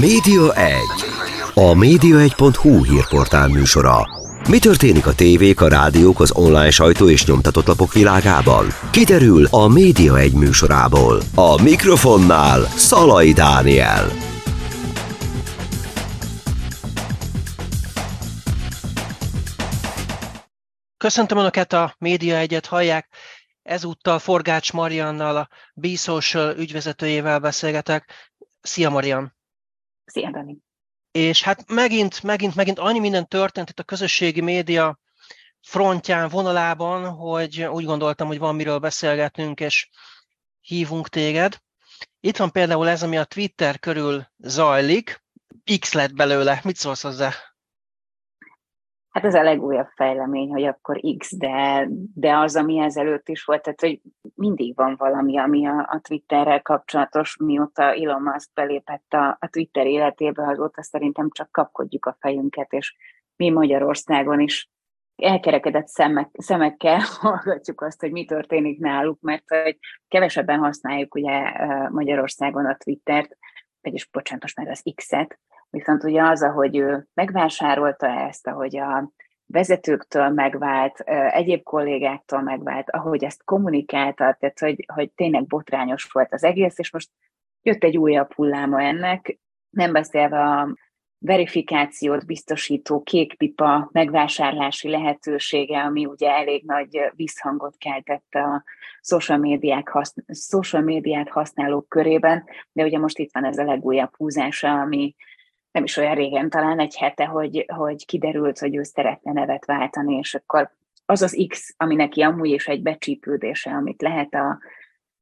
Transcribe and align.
Média 0.00 0.54
1. 0.54 0.78
A 1.54 1.74
média1.hu 1.74 2.84
hírportál 2.84 3.48
műsora. 3.48 4.08
Mi 4.48 4.58
történik 4.58 5.06
a 5.06 5.14
tévék, 5.14 5.60
a 5.60 5.68
rádiók, 5.68 6.20
az 6.20 6.32
online 6.32 6.70
sajtó 6.70 7.08
és 7.08 7.26
nyomtatott 7.26 7.66
lapok 7.66 7.92
világában? 7.92 8.66
Kiderül 8.90 9.46
a 9.50 9.68
Média 9.68 10.18
1 10.18 10.32
műsorából. 10.32 11.22
A 11.34 11.62
mikrofonnál 11.62 12.60
Szalai 12.62 13.32
Dániel. 13.32 14.08
Köszöntöm 20.96 21.38
Önöket, 21.38 21.72
a 21.72 21.94
Média 21.98 22.36
egyet 22.36 22.66
hallják. 22.66 23.08
Ezúttal 23.62 24.18
Forgács 24.18 24.72
Mariannal, 24.72 25.36
a 25.36 25.48
B-Social 25.74 26.56
ügyvezetőjével 26.56 27.38
beszélgetek. 27.38 28.32
Szia 28.60 28.90
Marian! 28.90 29.40
Szia 30.04 30.30
Dani! 30.30 30.56
És 31.10 31.42
hát 31.42 31.70
megint, 31.70 32.22
megint, 32.22 32.54
megint 32.54 32.78
annyi 32.78 32.98
minden 32.98 33.28
történt 33.28 33.70
itt 33.70 33.78
a 33.78 33.82
közösségi 33.82 34.40
média 34.40 34.98
frontján, 35.60 36.28
vonalában, 36.28 37.08
hogy 37.08 37.62
úgy 37.62 37.84
gondoltam, 37.84 38.26
hogy 38.26 38.38
van 38.38 38.54
miről 38.54 38.78
beszélgetnünk, 38.78 39.60
és 39.60 39.88
hívunk 40.60 41.08
téged. 41.08 41.58
Itt 42.20 42.36
van 42.36 42.50
például 42.50 42.88
ez, 42.88 43.02
ami 43.02 43.18
a 43.18 43.24
Twitter 43.24 43.78
körül 43.78 44.26
zajlik. 44.38 45.24
X 45.78 45.92
lett 45.92 46.14
belőle. 46.14 46.60
Mit 46.64 46.76
szólsz 46.76 47.02
hozzá? 47.02 47.51
Hát 49.12 49.24
ez 49.24 49.34
a 49.34 49.42
legújabb 49.42 49.88
fejlemény, 49.94 50.50
hogy 50.50 50.64
akkor 50.64 51.00
X, 51.18 51.36
de, 51.36 51.88
de 52.14 52.36
az, 52.36 52.56
ami 52.56 52.78
ezelőtt 52.78 53.28
is 53.28 53.44
volt, 53.44 53.62
tehát 53.62 53.80
hogy 53.80 54.00
mindig 54.34 54.76
van 54.76 54.94
valami, 54.98 55.38
ami 55.38 55.66
a, 55.66 55.78
a 55.78 56.00
Twitterrel 56.02 56.62
kapcsolatos, 56.62 57.36
mióta 57.36 57.82
Elon 57.82 58.22
Musk 58.22 58.52
belépett 58.54 59.12
a, 59.12 59.36
a 59.40 59.48
Twitter 59.48 59.86
életébe, 59.86 60.46
azóta 60.46 60.82
szerintem 60.82 61.28
csak 61.30 61.50
kapkodjuk 61.50 62.06
a 62.06 62.16
fejünket, 62.20 62.72
és 62.72 62.96
mi 63.36 63.50
Magyarországon 63.50 64.40
is 64.40 64.70
elkerekedett 65.16 65.86
szemek, 65.86 66.28
szemekkel 66.32 67.00
hallgatjuk 67.20 67.80
azt, 67.80 68.00
hogy 68.00 68.12
mi 68.12 68.24
történik 68.24 68.78
náluk, 68.78 69.20
mert 69.20 69.44
hogy 69.46 69.78
kevesebben 70.08 70.58
használjuk 70.58 71.14
ugye 71.14 71.52
Magyarországon 71.88 72.66
a 72.66 72.76
Twittert, 72.76 73.36
vagyis 73.80 74.08
bocsánat, 74.10 74.42
most 74.42 74.56
már 74.56 74.68
az 74.68 74.82
X-et, 74.94 75.38
Viszont 75.72 76.04
ugye 76.04 76.22
az, 76.22 76.42
ahogy 76.42 76.76
ő 76.76 77.06
megvásárolta 77.14 78.06
ezt, 78.06 78.46
ahogy 78.46 78.76
a 78.76 79.12
vezetőktől 79.46 80.28
megvált, 80.28 80.98
egyéb 81.30 81.62
kollégáktól 81.62 82.42
megvált, 82.42 82.90
ahogy 82.90 83.24
ezt 83.24 83.44
kommunikálta, 83.44 84.36
tehát 84.40 84.58
hogy, 84.58 84.84
hogy 84.94 85.12
tényleg 85.12 85.46
botrányos 85.46 86.04
volt 86.12 86.32
az 86.32 86.44
egész, 86.44 86.78
és 86.78 86.92
most 86.92 87.10
jött 87.62 87.84
egy 87.84 87.96
újabb 87.96 88.32
hulláma 88.32 88.82
ennek, 88.82 89.38
nem 89.70 89.92
beszélve 89.92 90.40
a 90.40 90.76
verifikációt 91.18 92.26
biztosító 92.26 93.02
kékpipa 93.02 93.88
megvásárlási 93.92 94.88
lehetősége, 94.88 95.80
ami 95.80 96.06
ugye 96.06 96.30
elég 96.30 96.64
nagy 96.66 97.10
visszhangot 97.14 97.76
keltett 97.78 98.34
a 98.34 98.64
social, 99.00 99.38
médiák 99.38 99.88
haszn- 99.88 100.34
social 100.34 100.82
médiát 100.82 101.28
használók 101.28 101.88
körében, 101.88 102.44
de 102.72 102.84
ugye 102.84 102.98
most 102.98 103.18
itt 103.18 103.30
van 103.32 103.44
ez 103.44 103.58
a 103.58 103.64
legújabb 103.64 104.16
húzása, 104.16 104.80
ami 104.80 105.14
nem 105.72 105.84
is 105.84 105.96
olyan 105.96 106.14
régen, 106.14 106.50
talán 106.50 106.78
egy 106.78 106.96
hete, 106.96 107.24
hogy, 107.24 107.64
hogy 107.76 108.06
kiderült, 108.06 108.58
hogy 108.58 108.76
ő 108.76 108.82
szeretne 108.82 109.32
nevet 109.32 109.64
váltani, 109.64 110.14
és 110.16 110.34
akkor 110.34 110.70
az 111.06 111.22
az 111.22 111.44
X, 111.48 111.74
ami 111.76 111.94
neki 111.94 112.22
amúgy 112.22 112.50
is 112.50 112.68
egy 112.68 112.82
becsípődése, 112.82 113.70
amit 113.70 114.02
lehet 114.02 114.34
a 114.34 114.58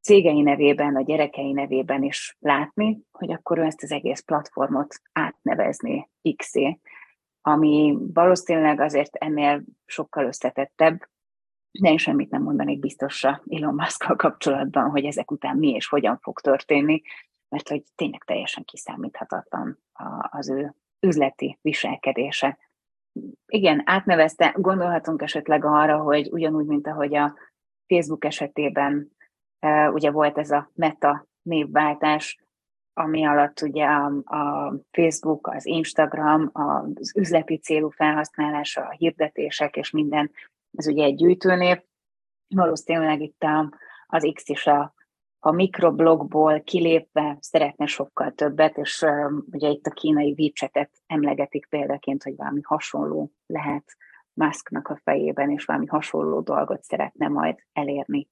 cégei 0.00 0.42
nevében, 0.42 0.96
a 0.96 1.02
gyerekei 1.02 1.52
nevében 1.52 2.02
is 2.02 2.36
látni, 2.40 3.00
hogy 3.10 3.32
akkor 3.32 3.58
ő 3.58 3.62
ezt 3.62 3.82
az 3.82 3.90
egész 3.90 4.20
platformot 4.20 4.94
átnevezni 5.12 6.10
X-é, 6.36 6.78
ami 7.42 7.98
valószínűleg 8.12 8.80
azért 8.80 9.16
ennél 9.16 9.62
sokkal 9.86 10.24
összetettebb, 10.24 11.08
de 11.80 11.90
én 11.90 11.98
semmit 11.98 12.30
nem 12.30 12.42
mondanék 12.42 12.78
biztosra 12.78 13.42
Elon 13.48 13.74
musk 13.74 14.16
kapcsolatban, 14.16 14.90
hogy 14.90 15.04
ezek 15.04 15.30
után 15.30 15.56
mi 15.56 15.68
és 15.68 15.86
hogyan 15.86 16.18
fog 16.22 16.40
történni, 16.40 17.02
mert 17.50 17.68
hogy 17.68 17.82
tényleg 17.94 18.24
teljesen 18.24 18.64
kiszámíthatatlan 18.64 19.78
az 20.30 20.50
ő 20.50 20.74
üzleti 21.00 21.58
viselkedése. 21.62 22.58
Igen, 23.46 23.82
átnevezte, 23.84 24.54
gondolhatunk 24.56 25.22
esetleg 25.22 25.64
arra, 25.64 26.02
hogy 26.02 26.28
ugyanúgy, 26.32 26.66
mint 26.66 26.86
ahogy 26.86 27.14
a 27.14 27.34
Facebook 27.86 28.24
esetében 28.24 29.10
ugye 29.92 30.10
volt 30.10 30.38
ez 30.38 30.50
a 30.50 30.70
meta 30.74 31.26
névváltás, 31.42 32.38
ami 32.92 33.26
alatt 33.26 33.60
ugye 33.60 33.84
a, 33.84 34.06
a 34.24 34.74
Facebook, 34.90 35.46
az 35.46 35.66
Instagram, 35.66 36.50
az 36.52 37.16
üzleti 37.16 37.56
célú 37.56 37.88
felhasználása, 37.88 38.86
a 38.86 38.90
hirdetések 38.90 39.76
és 39.76 39.90
minden, 39.90 40.30
ez 40.76 40.86
ugye 40.86 41.04
egy 41.04 41.14
gyűjtőnév. 41.14 41.82
Valószínűleg 42.48 43.20
itt 43.20 43.44
az 44.06 44.30
X 44.34 44.48
is 44.48 44.66
a 44.66 44.94
a 45.42 45.50
mikroblogból 45.50 46.62
kilépve 46.62 47.36
szeretne 47.40 47.86
sokkal 47.86 48.32
többet, 48.32 48.76
és 48.76 49.04
ugye 49.50 49.68
itt 49.68 49.86
a 49.86 49.90
kínai 49.90 50.34
WeChat-et 50.38 50.90
emlegetik 51.06 51.66
példaként, 51.66 52.22
hogy 52.22 52.36
valami 52.36 52.60
hasonló 52.62 53.32
lehet 53.46 53.96
Musknak 54.32 54.88
a 54.88 55.00
fejében, 55.04 55.50
és 55.50 55.64
valami 55.64 55.86
hasonló 55.86 56.40
dolgot 56.40 56.82
szeretne 56.82 57.28
majd 57.28 57.58
elérni 57.72 58.28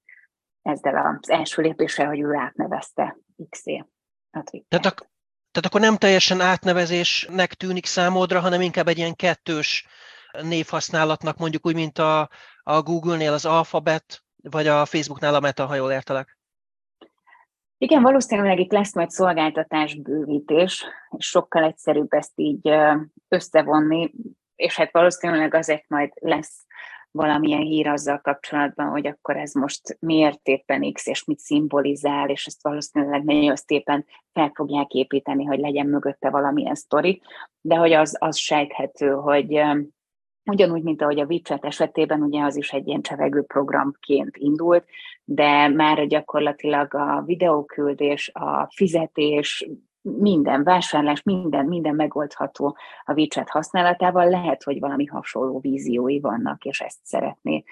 ezzel 0.61 1.17
az 1.21 1.29
első 1.29 1.61
lépéssel, 1.61 2.07
hogy 2.07 2.19
ő 2.19 2.35
átnevezte 2.35 3.17
X-é 3.49 3.85
a 4.31 4.43
Tehát, 4.67 4.85
ak- 4.85 5.09
tehát 5.51 5.67
akkor 5.67 5.81
nem 5.81 5.97
teljesen 5.97 6.41
átnevezésnek 6.41 7.53
tűnik 7.53 7.85
számodra, 7.85 8.39
hanem 8.39 8.61
inkább 8.61 8.87
egy 8.87 8.97
ilyen 8.97 9.15
kettős 9.15 9.87
névhasználatnak, 10.41 11.37
mondjuk 11.37 11.65
úgy, 11.65 11.75
mint 11.75 11.97
a, 11.97 12.29
a 12.63 12.81
Google-nél 12.81 13.33
az 13.33 13.45
Alphabet, 13.45 14.23
vagy 14.43 14.67
a 14.67 14.85
Facebooknál 14.85 15.35
a 15.35 15.39
Meta, 15.39 15.65
ha 15.65 15.75
jól 15.75 15.91
értelek. 15.91 16.38
Igen, 17.81 18.01
valószínűleg 18.01 18.59
itt 18.59 18.71
lesz 18.71 18.95
majd 18.95 19.09
szolgáltatás 19.09 19.95
bővítés, 19.95 20.85
és 21.17 21.25
sokkal 21.25 21.63
egyszerűbb 21.63 22.13
ezt 22.13 22.33
így 22.35 22.69
összevonni, 23.27 24.11
és 24.55 24.75
hát 24.75 24.91
valószínűleg 24.91 25.53
azért 25.53 25.83
majd 25.87 26.11
lesz 26.15 26.65
valamilyen 27.11 27.61
hír 27.61 27.87
azzal 27.87 28.19
kapcsolatban, 28.19 28.87
hogy 28.87 29.07
akkor 29.07 29.37
ez 29.37 29.53
most 29.53 29.97
miért 29.99 30.47
éppen 30.47 30.93
X, 30.93 31.07
és 31.07 31.23
mit 31.23 31.39
szimbolizál, 31.39 32.29
és 32.29 32.45
ezt 32.45 32.63
valószínűleg 32.63 33.23
nagyon 33.23 33.55
szépen 33.55 34.05
fel 34.33 34.51
fogják 34.53 34.91
építeni, 34.91 35.45
hogy 35.45 35.59
legyen 35.59 35.87
mögötte 35.87 36.29
valamilyen 36.29 36.75
sztori, 36.75 37.21
de 37.61 37.75
hogy 37.75 37.91
az, 37.91 38.15
az 38.19 38.37
sejthető, 38.37 39.09
hogy 39.09 39.61
Ugyanúgy, 40.45 40.83
mint 40.83 41.01
ahogy 41.01 41.19
a 41.19 41.25
WeChat 41.25 41.65
esetében, 41.65 42.21
ugye 42.21 42.43
az 42.43 42.55
is 42.55 42.71
egy 42.71 42.87
ilyen 42.87 43.01
csevegő 43.01 43.41
programként 43.41 44.37
indult, 44.37 44.85
de 45.23 45.67
már 45.67 46.05
gyakorlatilag 46.05 46.93
a 46.93 47.23
videóküldés, 47.25 48.31
a 48.33 48.67
fizetés, 48.75 49.69
minden 50.01 50.63
vásárlás, 50.63 51.23
minden, 51.23 51.65
minden 51.65 51.95
megoldható 51.95 52.77
a 53.03 53.13
WeChat 53.13 53.49
használatával. 53.49 54.29
Lehet, 54.29 54.63
hogy 54.63 54.79
valami 54.79 55.05
hasonló 55.05 55.59
víziói 55.59 56.19
vannak, 56.19 56.63
és 56.65 56.81
ezt 56.81 56.99
szeretné 57.03 57.63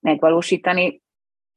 megvalósítani. 0.00 1.02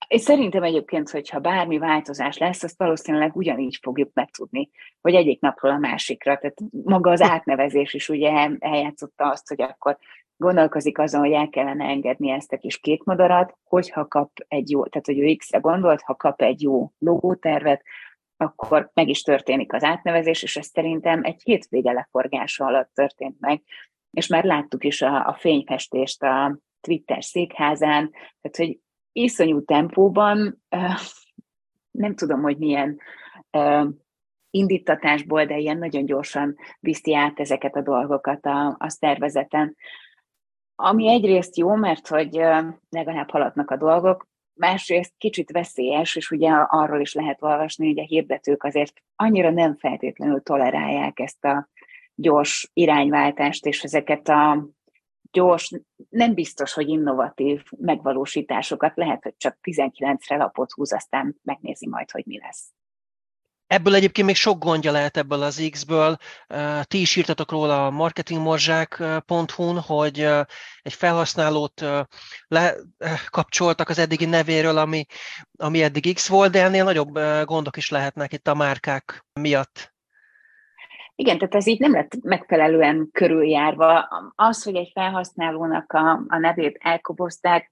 És 0.08 0.22
szerintem 0.22 0.64
egyébként, 0.64 1.10
hogyha 1.10 1.40
bármi 1.40 1.78
változás 1.78 2.38
lesz, 2.38 2.64
azt 2.64 2.78
valószínűleg 2.78 3.36
ugyanígy 3.36 3.80
fogjuk 3.82 4.10
megtudni, 4.14 4.70
hogy 5.02 5.14
egyik 5.14 5.42
napról 5.42 5.72
a 5.72 5.78
másikra. 5.78 6.38
Tehát 6.38 6.58
maga 6.84 7.12
az 7.12 7.22
átnevezés 7.22 7.94
is 7.94 8.10
ugye 8.10 8.50
eljátszotta 8.60 9.30
azt, 9.30 9.48
hogy 9.48 9.62
akkor 9.62 9.98
gondolkozik 10.38 11.00
azon, 11.00 11.20
hogy 11.22 11.32
el 11.32 11.50
kellene 11.50 11.86
engedni 11.86 12.30
ezt 12.30 12.54
a 12.54 12.58
kis 12.58 12.78
kék 12.78 13.04
madarat, 13.04 13.58
hogyha 13.64 14.08
kap 14.08 14.32
egy 14.48 14.70
jó, 14.70 14.86
tehát 14.86 15.06
hogy 15.06 15.20
ő 15.20 15.36
X-re 15.36 15.60
gondolt, 15.60 16.02
ha 16.02 16.16
kap 16.16 16.42
egy 16.42 16.62
jó 16.62 16.92
logótervet, 16.98 17.84
akkor 18.38 18.92
meg 18.94 19.08
is 19.08 19.22
történik 19.22 19.74
az 19.74 19.84
átnevezés, 19.84 20.44
és 20.44 20.58
ez 20.58 20.68
szerintem 20.68 21.24
egy 21.24 21.42
hétvége 21.44 21.92
leforgása 21.92 22.66
alatt 22.66 22.94
történt 22.94 23.40
meg, 23.40 23.62
és 24.12 24.28
már 24.28 24.44
láttuk 24.44 24.84
is 24.84 25.02
a, 25.02 25.28
a 25.28 25.34
fényfestést 25.34 26.24
a 26.24 26.60
Twitter 26.82 27.24
székházán, 27.24 28.12
tehát 28.12 28.58
hogy 28.58 28.80
iszonyú 29.12 29.64
tempóban, 29.64 30.64
nem 31.92 32.16
tudom, 32.16 32.42
hogy 32.42 32.58
milyen 32.58 33.00
indítatásból, 34.50 35.46
de 35.46 35.58
ilyen 35.58 35.78
nagyon 35.78 36.06
gyorsan 36.06 36.56
viszi 36.80 37.16
át 37.16 37.40
ezeket 37.40 37.76
a 37.76 37.82
dolgokat 37.82 38.46
a, 38.46 38.76
a 38.80 38.90
szervezeten. 38.90 39.76
Ami 40.76 41.10
egyrészt 41.10 41.58
jó, 41.58 41.76
mert 41.76 42.08
hogy 42.08 42.42
legalább 42.90 43.30
haladnak 43.30 43.72
a 43.72 43.78
dolgok, 43.78 44.28
másrészt 44.54 45.14
kicsit 45.18 45.52
veszélyes, 45.52 46.16
és 46.16 46.32
ugye 46.32 46.52
arról 46.52 47.02
is 47.02 47.14
lehet 47.14 47.44
olvasni, 47.44 47.88
hogy 47.88 48.00
a 48.00 48.06
hirdetők 48.06 48.64
azért 48.64 49.02
annyira 49.16 49.50
nem 49.50 49.76
feltétlenül 49.76 50.42
tolerálják 50.42 51.20
ezt 51.20 51.46
a 51.46 51.70
gyors 52.16 52.70
irányváltást, 52.74 53.66
és 53.66 53.84
ezeket 53.84 54.28
a 54.30 54.68
gyors, 55.32 55.72
nem 56.10 56.34
biztos, 56.34 56.74
hogy 56.74 56.90
innovatív 56.90 57.64
megvalósításokat, 57.78 58.96
lehet, 58.96 59.24
hogy 59.24 59.36
csak 59.38 59.58
19-re 59.62 60.36
lapot 60.38 60.72
húz, 60.72 60.94
aztán 60.94 61.40
megnézi 61.44 61.88
majd, 61.88 62.12
hogy 62.12 62.26
mi 62.26 62.40
lesz. 62.40 62.74
Ebből 63.76 63.96
egyébként 63.96 64.28
még 64.28 64.36
sok 64.36 64.64
gondja 64.64 64.92
lehet 64.92 65.18
ebből 65.18 65.42
az 65.42 65.68
X-ből. 65.72 66.18
Ti 66.84 67.02
is 67.02 67.16
írtatok 67.16 67.52
róla 67.52 67.86
a 67.86 67.90
marketingmorzsák.hu-n, 67.90 69.80
hogy 69.80 70.20
egy 70.82 70.94
felhasználót 70.94 71.86
lekapcsoltak 72.48 73.90
az 73.90 74.00
eddigi 74.00 74.26
nevéről, 74.26 74.78
ami, 74.78 75.06
ami 75.58 75.84
eddig 75.84 76.14
X 76.14 76.28
volt, 76.28 76.52
de 76.52 76.64
ennél 76.64 76.84
nagyobb 76.84 77.20
gondok 77.44 77.78
is 77.78 77.90
lehetnek 77.90 78.34
itt 78.34 78.48
a 78.48 78.56
márkák 78.56 79.26
miatt. 79.34 79.94
Igen, 81.16 81.38
tehát 81.38 81.56
ez 81.56 81.68
így 81.68 81.80
nem 81.80 81.92
lett 81.92 82.12
megfelelően 82.22 83.10
körüljárva. 83.12 84.08
Az, 84.36 84.64
hogy 84.64 84.76
egy 84.76 84.92
felhasználónak 84.94 85.94
a, 85.94 86.24
a 86.28 86.38
nevét 86.38 86.78
elkobozták, 86.80 87.72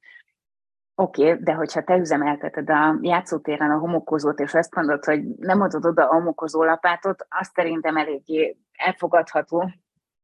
Oké, 0.96 1.32
okay, 1.32 1.44
de 1.44 1.54
hogyha 1.54 1.84
te 1.84 1.96
üzemelteted 1.96 2.70
a 2.70 2.98
játszótéren 3.02 3.72
a 3.72 3.78
homokozót, 3.78 4.40
és 4.40 4.54
azt 4.54 4.76
mondod, 4.76 5.04
hogy 5.04 5.24
nem 5.24 5.62
adod 5.62 5.86
oda 5.86 6.10
a 6.10 6.14
homokozó 6.14 6.64
lapátot, 6.64 7.26
azt 7.30 7.54
szerintem 7.54 7.98
eléggé 7.98 8.58
elfogadható. 8.72 9.72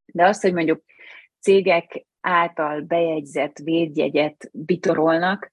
De 0.05 0.25
azt, 0.25 0.41
hogy 0.41 0.53
mondjuk 0.53 0.83
cégek 1.39 2.05
által 2.21 2.81
bejegyzett 2.81 3.57
védjegyet 3.57 4.49
bitorolnak, 4.51 5.51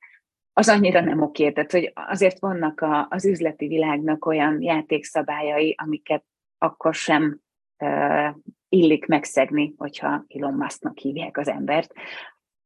az 0.53 0.69
annyira 0.69 1.01
nem 1.01 1.23
oké. 1.23 1.53
Tehát, 1.53 1.73
hogy 1.73 1.93
azért 1.95 2.39
vannak 2.39 2.81
a, 2.81 3.07
az 3.11 3.27
üzleti 3.27 3.67
világnak 3.67 4.27
olyan 4.27 4.63
játékszabályai, 4.63 5.75
amiket 5.83 6.25
akkor 6.59 6.95
sem 6.95 7.41
uh, 7.79 8.35
illik 8.69 9.07
megszegni, 9.07 9.75
hogyha 9.77 10.25
Elon 10.29 10.55
Musknak 10.55 10.99
hívják 10.99 11.37
az 11.37 11.49
embert 11.49 11.93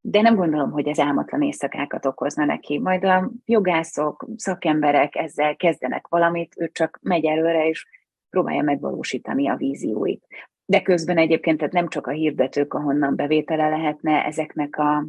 de 0.01 0.21
nem 0.21 0.35
gondolom, 0.35 0.71
hogy 0.71 0.87
ez 0.87 0.99
álmatlan 0.99 1.41
éjszakákat 1.41 2.05
okozna 2.05 2.45
neki. 2.45 2.79
Majd 2.79 3.03
a 3.03 3.31
jogászok, 3.45 4.27
szakemberek 4.35 5.15
ezzel 5.15 5.55
kezdenek 5.55 6.07
valamit, 6.07 6.53
ő 6.57 6.69
csak 6.71 6.99
megy 7.01 7.25
előre, 7.25 7.67
és 7.67 7.85
próbálja 8.29 8.61
megvalósítani 8.61 9.47
a 9.47 9.55
vízióit. 9.55 10.25
De 10.65 10.81
közben 10.81 11.17
egyébként 11.17 11.57
tehát 11.57 11.73
nem 11.73 11.87
csak 11.87 12.07
a 12.07 12.11
hirdetők, 12.11 12.73
ahonnan 12.73 13.15
bevétele 13.15 13.69
lehetne 13.69 14.25
ezeknek 14.25 14.77
a 14.77 15.07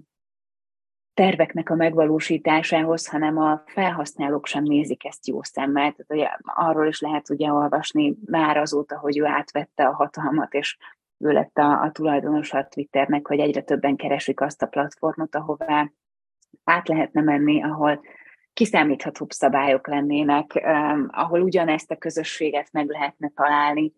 terveknek 1.15 1.71
a 1.71 1.75
megvalósításához, 1.75 3.09
hanem 3.09 3.39
a 3.39 3.63
felhasználók 3.67 4.47
sem 4.47 4.63
nézik 4.63 5.05
ezt 5.05 5.27
jó 5.27 5.43
szemmel. 5.43 5.93
Tehát 5.93 6.07
ugye, 6.09 6.29
arról 6.43 6.87
is 6.87 7.01
lehet 7.01 7.31
ugye 7.31 7.53
olvasni 7.53 8.17
már 8.25 8.57
azóta, 8.57 8.99
hogy 8.99 9.19
ő 9.19 9.25
átvette 9.25 9.87
a 9.87 9.95
hatalmat, 9.95 10.55
és 10.55 10.77
ő 11.23 11.31
lett 11.31 11.59
a, 11.59 11.83
a 11.83 11.91
tulajdonos 11.93 12.53
a 12.53 12.67
Twitternek, 12.69 13.27
hogy 13.27 13.39
egyre 13.39 13.63
többen 13.63 13.97
keresik 13.97 14.41
azt 14.41 14.63
a 14.63 14.67
platformot, 14.67 15.35
ahová 15.35 15.91
át 16.65 16.89
lehetne 16.89 17.21
menni, 17.21 17.63
ahol 17.63 18.01
kiszámíthatóbb 18.53 19.31
szabályok 19.31 19.87
lennének, 19.87 20.61
um, 20.65 21.09
ahol 21.11 21.41
ugyanezt 21.41 21.91
a 21.91 21.97
közösséget 21.97 22.73
meg 22.73 22.89
lehetne 22.89 23.31
találni, 23.35 23.93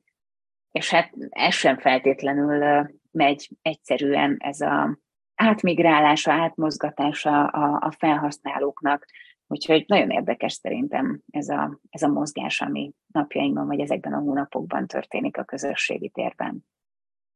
és 0.71 0.91
hát 0.91 1.12
ez 1.29 1.55
sem 1.55 1.79
feltétlenül 1.79 2.62
uh, 2.62 2.88
megy 3.11 3.50
egyszerűen 3.62 4.37
ez 4.38 4.61
a 4.61 4.99
átmigrálása, 5.35 6.32
átmozgatása 6.32 7.47
a, 7.47 7.87
a 7.87 7.91
felhasználóknak. 7.91 9.06
Úgyhogy 9.47 9.85
nagyon 9.87 10.11
érdekes 10.11 10.53
szerintem 10.53 11.20
ez 11.31 11.49
a, 11.49 11.79
ez 11.91 12.03
a 12.03 12.09
mozgás, 12.09 12.61
ami 12.61 12.93
napjainkban 13.06 13.67
vagy 13.67 13.81
ezekben 13.81 14.12
a 14.12 14.19
hónapokban 14.19 14.87
történik 14.87 15.38
a 15.38 15.44
közösségi 15.44 16.09
térben. 16.09 16.65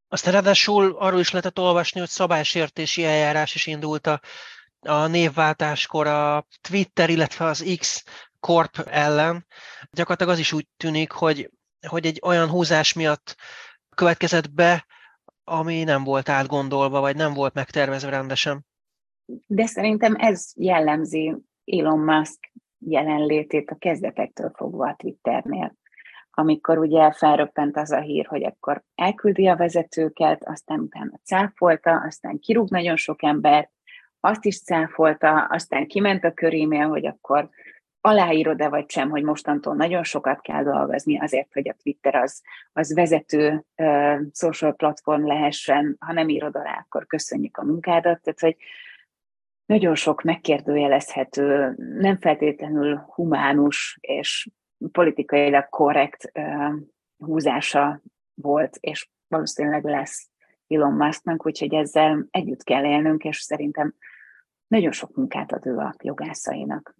Aztán 0.08 0.32
ráadásul 0.32 0.96
arról 0.99 1.20
is 1.20 1.31
lehetett 1.31 1.58
olvasni, 1.58 2.00
hogy 2.00 2.08
szabálysértési 2.08 3.05
eljárás 3.05 3.55
is 3.55 3.66
indult 3.66 4.06
a, 4.06 4.20
a 4.81 5.06
névváltáskor 5.06 6.06
a 6.06 6.46
Twitter, 6.69 7.10
illetve 7.10 7.44
az 7.44 7.76
X 7.78 8.05
Corp 8.40 8.78
ellen. 8.87 9.46
Gyakorlatilag 9.90 10.32
az 10.32 10.38
is 10.38 10.52
úgy 10.52 10.66
tűnik, 10.76 11.10
hogy, 11.10 11.50
hogy 11.88 12.06
egy 12.06 12.20
olyan 12.25 12.49
húzás 12.49 12.93
miatt 12.93 13.37
következett 13.94 14.52
be, 14.52 14.87
ami 15.44 15.84
nem 15.84 16.05
volt 16.05 16.28
átgondolva, 16.28 17.00
vagy 17.00 17.16
nem 17.16 17.34
volt 17.34 17.55
megtervezve 17.55 18.10
rendesen. 18.10 18.66
De 19.46 19.66
szerintem 19.66 20.14
ez 20.19 20.50
jellemzi 20.55 21.37
Elon 21.64 21.99
Musk 21.99 22.52
jelenlétét 22.78 23.70
a 23.70 23.76
kezdetektől 23.78 24.52
fogva 24.56 24.88
a 24.88 24.94
Twitternél 24.96 25.78
amikor 26.38 26.79
ugye 26.79 27.12
felröppent 27.12 27.76
az 27.76 27.90
a 27.90 28.00
hír, 28.00 28.26
hogy 28.26 28.44
akkor 28.44 28.82
elküldi 28.94 29.46
a 29.46 29.56
vezetőket, 29.56 30.44
aztán 30.44 30.81
utána 30.81 31.20
cáfolta, 31.25 32.00
aztán 32.06 32.38
kirúg 32.38 32.70
nagyon 32.70 32.96
sok 32.96 33.23
ember, 33.23 33.70
azt 34.20 34.44
is 34.44 34.62
cáfolta, 34.62 35.44
aztán 35.44 35.87
kiment 35.87 36.25
a 36.25 36.32
körémél, 36.32 36.88
hogy 36.88 37.06
akkor 37.06 37.49
aláírod-e 38.00 38.69
vagy 38.69 38.90
sem, 38.90 39.11
hogy 39.11 39.23
mostantól 39.23 39.75
nagyon 39.75 40.02
sokat 40.05 40.40
kell 40.40 40.62
dolgozni 40.62 41.19
azért, 41.19 41.52
hogy 41.52 41.69
a 41.69 41.76
Twitter 41.82 42.14
az, 42.14 42.43
az 42.73 42.94
vezető 42.94 43.64
uh, 43.76 44.19
social 44.32 44.73
platform 44.73 45.26
lehessen, 45.26 45.96
ha 46.00 46.12
nem 46.12 46.29
írod 46.29 46.56
alá, 46.56 46.84
akkor 46.87 47.06
köszönjük 47.06 47.56
a 47.56 47.64
munkádat. 47.64 48.23
Tehát, 48.23 48.41
hogy 48.41 48.56
nagyon 49.67 49.94
sok 49.94 50.23
megkérdőjelezhető, 50.23 51.75
nem 51.99 52.17
feltétlenül 52.17 52.96
humánus 52.96 53.99
és 54.00 54.49
politikailag 54.93 55.69
korrekt 55.69 56.33
húzása 57.17 58.03
volt, 58.35 58.77
és 58.81 59.09
valószínűleg 59.29 59.85
lesz 59.85 60.29
Elon 60.69 60.93
Musknak, 60.93 61.47
úgyhogy 61.47 61.75
ezzel 61.75 62.27
együtt 62.31 62.63
kell 62.63 62.85
élnünk, 62.85 63.25
és 63.25 63.39
szerintem 63.41 63.95
nagyon 64.67 64.93
sok 64.93 65.17
munkát 65.17 65.53
ad 65.53 65.67
ő 65.67 65.77
a 65.77 65.95
jogászainak. 66.03 66.97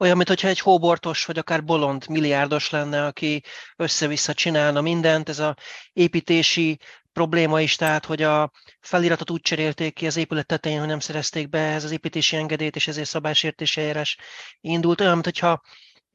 Olyan, 0.00 0.16
mintha 0.16 0.48
egy 0.48 0.60
hóbortos, 0.60 1.24
vagy 1.24 1.38
akár 1.38 1.64
bolond 1.64 2.08
milliárdos 2.08 2.70
lenne, 2.70 3.06
aki 3.06 3.42
össze-vissza 3.76 4.32
csinálna 4.34 4.80
mindent. 4.80 5.28
Ez 5.28 5.38
a 5.38 5.56
építési 5.92 6.78
probléma 7.12 7.60
is, 7.60 7.76
tehát, 7.76 8.04
hogy 8.04 8.22
a 8.22 8.50
feliratot 8.80 9.30
úgy 9.30 9.40
cserélték 9.40 9.94
ki 9.94 10.06
az 10.06 10.16
épület 10.16 10.46
tetején, 10.46 10.78
hogy 10.78 10.88
nem 10.88 10.98
szerezték 10.98 11.48
be 11.48 11.58
ez 11.58 11.84
az 11.84 11.90
építési 11.90 12.36
engedélyt, 12.36 12.76
és 12.76 12.88
ezért 12.88 13.08
szabálysértési 13.08 13.80
eljárás 13.80 14.18
indult. 14.60 15.00
Olyan, 15.00 15.12
mintha 15.12 15.62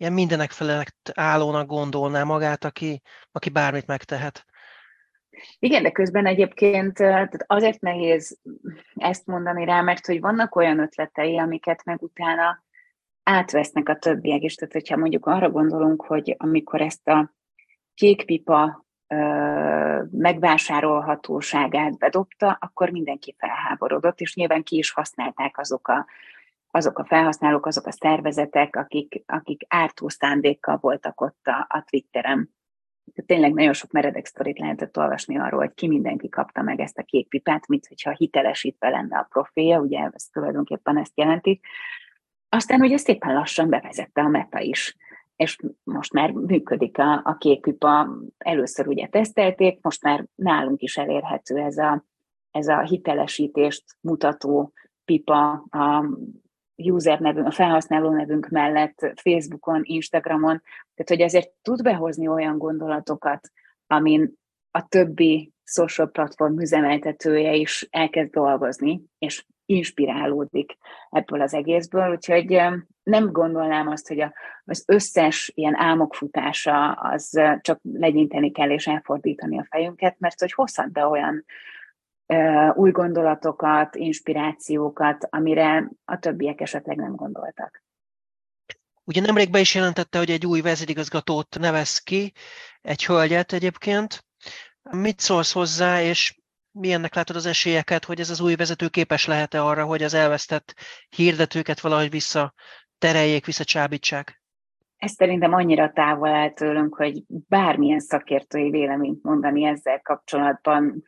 ilyen 0.04 0.16
mindenek 0.16 0.52
felett 0.52 1.12
állónak 1.14 1.68
gondolná 1.68 2.24
magát, 2.24 2.64
aki, 2.64 3.02
aki 3.32 3.50
bármit 3.50 3.88
megtehet. 3.88 4.46
Igen, 5.60 5.84
de 5.84 5.92
közben 5.92 6.26
egyébként 6.26 6.94
tehát 6.94 7.44
azért 7.48 7.82
nehéz 7.82 8.40
ezt 8.96 9.26
mondani 9.26 9.66
rá, 9.66 9.82
mert 9.82 10.06
hogy 10.06 10.20
vannak 10.20 10.56
olyan 10.56 10.80
ötletei, 10.80 11.40
amiket 11.40 11.84
meg 11.84 12.02
utána 12.02 12.64
átvesznek 13.24 13.90
a 13.90 13.96
többiek 13.96 14.42
is. 14.42 14.56
Tehát, 14.56 14.74
hogyha 14.74 14.98
mondjuk 14.98 15.26
arra 15.26 15.50
gondolunk, 15.50 16.06
hogy 16.06 16.36
amikor 16.38 16.82
ezt 16.82 17.08
a 17.08 17.34
kékpipa 17.94 18.86
megvásárolhatóságát 20.12 21.98
bedobta, 21.98 22.58
akkor 22.62 22.89
mindenki 22.89 23.36
felháborodott, 23.38 24.20
és 24.20 24.36
nyilván 24.36 24.63
ki 24.63 24.77
is 24.77 24.92
használták 24.92 25.58
azok 25.58 25.88
a 25.88 26.06
azok 26.75 27.00
a 27.00 27.06
felhasználók, 27.06 27.65
azok 27.65 27.86
a 27.86 27.92
szervezetek, 27.92 28.75
akik, 28.75 29.24
akik 29.25 29.65
ártó 29.68 30.10
szándékkal 30.10 30.77
voltak 30.82 31.22
ott 31.22 31.46
a, 31.48 31.65
a 31.70 31.84
Twitteren. 31.89 32.50
Tényleg 33.25 33.53
nagyon 33.53 33.74
sok 33.74 33.92
meredek 33.92 34.25
sztorit 34.25 34.60
lehetett 34.60 34.98
olvasni 34.98 35.38
arról, 35.38 35.60
hogy 35.60 35.74
ki 35.74 35.88
mindenki 35.88 36.30
kapta 36.30 36.62
meg 36.62 36.80
ezt 36.80 36.98
a 36.98 37.03
kék 37.03 37.27
pipát, 37.27 37.68
mint 37.68 37.88
hogyha 37.88 38.12
hitelesítve 38.12 38.89
lenne 38.89 39.18
a 39.18 39.27
profilja, 39.30 39.80
ugye 39.80 40.10
ez 40.13 40.24
tulajdonképpen 40.24 40.98
ezt 40.98 41.12
jelenti. 41.15 41.60
Aztán 42.50 42.82
ugye 42.82 42.98
szépen 42.98 43.34
lassan 43.34 43.70
bevezette 43.70 44.22
a 44.22 44.27
meta 44.27 44.60
is, 44.60 44.98
és 45.36 45.58
most 45.84 46.13
már 46.13 46.32
működik 46.32 46.98
a, 46.98 47.22
a 47.24 47.38
kék 47.38 47.62
pipa, 47.62 48.10
először 48.38 48.88
ugye 48.88 49.08
tesztelték, 49.08 49.80
most 49.82 50.03
már 50.03 50.25
nálunk 50.36 50.82
is 50.82 50.98
elérhető 50.98 51.58
ez 51.58 51.77
a, 51.77 52.06
ez 52.51 52.68
a 52.68 52.80
hitelesítést 52.80 53.84
mutató 54.01 54.74
pipa 55.06 55.51
a 55.70 56.06
user 56.92 57.20
nevünk, 57.20 57.48
a 57.48 57.52
felhasználó 57.52 58.10
nevünk 58.10 58.48
mellett 58.48 59.12
Facebookon, 59.22 59.82
Instagramon, 59.84 60.62
tehát 60.96 61.10
hogy 61.10 61.22
ezért 61.22 61.52
tud 61.62 61.84
behozni 61.84 62.28
olyan 62.28 62.58
gondolatokat, 62.58 63.52
amin 63.88 64.34
a 64.72 64.88
többi 64.88 65.54
social 65.63 66.08
platform 66.08 66.60
üzemeltetője 66.60 67.54
is 67.54 67.88
elkezd 67.90 68.32
dolgozni, 68.32 69.04
és 69.18 69.46
inspirálódik 69.66 70.78
ebből 71.10 71.42
az 71.42 71.54
egészből, 71.54 72.12
úgyhogy 72.12 72.62
nem 73.04 73.32
gondolnám 73.32 73.88
azt, 73.88 74.08
hogy 74.08 74.25
az 74.66 74.84
összes 74.88 75.52
ilyen 75.56 75.75
álmok 75.75 76.13
futása 76.13 76.92
az 76.92 77.42
csak 77.62 77.80
legyinteni 77.84 78.52
kell 78.52 78.70
és 78.70 78.88
elfordítani 78.88 79.60
a 79.60 79.68
fejünket, 79.70 80.16
mert 80.20 80.40
hogy 80.40 80.54
hozhat 80.54 80.92
be 80.92 81.06
olyan 81.06 81.46
új 82.75 82.92
gondolatokat, 82.92 83.96
inspirációkat, 83.96 85.28
amire 85.30 85.92
a 86.06 86.20
többiek 86.20 86.62
esetleg 86.62 86.98
nem 86.98 87.16
gondoltak. 87.16 87.84
Ugye 89.04 89.22
nemrég 89.22 89.52
be 89.52 89.60
is 89.60 89.75
jelentette, 89.75 90.18
hogy 90.18 90.30
egy 90.30 90.46
új 90.46 90.62
vezérigazgatót 90.62 91.58
nevez 91.60 92.00
ki, 92.00 92.34
egy 92.82 93.06
hölgyet 93.06 93.54
egyébként. 93.54 94.25
Mit 94.92 95.20
szólsz 95.20 95.54
hozzá, 95.54 96.02
és 96.02 96.42
milyennek 96.72 97.16
látod 97.16 97.36
az 97.36 97.46
esélyeket, 97.46 98.06
hogy 98.06 98.20
ez 98.20 98.30
az 98.30 98.42
új 98.42 98.56
vezető 98.56 98.88
képes 98.88 99.25
lehet-e 99.25 99.63
arra, 99.63 99.86
hogy 99.86 100.04
az 100.04 100.13
elvesztett 100.13 100.74
hirdetőket 101.10 101.80
valahogy 101.80 102.10
vissza 102.10 102.54
tereljék, 102.98 103.46
visszacsábítsák? 103.46 104.44
ez 105.04 105.12
szerintem 105.12 105.54
annyira 105.54 105.92
távol 105.92 106.30
áll 106.30 106.50
tőlünk, 106.50 106.96
hogy 106.96 107.24
bármilyen 107.28 108.00
szakértői 108.00 108.70
véleményt 108.70 109.24
mondani 109.24 109.66
ezzel 109.66 110.02
kapcsolatban 110.02 111.04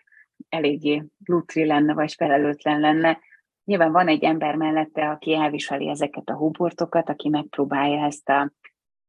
eléggé 0.49 1.03
lutri 1.25 1.65
lenne, 1.65 1.93
vagy 1.93 2.13
felelőtlen 2.13 2.79
lenne. 2.79 3.19
Nyilván 3.63 3.91
van 3.91 4.07
egy 4.07 4.23
ember 4.23 4.55
mellette, 4.55 5.09
aki 5.09 5.33
elviseli 5.33 5.89
ezeket 5.89 6.29
a 6.29 6.35
hóbortokat, 6.35 7.09
aki 7.09 7.29
megpróbálja 7.29 8.05
ezt 8.05 8.29
a, 8.29 8.51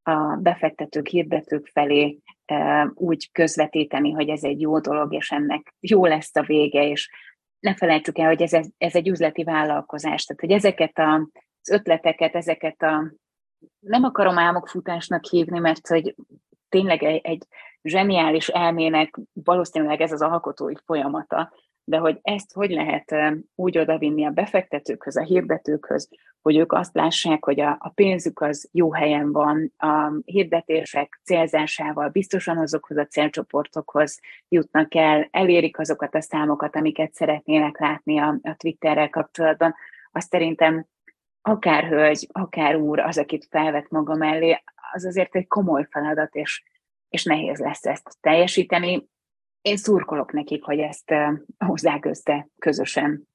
a 0.03 0.37
befektetők, 0.41 1.07
hirdetők 1.07 1.67
felé 1.67 2.19
e, 2.45 2.91
úgy 2.95 3.31
közvetíteni, 3.33 4.13
hogy 4.13 4.29
ez 4.29 4.45
egy 4.45 4.61
jó 4.61 4.79
dolog, 4.81 5.15
és 5.15 5.31
ennek 5.31 5.75
jó 5.81 6.07
lesz 6.07 6.37
a 6.37 6.43
vége, 6.43 6.89
és 6.89 7.11
ne 7.61 7.75
felejtsük 7.75 8.19
el, 8.19 8.27
hogy 8.27 8.43
ez, 8.43 8.53
ez 8.79 8.95
egy 8.95 9.09
üzleti 9.09 9.45
vállalkozás. 9.45 10.25
Tehát, 10.25 10.41
hogy 10.41 10.51
ezeket 10.51 10.99
a, 10.99 11.15
az 11.61 11.71
ötleteket, 11.71 12.35
ezeket 12.35 12.83
a 12.83 13.13
nem 13.79 14.05
akarom 14.05 14.39
álmokfutásnak 14.39 15.25
hívni, 15.25 15.59
mert 15.59 15.87
hogy 15.87 16.15
tényleg 16.69 17.03
egy, 17.03 17.21
egy 17.23 17.47
zseniális 17.87 18.49
elmének 18.49 19.19
valószínűleg 19.33 20.01
ez 20.01 20.13
az 20.13 20.23
alkotói 20.23 20.75
folyamata, 20.85 21.53
de 21.85 21.99
hogy 21.99 22.19
ezt 22.23 22.53
hogy 22.53 22.71
lehet 22.71 23.15
úgy 23.55 23.79
odavinni 23.79 24.25
a 24.25 24.31
befektetőkhöz, 24.31 25.17
a 25.17 25.23
hirdetőkhöz, 25.23 26.09
hogy 26.43 26.57
ők 26.57 26.73
azt 26.73 26.95
lássák, 26.95 27.45
hogy 27.45 27.61
a, 27.61 27.77
a 27.81 27.89
pénzük 27.89 28.41
az 28.41 28.69
jó 28.73 28.93
helyen 28.93 29.33
van, 29.33 29.73
a 29.77 30.13
hirdetések 30.25 31.21
célzásával 31.25 32.09
biztosan 32.09 32.59
azokhoz 32.59 32.97
a 32.97 33.07
célcsoportokhoz 33.07 34.21
jutnak 34.49 34.95
el, 34.95 35.29
elérik 35.31 35.79
azokat 35.79 36.15
a 36.15 36.21
számokat, 36.21 36.77
amiket 36.77 37.15
szeretnének 37.15 37.79
látni 37.79 38.19
a, 38.19 38.39
a 38.43 38.55
Twitterrel 38.57 39.11
kapcsolatban. 39.11 39.75
Azt 40.13 40.31
szerintem 40.31 40.87
akár 41.43 41.85
hölgy, 41.85 42.27
akár 42.33 42.77
úr, 42.77 42.99
az, 42.99 43.19
akit 43.19 43.47
felvet 43.51 43.91
maga 43.91 44.15
mellé, 44.15 44.63
az 44.93 45.05
azért 45.05 45.35
egy 45.35 45.47
komoly 45.47 45.87
feladat, 45.91 46.35
és, 46.35 46.63
és 47.09 47.25
nehéz 47.25 47.59
lesz 47.59 47.85
ezt 47.85 48.17
teljesíteni. 48.21 49.07
Én 49.61 49.77
szurkolok 49.77 50.33
nekik, 50.33 50.65
hogy 50.65 50.79
ezt 50.79 51.13
hozzák 51.59 52.05
össze 52.05 52.49
közösen. 52.59 53.29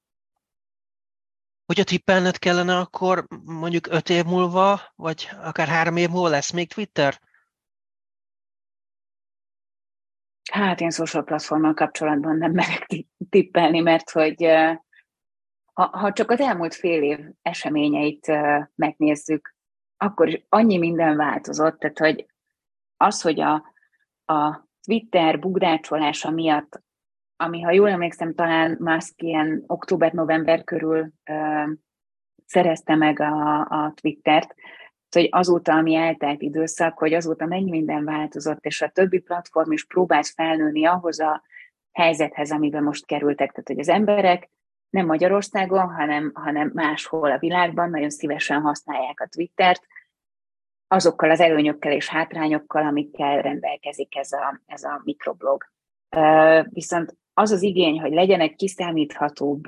Hogyha 1.66 1.84
tippelned 1.84 2.38
kellene, 2.38 2.78
akkor 2.78 3.26
mondjuk 3.44 3.86
öt 3.86 4.08
év 4.08 4.24
múlva, 4.24 4.80
vagy 4.94 5.28
akár 5.42 5.68
három 5.68 5.96
év 5.96 6.08
múlva 6.08 6.28
lesz 6.28 6.52
még 6.52 6.68
Twitter? 6.68 7.20
Hát 10.50 10.80
én 10.80 10.90
social 10.90 11.24
platformmal 11.24 11.74
kapcsolatban 11.74 12.36
nem 12.36 12.52
merek 12.52 12.86
tippelni, 13.30 13.80
mert 13.80 14.10
hogy 14.10 14.44
ha, 15.72 15.86
ha 15.86 16.12
csak 16.12 16.30
az 16.30 16.40
elmúlt 16.40 16.74
fél 16.74 17.02
év 17.02 17.18
eseményeit 17.42 18.32
megnézzük, 18.74 19.54
akkor 19.96 20.28
is 20.28 20.44
annyi 20.48 20.78
minden 20.78 21.16
változott, 21.16 21.78
tehát 21.78 21.98
hogy 21.98 22.26
az, 23.02 23.20
hogy 23.20 23.40
a, 23.40 23.54
a 24.24 24.68
Twitter 24.86 25.38
bugdácsolása 25.38 26.30
miatt, 26.30 26.82
ami, 27.36 27.60
ha 27.60 27.70
jól 27.70 27.88
emlékszem, 27.88 28.34
talán 28.34 28.76
Musk 28.80 29.22
ilyen 29.22 29.64
október-november 29.66 30.64
körül 30.64 31.12
uh, 31.30 31.68
szerezte 32.46 32.94
meg 32.94 33.20
a, 33.20 33.60
a 33.60 33.92
Twittert, 34.00 34.54
hogy 35.10 35.28
azóta, 35.30 35.74
ami 35.74 35.94
eltelt 35.94 36.42
időszak, 36.42 36.98
hogy 36.98 37.14
azóta 37.14 37.46
mennyi 37.46 37.70
minden 37.70 38.04
változott, 38.04 38.64
és 38.64 38.82
a 38.82 38.88
többi 38.88 39.18
platform 39.18 39.72
is 39.72 39.86
próbált 39.86 40.26
felnőni 40.26 40.86
ahhoz 40.86 41.20
a 41.20 41.42
helyzethez, 41.92 42.52
amiben 42.52 42.82
most 42.82 43.06
kerültek. 43.06 43.50
Tehát, 43.50 43.68
hogy 43.68 43.78
az 43.78 43.88
emberek 43.88 44.48
nem 44.90 45.06
Magyarországon, 45.06 45.94
hanem, 45.94 46.30
hanem 46.34 46.70
máshol 46.74 47.30
a 47.30 47.38
világban 47.38 47.90
nagyon 47.90 48.10
szívesen 48.10 48.60
használják 48.60 49.20
a 49.20 49.28
Twittert, 49.28 49.86
azokkal 50.92 51.30
az 51.30 51.40
előnyökkel 51.40 51.92
és 51.92 52.08
hátrányokkal, 52.08 52.86
amikkel 52.86 53.42
rendelkezik 53.42 54.16
ez 54.16 54.32
a, 54.32 54.60
ez 54.66 54.82
a 54.82 55.00
mikroblog. 55.04 55.64
Viszont 56.68 57.16
az 57.34 57.50
az 57.50 57.62
igény, 57.62 58.00
hogy 58.00 58.12
legyen 58.12 58.40
egy 58.40 58.54
kiszámíthatóbb 58.54 59.62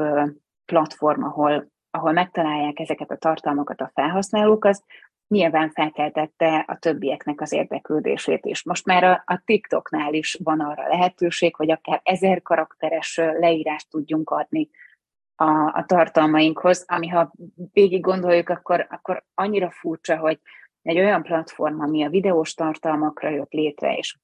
platform, 0.65 1.23
ahol, 1.23 1.71
ahol 1.91 2.13
megtalálják 2.13 2.79
ezeket 2.79 3.11
a 3.11 3.17
tartalmakat 3.17 3.81
a 3.81 3.91
felhasználók, 3.95 4.65
az 4.65 4.85
nyilván 5.29 5.71
felkeltette 5.71 6.65
a 6.67 6.79
többieknek 6.79 7.41
az 7.41 7.53
érdeklődését 7.53 8.47
is. 8.47 8.65
Most 8.65 8.87
már 8.87 9.05
a, 9.05 9.23
a 9.27 9.43
TikToknál 9.45 10.15
is 10.15 10.39
van 10.43 10.61
arra 10.61 10.89
lehetőség, 10.89 11.55
hogy 11.55 11.71
akár 11.71 12.01
ezer 12.03 12.43
karakteres 12.43 13.17
leírást 13.17 13.91
tudjunk 13.91 14.31
adni 14.31 14.71
a, 15.37 15.51
a 15.79 15.85
tartalmainkhoz, 15.87 16.85
ami 16.89 17.09
ha 17.09 17.33
végig 17.73 18.01
gondoljuk, 18.01 18.49
akkor, 18.49 18.87
akkor 18.91 19.25
annyira 19.35 19.71
furcsa, 19.71 20.17
hogy 20.17 20.41
egy 20.85 20.99
olyan 20.99 21.23
platform, 21.23 21.81
ami 21.81 22.05
a 22.05 22.09
videós 22.09 22.55
tartalmakra 22.55 23.29
jött 23.29 23.53
létre, 23.53 23.97
és 23.97 24.19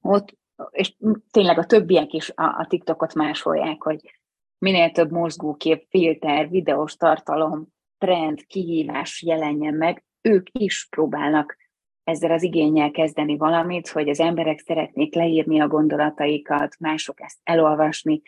ott, 0.00 0.36
és 0.70 0.96
tényleg 1.30 1.58
a 1.58 1.64
többiek 1.64 2.12
is 2.12 2.30
a, 2.30 2.42
a 2.42 2.66
TikTokot 2.68 3.14
másolják, 3.14 3.82
hogy 3.82 4.00
minél 4.58 4.90
több 4.90 5.10
mozgókép, 5.10 5.86
filter, 5.88 6.48
videós 6.48 6.96
tartalom, 6.96 7.66
trend, 7.98 8.46
kihívás 8.46 9.22
jelenjen 9.22 9.74
meg, 9.74 10.04
ők 10.20 10.46
is 10.52 10.86
próbálnak 10.90 11.56
ezzel 12.04 12.30
az 12.30 12.42
igényel 12.42 12.90
kezdeni 12.90 13.36
valamit, 13.36 13.88
hogy 13.88 14.08
az 14.08 14.20
emberek 14.20 14.58
szeretnék 14.58 15.14
leírni 15.14 15.60
a 15.60 15.68
gondolataikat, 15.68 16.78
mások 16.78 17.20
ezt 17.20 17.38
elolvasni, 17.42 18.22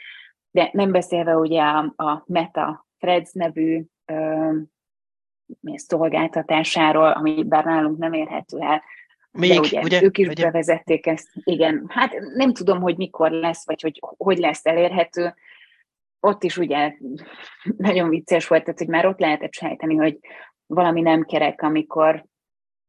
de 0.50 0.70
nem 0.72 0.90
beszélve 0.90 1.36
ugye 1.36 1.62
a, 1.62 1.92
a 1.96 2.24
Meta 2.26 2.86
Threads 2.98 3.32
nevű 3.32 3.84
ö, 4.04 4.56
szolgáltatásáról, 5.75 7.11
ami 7.11 7.45
bár 7.45 7.64
nálunk 7.64 7.99
nem 7.99 8.12
érhető 8.12 8.59
el, 8.61 8.83
még, 9.33 9.61
ugye, 9.61 9.80
ugye 9.80 10.02
ők 10.02 10.19
is 10.19 10.28
ugye? 10.28 10.45
bevezették 10.45 11.07
ezt. 11.07 11.28
Igen, 11.45 11.85
hát 11.88 12.14
nem 12.35 12.52
tudom, 12.52 12.80
hogy 12.80 12.97
mikor 12.97 13.30
lesz, 13.30 13.66
vagy 13.66 13.80
hogy 13.80 14.00
hogy 14.16 14.38
lesz 14.38 14.66
elérhető. 14.66 15.35
Ott 16.21 16.42
is 16.42 16.57
ugye 16.57 16.95
nagyon 17.76 18.09
vicces 18.09 18.47
volt, 18.47 18.64
tehát 18.64 18.78
hogy 18.78 18.88
már 18.88 19.07
ott 19.07 19.19
lehetett 19.19 19.52
sejteni, 19.52 19.97
hogy 19.97 20.19
valami 20.66 21.00
nem 21.00 21.23
kerek, 21.23 21.62
amikor 21.62 22.25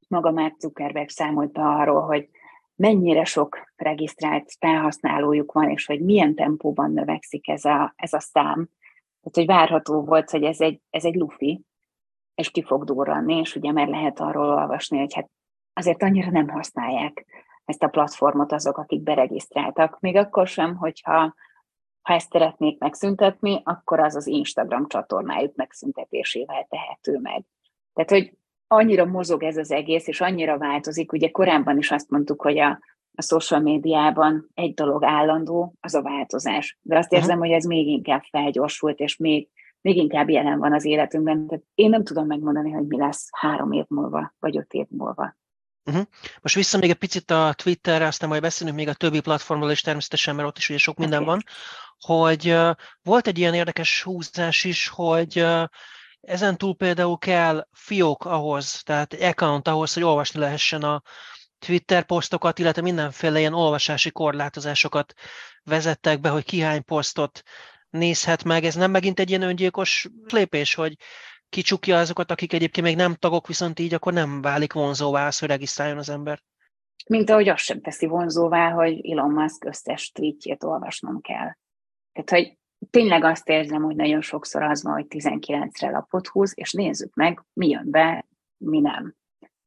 maga 0.08 0.32
Mark 0.32 0.60
Zuckerberg 0.60 1.10
számolta 1.10 1.76
arról, 1.76 2.02
hogy 2.02 2.30
mennyire 2.76 3.24
sok 3.24 3.72
regisztrált 3.76 4.54
felhasználójuk 4.60 5.52
van, 5.52 5.70
és 5.70 5.86
hogy 5.86 6.02
milyen 6.02 6.36
tempóban 6.36 6.92
növekszik 6.92 7.48
ez 7.48 7.66
a, 7.66 7.94
ez 7.96 8.14
a 8.14 8.20
szám. 8.20 8.70
Tehát, 9.22 9.36
hogy 9.36 9.46
várható 9.46 10.04
volt, 10.04 10.30
hogy 10.30 10.44
ez 10.44 10.62
egy, 10.62 10.82
ez 10.90 11.06
egy 11.06 11.16
lufi, 11.16 11.66
és 12.36 12.50
ki 12.50 12.64
fog 12.64 12.84
durranni, 12.84 13.40
és 13.40 13.56
ugye 13.56 13.72
már 13.72 13.88
lehet 13.88 14.20
arról 14.20 14.50
olvasni, 14.50 14.98
hogy 14.98 15.14
hát 15.14 15.30
azért 15.74 16.04
annyira 16.04 16.32
nem 16.32 16.48
használják 16.48 17.26
ezt 17.66 17.84
a 17.84 17.88
platformot 17.88 18.52
azok, 18.52 18.78
akik 18.78 19.02
beregisztráltak. 19.02 20.00
Még 20.00 20.16
akkor 20.16 20.48
sem, 20.48 20.76
hogyha 20.76 21.36
ha 22.02 22.14
ezt 22.14 22.32
szeretnék 22.32 22.80
megszüntetni, 22.80 23.62
akkor 23.64 24.00
az 24.00 24.16
az 24.16 24.28
Instagram 24.28 24.88
csatornájuk 24.88 25.56
megszüntetésével 25.56 26.68
tehető 26.70 27.20
meg. 27.22 27.44
Tehát, 27.94 28.10
hogy 28.10 28.34
annyira 28.68 29.06
mozog 29.06 29.44
ez 29.44 29.58
az 29.58 29.72
egész, 29.72 30.08
és 30.08 30.22
annyira 30.22 30.58
változik. 30.58 31.12
Ugye 31.12 31.32
korábban 31.32 31.78
is 31.78 31.92
azt 31.92 32.10
mondtuk, 32.10 32.42
hogy 32.42 32.60
a, 32.60 32.80
a 33.16 33.22
social 33.22 33.62
médiában 33.62 34.50
egy 34.54 34.74
dolog 34.74 35.04
állandó, 35.04 35.74
az 35.80 35.94
a 35.94 36.02
változás. 36.02 36.78
De 36.82 36.98
azt 36.98 37.12
érzem, 37.12 37.38
uh-huh. 37.38 37.46
hogy 37.46 37.56
ez 37.56 37.66
még 37.66 37.88
inkább 37.88 38.22
felgyorsult, 38.30 39.00
és 39.00 39.18
még, 39.18 39.50
még 39.82 39.98
inkább 39.98 40.30
jelen 40.30 40.60
van 40.60 40.74
az 40.74 40.86
életünkben. 40.86 41.48
Tehát 41.48 41.64
én 41.76 41.90
nem 41.90 42.04
tudom 42.04 42.28
megmondani, 42.28 42.72
hogy 42.72 42.88
mi 42.88 42.98
lesz 42.98 43.28
három 43.32 43.72
év 43.72 43.86
múlva, 43.88 44.34
vagy 44.40 44.58
öt 44.58 44.74
év 44.74 44.86
múlva. 44.90 45.36
Uh-huh. 45.86 46.04
Most 46.42 46.56
vissza 46.56 46.78
még 46.78 46.90
egy 46.90 46.98
picit 46.98 47.32
a 47.32 47.54
Twitterre, 47.56 48.06
aztán 48.06 48.30
majd 48.30 48.42
beszélünk 48.42 48.78
még 48.78 48.88
a 48.88 48.94
többi 48.94 49.22
platformról 49.22 49.72
is 49.72 49.82
természetesen, 49.82 50.36
mert 50.36 50.48
ott 50.48 50.58
is 50.58 50.70
ugye 50.70 50.78
sok 50.78 50.98
minden 50.98 51.22
okay. 51.22 51.34
van, 51.34 51.44
hogy 52.00 52.50
uh, 52.50 52.76
volt 53.04 53.28
egy 53.28 53.38
ilyen 53.38 53.54
érdekes 53.54 54.04
húzás 54.04 54.64
is, 54.64 54.88
hogy 54.88 55.40
uh, 55.40 55.64
ezen 56.22 56.58
túl 56.58 56.76
például 56.76 57.18
kell 57.18 57.68
fiók 57.72 58.26
ahhoz, 58.26 58.82
tehát 58.84 59.14
account 59.14 59.68
ahhoz, 59.68 59.94
hogy 59.94 60.04
olvasni 60.04 60.40
lehessen 60.40 60.84
a 60.84 61.02
Twitter 61.66 62.04
posztokat, 62.04 62.60
illetve 62.60 62.82
mindenféle 62.82 63.40
ilyen 63.40 63.54
olvasási 63.54 64.12
korlátozásokat 64.12 65.14
vezettek 65.64 66.20
be, 66.20 66.30
hogy 66.30 66.44
ki 66.44 66.60
hány 66.60 66.84
posztot 66.84 67.42
nézhet 67.92 68.44
meg. 68.44 68.64
Ez 68.64 68.76
nem 68.76 68.92
megint 68.92 69.20
egy 69.20 69.30
ilyen 69.30 69.42
öngyilkos 69.42 70.08
lépés, 70.28 70.74
hogy 70.74 70.96
kicsukja 71.50 71.98
azokat, 71.98 72.32
akik 72.32 72.54
egyébként 72.54 72.86
még 72.86 72.96
nem 72.96 73.16
tagok, 73.16 73.48
viszont 73.48 73.80
így 73.80 73.94
akkor 73.94 74.14
nem 74.14 74.42
válik 74.42 74.74
vonzóvá 74.74 75.28
az, 75.28 75.40
hogy 75.40 75.50
regisztráljon 75.50 75.98
az 75.98 76.10
ember. 76.10 76.42
Mint 77.08 77.30
ahogy 77.30 77.50
azt 77.50 77.64
sem 77.64 77.82
teszi 77.82 78.06
vonzóvá, 78.06 78.70
hogy 78.70 79.12
Elon 79.12 79.32
Musk 79.32 79.66
összes 79.66 80.12
tweetjét 80.12 80.64
olvasnom 80.64 81.22
kell. 81.22 81.56
Tehát, 82.14 82.30
hogy 82.30 82.58
tényleg 82.90 83.24
azt 83.24 83.50
érzem, 83.50 83.84
hogy 83.84 83.96
nagyon 83.96 84.22
sokszor 84.22 84.64
az 84.64 84.84
van, 84.84 84.94
hogy 84.94 85.06
19-re 85.10 85.90
lapot 85.90 86.28
húz, 86.28 86.52
és 86.56 86.72
nézzük 86.72 87.14
meg, 87.14 87.44
mi 87.54 87.70
jön 87.70 87.90
be, 87.90 88.28
mi 88.58 88.80
nem. 88.80 89.16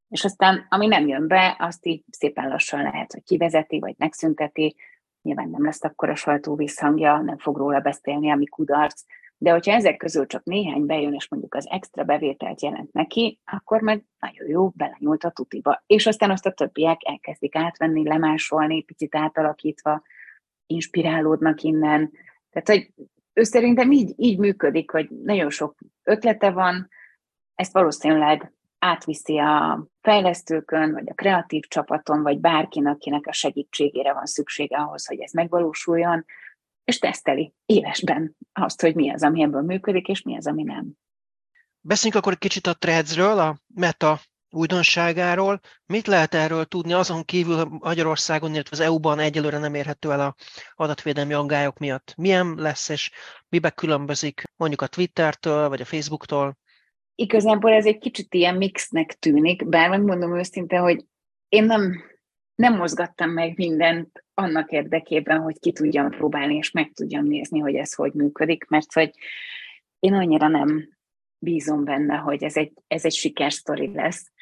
És 0.08 0.24
aztán, 0.24 0.66
ami 0.68 0.86
nem 0.86 1.08
jön 1.08 1.28
be, 1.28 1.56
azt 1.58 1.86
így 1.86 2.04
szépen 2.10 2.48
lassan 2.48 2.82
lehet, 2.82 3.12
hogy 3.12 3.22
kivezeti, 3.22 3.78
vagy 3.78 3.94
megszünteti. 3.98 4.76
Nyilván 5.24 5.48
nem 5.48 5.64
lesz 5.64 5.84
akkor 5.84 6.10
a 6.10 6.14
sajtó 6.14 6.54
visszhangja, 6.54 7.18
nem 7.18 7.38
fog 7.38 7.56
róla 7.56 7.80
beszélni, 7.80 8.30
ami 8.30 8.46
kudarc, 8.46 9.02
de 9.36 9.50
hogyha 9.50 9.72
ezek 9.72 9.96
közül 9.96 10.26
csak 10.26 10.44
néhány 10.44 10.86
bejön, 10.86 11.14
és 11.14 11.28
mondjuk 11.28 11.54
az 11.54 11.66
extra 11.68 12.04
bevételt 12.04 12.62
jelent 12.62 12.92
neki, 12.92 13.40
akkor 13.44 13.80
meg 13.80 14.04
nagyon 14.18 14.48
jó, 14.48 14.68
belenyúlt 14.68 15.24
a 15.24 15.30
tutiba. 15.30 15.82
És 15.86 16.06
aztán 16.06 16.30
azt 16.30 16.46
a 16.46 16.52
többiek 16.52 17.00
elkezdik 17.04 17.56
átvenni, 17.56 18.08
lemásolni, 18.08 18.82
picit 18.82 19.14
átalakítva, 19.14 20.02
inspirálódnak 20.66 21.62
innen. 21.62 22.10
Tehát, 22.50 22.68
hogy 22.68 23.06
ő 23.32 23.42
szerintem 23.42 23.92
így, 23.92 24.12
így 24.16 24.38
működik, 24.38 24.90
hogy 24.90 25.08
nagyon 25.10 25.50
sok 25.50 25.78
ötlete 26.02 26.50
van, 26.50 26.88
ezt 27.54 27.72
valószínűleg 27.72 28.52
átviszi 28.84 29.38
a 29.38 29.86
fejlesztőkön, 30.00 30.92
vagy 30.92 31.08
a 31.08 31.14
kreatív 31.14 31.62
csapaton, 31.68 32.22
vagy 32.22 32.38
bárkin, 32.38 32.86
akinek 32.86 33.26
a 33.26 33.32
segítségére 33.32 34.12
van 34.12 34.26
szüksége 34.26 34.76
ahhoz, 34.76 35.06
hogy 35.06 35.20
ez 35.20 35.32
megvalósuljon, 35.32 36.24
és 36.84 36.98
teszteli 36.98 37.54
évesben 37.66 38.36
azt, 38.52 38.80
hogy 38.80 38.94
mi 38.94 39.10
az, 39.12 39.22
ami 39.22 39.42
ebből 39.42 39.62
működik, 39.62 40.08
és 40.08 40.22
mi 40.22 40.36
az, 40.36 40.46
ami 40.46 40.62
nem. 40.62 40.92
Beszéljünk 41.80 42.24
akkor 42.24 42.38
kicsit 42.38 42.66
a 42.66 42.74
Threadsről, 42.74 43.38
a 43.38 43.56
Meta 43.74 44.20
újdonságáról. 44.50 45.60
Mit 45.86 46.06
lehet 46.06 46.34
erről 46.34 46.64
tudni 46.64 46.92
azon 46.92 47.24
kívül 47.24 47.64
Magyarországon, 47.64 48.52
illetve 48.52 48.76
az 48.76 48.82
EU-ban 48.82 49.18
egyelőre 49.18 49.58
nem 49.58 49.74
érhető 49.74 50.10
el 50.10 50.20
a 50.20 50.34
adatvédelmi 50.74 51.32
aggályok 51.32 51.78
miatt? 51.78 52.14
Milyen 52.16 52.54
lesz, 52.56 52.88
és 52.88 53.10
mibe 53.48 53.70
különbözik 53.70 54.42
mondjuk 54.56 54.80
a 54.82 54.86
Twittertől, 54.86 55.68
vagy 55.68 55.80
a 55.80 55.84
Facebooktól? 55.84 56.56
Igazából 57.14 57.72
ez 57.72 57.86
egy 57.86 57.98
kicsit 57.98 58.34
ilyen 58.34 58.56
mixnek 58.56 59.12
tűnik, 59.12 59.68
bár 59.68 59.88
megmondom 59.88 60.36
őszintén, 60.36 60.80
hogy 60.80 61.04
én 61.48 61.64
nem, 61.64 62.02
nem 62.54 62.76
mozgattam 62.76 63.30
meg 63.30 63.56
mindent 63.56 64.24
annak 64.34 64.70
érdekében, 64.70 65.40
hogy 65.40 65.58
ki 65.58 65.72
tudjam 65.72 66.10
próbálni, 66.10 66.54
és 66.54 66.70
meg 66.70 66.92
tudjam 66.92 67.24
nézni, 67.24 67.58
hogy 67.58 67.74
ez 67.74 67.94
hogy 67.94 68.12
működik, 68.12 68.68
mert 68.68 68.92
hogy 68.92 69.10
én 69.98 70.14
annyira 70.14 70.48
nem 70.48 70.88
bízom 71.38 71.84
benne, 71.84 72.16
hogy 72.16 72.42
ez 72.42 72.56
egy, 72.56 72.72
ez 72.86 73.04
egy 73.04 73.12
sikersztori 73.12 73.92
lesz. 73.94 74.32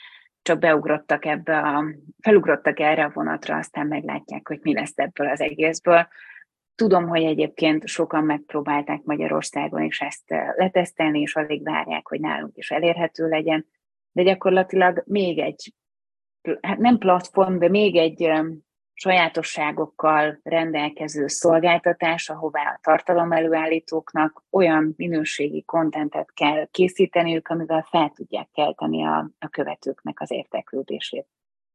Csak 0.43 0.59
beugrottak 0.59 1.25
ebbe 1.25 1.59
a, 1.59 1.85
felugrottak 2.21 2.81
erre 2.81 3.05
a 3.05 3.11
vonatra, 3.15 3.57
aztán 3.57 3.87
meglátják, 3.87 4.49
hogy 4.49 4.59
mi 4.63 4.73
lesz 4.73 4.99
ebből 4.99 5.29
az 5.29 5.41
egészből. 5.41 6.09
Tudom, 6.75 7.09
hogy 7.09 7.23
egyébként 7.23 7.87
sokan 7.87 8.25
megpróbálták 8.25 9.03
Magyarországon 9.03 9.83
is 9.83 10.01
ezt 10.01 10.31
eh, 10.33 10.55
letesztelni, 10.57 11.21
és 11.21 11.37
alig 11.37 11.63
várják, 11.63 12.07
hogy 12.09 12.21
nálunk 12.21 12.57
is 12.57 12.71
elérhető 12.71 13.29
legyen, 13.29 13.67
de 14.13 14.23
gyakorlatilag 14.23 15.03
még 15.07 15.39
egy, 15.39 15.75
hát 16.61 16.79
nem 16.79 16.99
platform, 16.99 17.59
de 17.59 17.69
még 17.69 17.97
egy 17.97 18.31
sajátosságokkal 18.95 20.41
rendelkező 20.43 21.27
szolgáltatás, 21.27 22.29
ahová 22.29 22.63
a 22.63 22.79
tartalomelőállítóknak 22.83 24.45
olyan 24.51 24.95
minőségi 24.97 25.63
kontentet 25.63 26.33
kell 26.33 26.69
készíteniük, 26.71 27.49
amivel 27.49 27.87
fel 27.91 28.13
tudják 28.15 28.49
kelteni 28.53 29.05
a, 29.05 29.31
a 29.39 29.49
követőknek 29.49 30.21
az 30.21 30.31
érteklődését. 30.31 31.27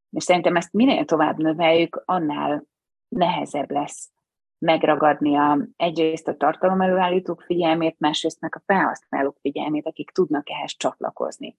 És 0.09 0.23
szerintem 0.23 0.55
ezt 0.55 0.73
minél 0.73 1.05
tovább 1.05 1.37
növeljük, 1.37 2.01
annál 2.05 2.63
nehezebb 3.07 3.71
lesz 3.71 4.11
megragadni 4.59 5.35
a, 5.35 5.59
egyrészt 5.75 6.27
a 6.27 6.35
tartalomelőállítók 6.35 7.41
figyelmét, 7.41 7.99
másrészt 7.99 8.41
meg 8.41 8.55
a 8.55 8.63
felhasználók 8.65 9.37
figyelmét, 9.41 9.87
akik 9.87 10.11
tudnak 10.11 10.49
ehhez 10.49 10.75
csatlakozni. 10.77 11.57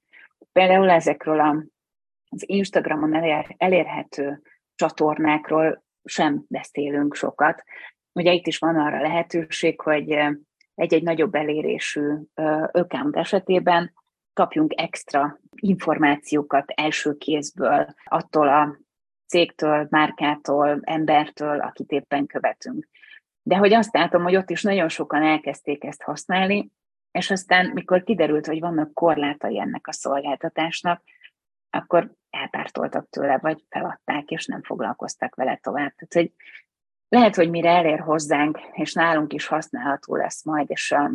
Például 0.52 0.90
ezekről 0.90 1.40
a, 1.40 1.64
az 2.28 2.48
Instagramon 2.48 3.14
elér, 3.14 3.54
elérhető 3.58 4.42
csatornákról 4.74 5.84
sem 6.04 6.44
beszélünk 6.48 7.14
sokat. 7.14 7.62
Ugye 8.12 8.32
itt 8.32 8.46
is 8.46 8.58
van 8.58 8.76
arra 8.76 9.00
lehetőség, 9.00 9.80
hogy 9.80 10.18
egy-egy 10.74 11.02
nagyobb 11.02 11.34
elérésű 11.34 12.14
account 12.72 13.16
esetében 13.16 13.92
kapjunk 14.32 14.72
extra 14.76 15.38
információkat 15.54 16.70
első 16.70 17.16
kézből 17.16 17.86
attól 18.04 18.48
a 18.48 18.78
cégtől, 19.28 19.86
márkától, 19.90 20.80
embertől, 20.82 21.60
akit 21.60 21.90
éppen 21.90 22.26
követünk. 22.26 22.88
De 23.42 23.56
hogy 23.56 23.72
azt 23.72 23.94
látom, 23.94 24.22
hogy 24.22 24.36
ott 24.36 24.50
is 24.50 24.62
nagyon 24.62 24.88
sokan 24.88 25.22
elkezdték 25.22 25.84
ezt 25.84 26.02
használni, 26.02 26.70
és 27.10 27.30
aztán, 27.30 27.70
mikor 27.74 28.02
kiderült, 28.02 28.46
hogy 28.46 28.60
vannak 28.60 28.94
korlátai 28.94 29.60
ennek 29.60 29.86
a 29.86 29.92
szolgáltatásnak, 29.92 31.02
akkor 31.70 32.12
elpártoltak 32.30 33.08
tőle, 33.08 33.38
vagy 33.38 33.64
feladták, 33.68 34.28
és 34.30 34.46
nem 34.46 34.62
foglalkoztak 34.62 35.34
vele 35.34 35.58
tovább. 35.62 35.94
Tehát, 35.94 36.12
hogy 36.12 36.32
lehet, 37.08 37.34
hogy 37.34 37.50
mire 37.50 37.70
elér 37.70 38.00
hozzánk, 38.00 38.60
és 38.72 38.92
nálunk 38.92 39.32
is 39.32 39.46
használható 39.46 40.16
lesz 40.16 40.44
majd, 40.44 40.70
és 40.70 40.92
a 40.92 41.12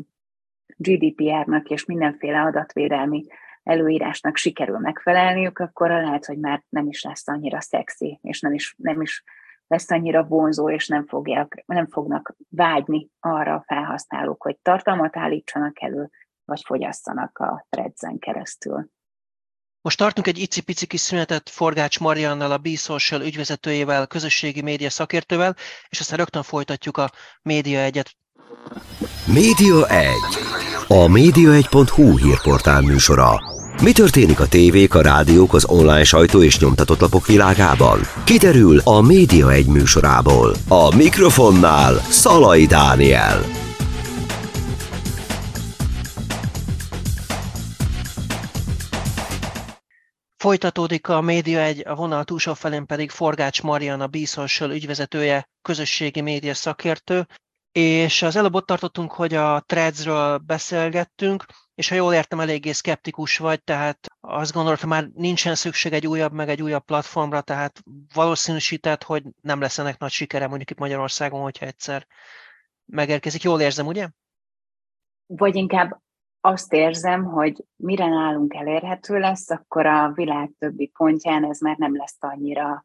GDPR-nak 0.76 1.70
és 1.70 1.86
mindenféle 1.86 2.42
adatvédelmi 2.42 3.26
előírásnak 3.64 4.38
sikerül 4.38 4.78
megfelelniük, 4.78 5.60
akkor 5.60 5.90
lehet, 5.90 6.26
hogy 6.26 6.38
már 6.38 6.64
nem 6.70 6.88
is 6.88 7.04
lesz 7.04 7.28
annyira 7.28 7.62
szexi, 7.62 8.20
és 8.22 8.40
nem 8.40 8.54
is, 8.54 8.76
nem 8.78 9.02
is 9.02 9.24
lesz 9.68 9.92
annyira 9.92 10.24
vonzó, 10.24 10.70
és 10.70 10.88
nem, 10.88 11.06
fogják, 11.08 11.64
nem 11.66 11.88
fognak 11.88 12.36
vágyni 12.50 13.10
arra 13.20 13.54
a 13.54 13.64
felhasználók, 13.68 14.44
hogy 14.44 14.58
tartalmat 14.62 15.18
állítsanak 15.18 15.82
elő, 15.82 16.10
vagy 16.46 16.62
fogyasszanak 16.66 17.38
a 17.38 17.66
threads 17.70 18.02
keresztül. 18.20 18.92
Most 19.82 19.98
tartunk 19.98 20.28
egy 20.28 20.38
icipici 20.38 20.86
kis 20.86 21.00
szünetet 21.00 21.50
Forgács 21.50 22.00
Mariannal, 22.00 22.52
a 22.52 22.58
B-Social 22.58 23.22
ügyvezetőjével, 23.22 24.08
közösségi 24.08 24.62
média 24.62 24.90
szakértővel, 24.90 25.56
és 25.90 26.00
aztán 26.00 26.18
rögtön 26.18 26.44
folytatjuk 26.44 26.98
a 26.98 27.10
Média 27.42 27.80
egyet. 27.80 28.16
Média 29.28 29.88
1. 29.88 30.08
A 30.88 31.08
média1.hu 31.08 32.18
hírportál 32.18 32.82
műsora. 32.82 33.53
Mi 33.84 33.92
történik 33.92 34.40
a 34.40 34.48
tévék, 34.48 34.96
a 34.96 35.02
rádiók, 35.02 35.54
az 35.54 35.66
online 35.66 36.04
sajtó 36.04 36.44
és 36.44 36.60
nyomtatott 36.60 37.00
lapok 37.00 37.28
világában? 37.28 38.00
Kiderül 38.24 38.80
a 38.80 39.02
Média 39.02 39.52
1 39.52 39.66
műsorából. 39.66 40.56
A 40.68 40.96
mikrofonnál 40.96 41.94
Szalai 41.96 42.66
Dániel. 42.66 43.42
Folytatódik 50.38 51.10
a 51.10 51.22
média 51.22 51.60
egy, 51.60 51.84
a 51.88 51.96
vonal 51.96 52.24
túlsó 52.24 52.54
felén 52.54 52.86
pedig 52.86 53.10
Forgács 53.10 53.62
Marian, 53.62 54.02
a 54.02 54.08
B-Social 54.08 54.72
ügyvezetője, 54.72 55.50
közösségi 55.62 56.22
média 56.22 56.54
szakértő, 56.54 57.28
és 57.72 58.22
az 58.22 58.36
előbb 58.36 58.56
ott 58.56 58.66
tartottunk, 58.66 59.12
hogy 59.12 59.34
a 59.34 59.64
threadsről 59.66 60.38
beszélgettünk, 60.38 61.46
és 61.76 61.90
ha 61.90 61.96
jól 61.96 62.14
értem, 62.14 62.40
eléggé 62.40 62.72
szkeptikus 62.72 63.38
vagy, 63.38 63.64
tehát 63.64 64.08
azt 64.20 64.54
gondolod, 64.54 64.80
hogy 64.80 64.90
már 64.90 65.10
nincsen 65.14 65.56
szükség 65.56 65.94
egy 65.94 66.08
újabb, 66.08 66.34
meg 66.34 66.50
egy 66.50 66.62
újabb 66.62 66.84
platformra, 66.84 67.42
tehát 67.42 67.84
valószínűsített, 68.14 69.04
hogy 69.04 69.24
nem 69.42 69.60
lesz 69.60 69.78
ennek 69.78 69.98
nagy 69.98 70.12
sikere 70.12 70.48
mondjuk 70.48 70.70
itt 70.70 70.80
Magyarországon, 70.80 71.42
hogyha 71.42 71.66
egyszer 71.66 72.08
megérkezik. 72.86 73.44
Jól 73.44 73.62
érzem, 73.62 73.88
ugye? 73.88 74.10
Vagy 75.26 75.56
inkább 75.56 76.02
azt 76.42 76.74
érzem, 76.74 77.24
hogy 77.24 77.66
mire 77.76 78.08
nálunk 78.08 78.54
elérhető 78.54 79.20
lesz, 79.20 79.50
akkor 79.50 79.86
a 79.86 80.12
világ 80.12 80.52
többi 80.60 80.88
pontján 80.88 81.46
ez 81.46 81.60
már 81.60 81.78
nem 81.78 81.96
lesz 81.96 82.18
annyira 82.20 82.84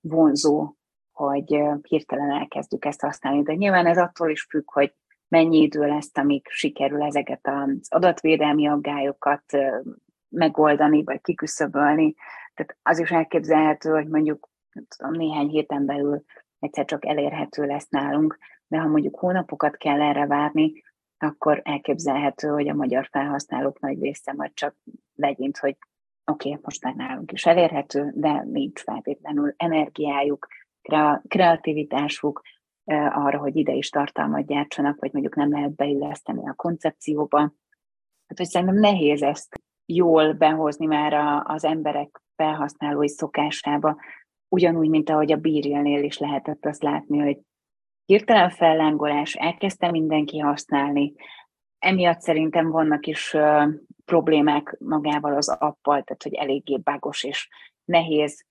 vonzó, 0.00 0.74
hogy 1.12 1.60
hirtelen 1.88 2.30
elkezdjük 2.30 2.84
ezt 2.84 3.00
használni. 3.00 3.42
De 3.42 3.54
nyilván 3.54 3.86
ez 3.86 3.98
attól 3.98 4.30
is 4.30 4.42
függ, 4.42 4.70
hogy 4.70 4.94
mennyi 5.32 5.62
idő 5.62 5.86
lesz, 5.86 6.10
amíg 6.16 6.46
sikerül 6.48 7.02
ezeket 7.02 7.40
az 7.42 7.86
adatvédelmi 7.88 8.68
aggályokat 8.68 9.44
megoldani, 10.28 11.04
vagy 11.04 11.20
kiküszöbölni. 11.20 12.14
Tehát 12.54 12.76
az 12.82 12.98
is 12.98 13.10
elképzelhető, 13.10 13.90
hogy 13.90 14.08
mondjuk 14.08 14.48
nem 14.72 14.84
tudom, 14.96 15.12
néhány 15.12 15.48
héten 15.48 15.86
belül 15.86 16.24
egyszer 16.58 16.84
csak 16.84 17.06
elérhető 17.06 17.64
lesz 17.64 17.88
nálunk, 17.88 18.38
de 18.66 18.78
ha 18.78 18.88
mondjuk 18.88 19.18
hónapokat 19.18 19.76
kell 19.76 20.02
erre 20.02 20.26
várni, 20.26 20.72
akkor 21.18 21.60
elképzelhető, 21.64 22.48
hogy 22.48 22.68
a 22.68 22.74
magyar 22.74 23.08
felhasználók 23.10 23.80
nagy 23.80 24.00
része 24.00 24.32
majd 24.32 24.54
csak 24.54 24.76
legyint, 25.14 25.58
hogy 25.58 25.76
oké, 26.24 26.48
okay, 26.48 26.60
most 26.62 26.84
már 26.84 26.94
nálunk 26.94 27.32
is 27.32 27.46
elérhető, 27.46 28.12
de 28.14 28.42
nincs 28.44 28.80
feltétlenül 28.80 29.54
energiájuk, 29.56 30.46
kreativitásuk 31.28 32.42
arra, 33.10 33.38
hogy 33.38 33.56
ide 33.56 33.72
is 33.72 33.88
tartalmat 33.88 34.46
gyártsanak, 34.46 35.00
vagy 35.00 35.12
mondjuk 35.12 35.34
nem 35.34 35.50
lehet 35.50 35.74
beilleszteni 35.74 36.48
a 36.48 36.54
koncepcióba. 36.54 37.38
Hát, 38.26 38.36
hogy 38.36 38.46
szerintem 38.46 38.76
nehéz 38.76 39.22
ezt 39.22 39.60
jól 39.86 40.32
behozni 40.32 40.86
már 40.86 41.42
az 41.44 41.64
emberek 41.64 42.22
felhasználói 42.36 43.08
szokásába, 43.08 43.96
ugyanúgy, 44.48 44.88
mint 44.88 45.10
ahogy 45.10 45.32
a 45.32 45.36
bírjelnél 45.36 46.02
is 46.02 46.18
lehetett 46.18 46.66
azt 46.66 46.82
látni, 46.82 47.18
hogy 47.18 47.38
hirtelen 48.04 48.50
fellángolás, 48.50 49.34
elkezdte 49.34 49.90
mindenki 49.90 50.38
használni. 50.38 51.12
Emiatt 51.78 52.20
szerintem 52.20 52.70
vannak 52.70 53.06
is 53.06 53.36
problémák 54.04 54.76
magával 54.78 55.36
az 55.36 55.48
appal, 55.48 56.02
tehát 56.02 56.22
hogy 56.22 56.34
eléggé 56.34 56.76
bágos 56.76 57.24
és 57.24 57.48
nehéz 57.84 58.46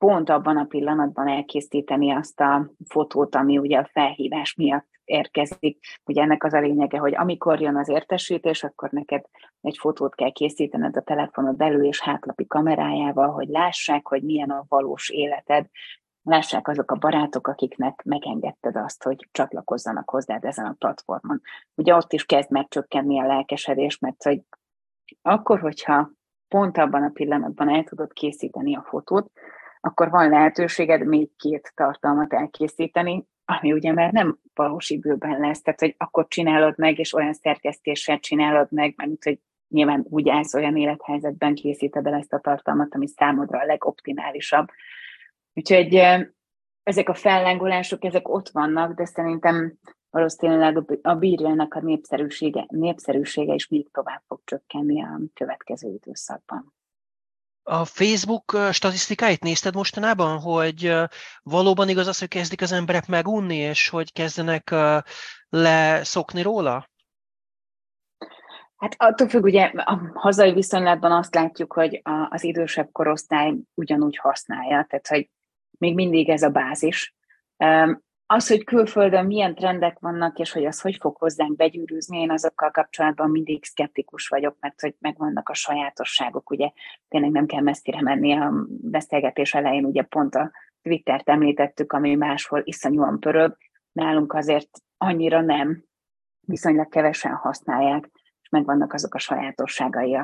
pont 0.00 0.30
abban 0.30 0.56
a 0.56 0.64
pillanatban 0.64 1.28
elkészíteni 1.28 2.12
azt 2.12 2.40
a 2.40 2.70
fotót, 2.88 3.34
ami 3.34 3.58
ugye 3.58 3.78
a 3.78 3.88
felhívás 3.92 4.54
miatt 4.54 4.88
érkezik. 5.04 5.78
Ugye 6.04 6.22
ennek 6.22 6.44
az 6.44 6.52
a 6.52 6.60
lényege, 6.60 6.98
hogy 6.98 7.14
amikor 7.14 7.60
jön 7.60 7.76
az 7.76 7.88
értesítés, 7.88 8.64
akkor 8.64 8.90
neked 8.90 9.24
egy 9.60 9.76
fotót 9.78 10.14
kell 10.14 10.30
készítened 10.30 10.96
a 10.96 11.00
telefonod 11.00 11.56
belül 11.56 11.84
és 11.84 12.00
hátlapi 12.00 12.46
kamerájával, 12.46 13.30
hogy 13.30 13.48
lássák, 13.48 14.06
hogy 14.06 14.22
milyen 14.22 14.50
a 14.50 14.64
valós 14.68 15.10
életed, 15.10 15.66
lássák 16.22 16.68
azok 16.68 16.90
a 16.90 16.96
barátok, 16.96 17.48
akiknek 17.48 18.02
megengedted 18.04 18.76
azt, 18.76 19.02
hogy 19.02 19.28
csatlakozzanak 19.30 20.10
hozzád 20.10 20.44
ezen 20.44 20.66
a 20.66 20.76
platformon. 20.78 21.40
Ugye 21.74 21.94
ott 21.94 22.12
is 22.12 22.24
kezd 22.24 22.50
megcsökkenni 22.50 23.20
a 23.20 23.26
lelkesedés, 23.26 23.98
mert 23.98 24.22
hogy 24.22 24.40
akkor, 25.22 25.60
hogyha 25.60 26.10
pont 26.48 26.78
abban 26.78 27.02
a 27.02 27.10
pillanatban 27.10 27.68
el 27.68 27.84
tudod 27.84 28.12
készíteni 28.12 28.76
a 28.76 28.86
fotót, 28.88 29.30
akkor 29.80 30.10
van 30.10 30.28
lehetőséged 30.28 31.06
még 31.06 31.36
két 31.36 31.72
tartalmat 31.74 32.32
elkészíteni, 32.32 33.26
ami 33.44 33.72
ugye 33.72 33.92
már 33.92 34.12
nem 34.12 34.38
valós 34.54 34.90
időben 34.90 35.40
lesz, 35.40 35.62
tehát 35.62 35.80
hogy 35.80 35.94
akkor 35.98 36.26
csinálod 36.28 36.78
meg, 36.78 36.98
és 36.98 37.14
olyan 37.14 37.32
szerkesztéssel 37.32 38.18
csinálod 38.18 38.66
meg, 38.70 38.94
mert 38.96 39.24
hogy 39.24 39.38
nyilván 39.68 40.06
úgy 40.08 40.28
állsz 40.28 40.54
olyan 40.54 40.76
élethelyzetben, 40.76 41.54
készíted 41.54 42.06
el 42.06 42.14
ezt 42.14 42.32
a 42.32 42.38
tartalmat, 42.38 42.94
ami 42.94 43.08
számodra 43.08 43.58
a 43.58 43.64
legoptimálisabb. 43.64 44.68
Úgyhogy 45.54 45.94
ezek 46.82 47.08
a 47.08 47.14
fellángolások, 47.14 48.04
ezek 48.04 48.28
ott 48.28 48.48
vannak, 48.48 48.94
de 48.94 49.04
szerintem 49.04 49.78
valószínűleg 50.10 51.00
a 51.02 51.14
bírjának 51.14 51.74
a 51.74 51.80
népszerűsége, 51.80 52.64
népszerűsége 52.68 53.54
is 53.54 53.68
még 53.68 53.90
tovább 53.90 54.22
fog 54.26 54.40
csökkenni 54.44 55.02
a 55.02 55.20
következő 55.34 55.88
időszakban. 55.88 56.74
A 57.70 57.84
Facebook 57.84 58.56
statisztikáit 58.72 59.42
nézted 59.42 59.74
mostanában, 59.74 60.38
hogy 60.38 60.94
valóban 61.42 61.88
igaz 61.88 62.06
az, 62.06 62.18
hogy 62.18 62.28
kezdik 62.28 62.62
az 62.62 62.72
emberek 62.72 63.06
megunni, 63.06 63.56
és 63.56 63.88
hogy 63.88 64.12
kezdenek 64.12 64.74
leszokni 65.48 66.42
róla? 66.42 66.88
Hát 68.76 68.94
attól 68.96 69.28
függ, 69.28 69.42
ugye 69.42 69.64
a 69.74 70.00
hazai 70.14 70.52
viszonylatban 70.52 71.12
azt 71.12 71.34
látjuk, 71.34 71.72
hogy 71.72 72.02
az 72.28 72.44
idősebb 72.44 72.88
korosztály 72.92 73.54
ugyanúgy 73.74 74.16
használja, 74.16 74.86
tehát 74.88 75.06
hogy 75.08 75.30
még 75.78 75.94
mindig 75.94 76.28
ez 76.28 76.42
a 76.42 76.50
bázis. 76.50 77.14
Az, 78.32 78.48
hogy 78.48 78.64
külföldön 78.64 79.26
milyen 79.26 79.54
trendek 79.54 79.98
vannak, 79.98 80.38
és 80.38 80.52
hogy 80.52 80.64
az 80.64 80.80
hogy 80.80 80.96
fog 81.00 81.16
hozzánk 81.16 81.56
begyűrűzni, 81.56 82.18
én 82.18 82.30
azokkal 82.30 82.70
kapcsolatban 82.70 83.30
mindig 83.30 83.64
szkeptikus 83.64 84.28
vagyok, 84.28 84.56
mert 84.60 84.80
hogy 84.80 84.94
megvannak 84.98 85.48
a 85.48 85.54
sajátosságok, 85.54 86.50
ugye. 86.50 86.70
Tényleg 87.08 87.30
nem 87.30 87.46
kell 87.46 87.60
messzire 87.60 88.02
menni 88.02 88.32
a 88.32 88.52
beszélgetés 88.68 89.54
elején, 89.54 89.84
ugye 89.84 90.02
pont 90.02 90.34
a 90.34 90.50
Twittert 90.82 91.28
említettük, 91.28 91.92
ami 91.92 92.14
máshol 92.14 92.60
iszonyúan 92.64 93.20
pörög, 93.20 93.56
nálunk 93.92 94.32
azért 94.32 94.70
annyira 94.98 95.40
nem, 95.40 95.84
viszonylag 96.40 96.88
kevesen 96.88 97.34
használják, 97.34 98.10
és 98.42 98.48
megvannak 98.48 98.92
azok 98.92 99.14
a 99.14 99.18
sajátosságai, 99.18 100.18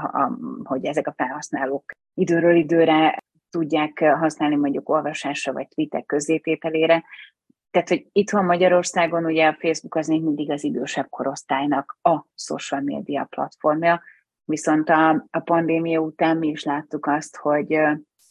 hogy 0.63 0.85
ezek 0.85 1.07
a 1.07 1.15
felhasználók 1.17 1.91
időről 2.15 2.57
időre 2.57 3.19
tudják 3.51 3.99
használni 3.99 4.57
mondjuk 4.57 4.89
olvasásra 4.89 5.53
vagy 5.53 5.69
tweetek 5.69 6.07
közzétételére, 6.07 7.05
tehát, 7.77 7.91
hogy 7.91 8.07
itthon 8.13 8.45
Magyarországon 8.45 9.25
ugye 9.25 9.47
a 9.47 9.57
Facebook 9.59 9.95
az 9.95 10.07
még 10.07 10.23
mindig 10.23 10.51
az 10.51 10.65
idősebb 10.65 11.09
korosztálynak 11.09 11.99
a 12.03 12.25
social 12.35 12.81
media 12.81 13.25
platformja, 13.25 14.03
viszont 14.45 14.89
a, 14.89 15.27
a 15.31 15.41
pandémia 15.41 16.01
után 16.01 16.37
mi 16.37 16.49
is 16.49 16.65
láttuk 16.65 17.07
azt, 17.07 17.37
hogy 17.37 17.79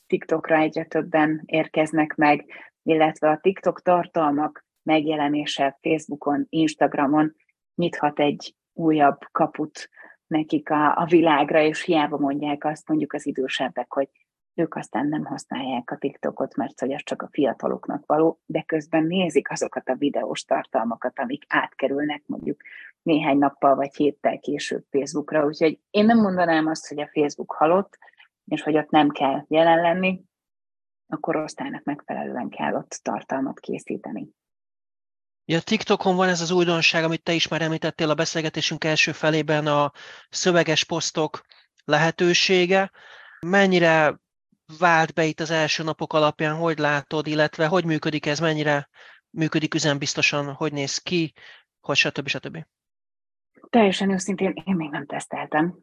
TikTokra 0.07 0.57
egyre 0.57 0.85
többen 0.85 1.41
érkeznek 1.45 2.15
meg, 2.15 2.45
illetve 2.83 3.29
a 3.29 3.39
TikTok 3.41 3.81
tartalmak 3.81 4.65
megjelenése 4.83 5.77
Facebookon, 5.81 6.45
Instagramon 6.49 7.35
nyithat 7.75 8.19
egy 8.19 8.55
újabb 8.73 9.19
kaput 9.31 9.89
nekik 10.27 10.69
a, 10.69 10.97
a 10.97 11.05
világra, 11.05 11.61
és 11.61 11.81
hiába 11.81 12.17
mondják 12.17 12.65
azt 12.65 12.87
mondjuk 12.87 13.13
az 13.13 13.25
idősebbek, 13.25 13.93
hogy 13.93 14.09
ők 14.55 14.75
aztán 14.75 15.07
nem 15.07 15.25
használják 15.25 15.91
a 15.91 15.97
TikTokot, 15.97 16.55
mert 16.55 16.79
hogy 16.79 16.93
az 16.93 17.01
csak 17.03 17.21
a 17.21 17.29
fiataloknak 17.31 18.05
való, 18.05 18.39
de 18.45 18.61
közben 18.61 19.03
nézik 19.03 19.51
azokat 19.51 19.89
a 19.89 19.95
videós 19.95 20.43
tartalmakat, 20.43 21.19
amik 21.19 21.43
átkerülnek 21.47 22.23
mondjuk 22.25 22.61
néhány 23.01 23.37
nappal 23.37 23.75
vagy 23.75 23.95
héttel 23.95 24.39
később 24.39 24.85
Facebookra. 24.89 25.45
Úgyhogy 25.45 25.79
én 25.89 26.05
nem 26.05 26.17
mondanám 26.17 26.67
azt, 26.67 26.87
hogy 26.87 26.99
a 26.99 27.09
Facebook 27.13 27.51
halott, 27.51 27.97
és 28.45 28.61
hogy 28.61 28.77
ott 28.77 28.89
nem 28.89 29.09
kell 29.09 29.45
jelen 29.47 29.81
lenni, 29.81 30.23
a 31.07 31.17
korosztálynak 31.17 31.83
megfelelően 31.83 32.49
kell 32.49 32.73
ott 32.73 32.99
tartalmat 33.03 33.59
készíteni. 33.59 34.27
Ja, 35.45 35.61
TikTokon 35.61 36.15
van 36.15 36.29
ez 36.29 36.41
az 36.41 36.51
újdonság, 36.51 37.03
amit 37.03 37.23
te 37.23 37.33
is 37.33 37.47
már 37.47 37.61
említettél 37.61 38.09
a 38.09 38.13
beszélgetésünk 38.13 38.83
első 38.83 39.11
felében, 39.11 39.67
a 39.67 39.91
szöveges 40.29 40.83
posztok 40.83 41.41
lehetősége. 41.83 42.91
Mennyire 43.39 44.19
vált 44.79 45.13
be 45.13 45.25
itt 45.25 45.39
az 45.39 45.51
első 45.51 45.83
napok 45.83 46.13
alapján, 46.13 46.55
hogy 46.55 46.77
látod, 46.77 47.27
illetve 47.27 47.67
hogy 47.67 47.85
működik 47.85 48.25
ez, 48.25 48.39
mennyire 48.39 48.89
működik 49.29 49.73
üzembiztosan, 49.73 50.53
hogy 50.53 50.73
néz 50.73 50.97
ki, 50.97 51.33
hogy 51.79 51.95
stb. 51.95 52.27
stb. 52.27 52.65
Teljesen 53.69 54.11
őszintén 54.11 54.53
én 54.65 54.75
még 54.75 54.89
nem 54.89 55.05
teszteltem. 55.05 55.77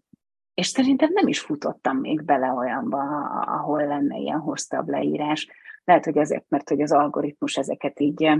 És 0.54 0.66
szerintem 0.66 1.10
nem 1.12 1.26
is 1.26 1.40
futottam 1.40 1.96
még 1.96 2.22
bele 2.24 2.50
olyanba, 2.52 2.98
ahol 3.40 3.86
lenne 3.86 4.16
ilyen 4.16 4.38
hosszabb 4.38 4.88
leírás. 4.88 5.48
Lehet, 5.84 6.04
hogy 6.04 6.18
azért, 6.18 6.44
mert 6.48 6.68
hogy 6.68 6.80
az 6.80 6.92
algoritmus 6.92 7.56
ezeket 7.56 8.00
így 8.00 8.22
eh, 8.22 8.38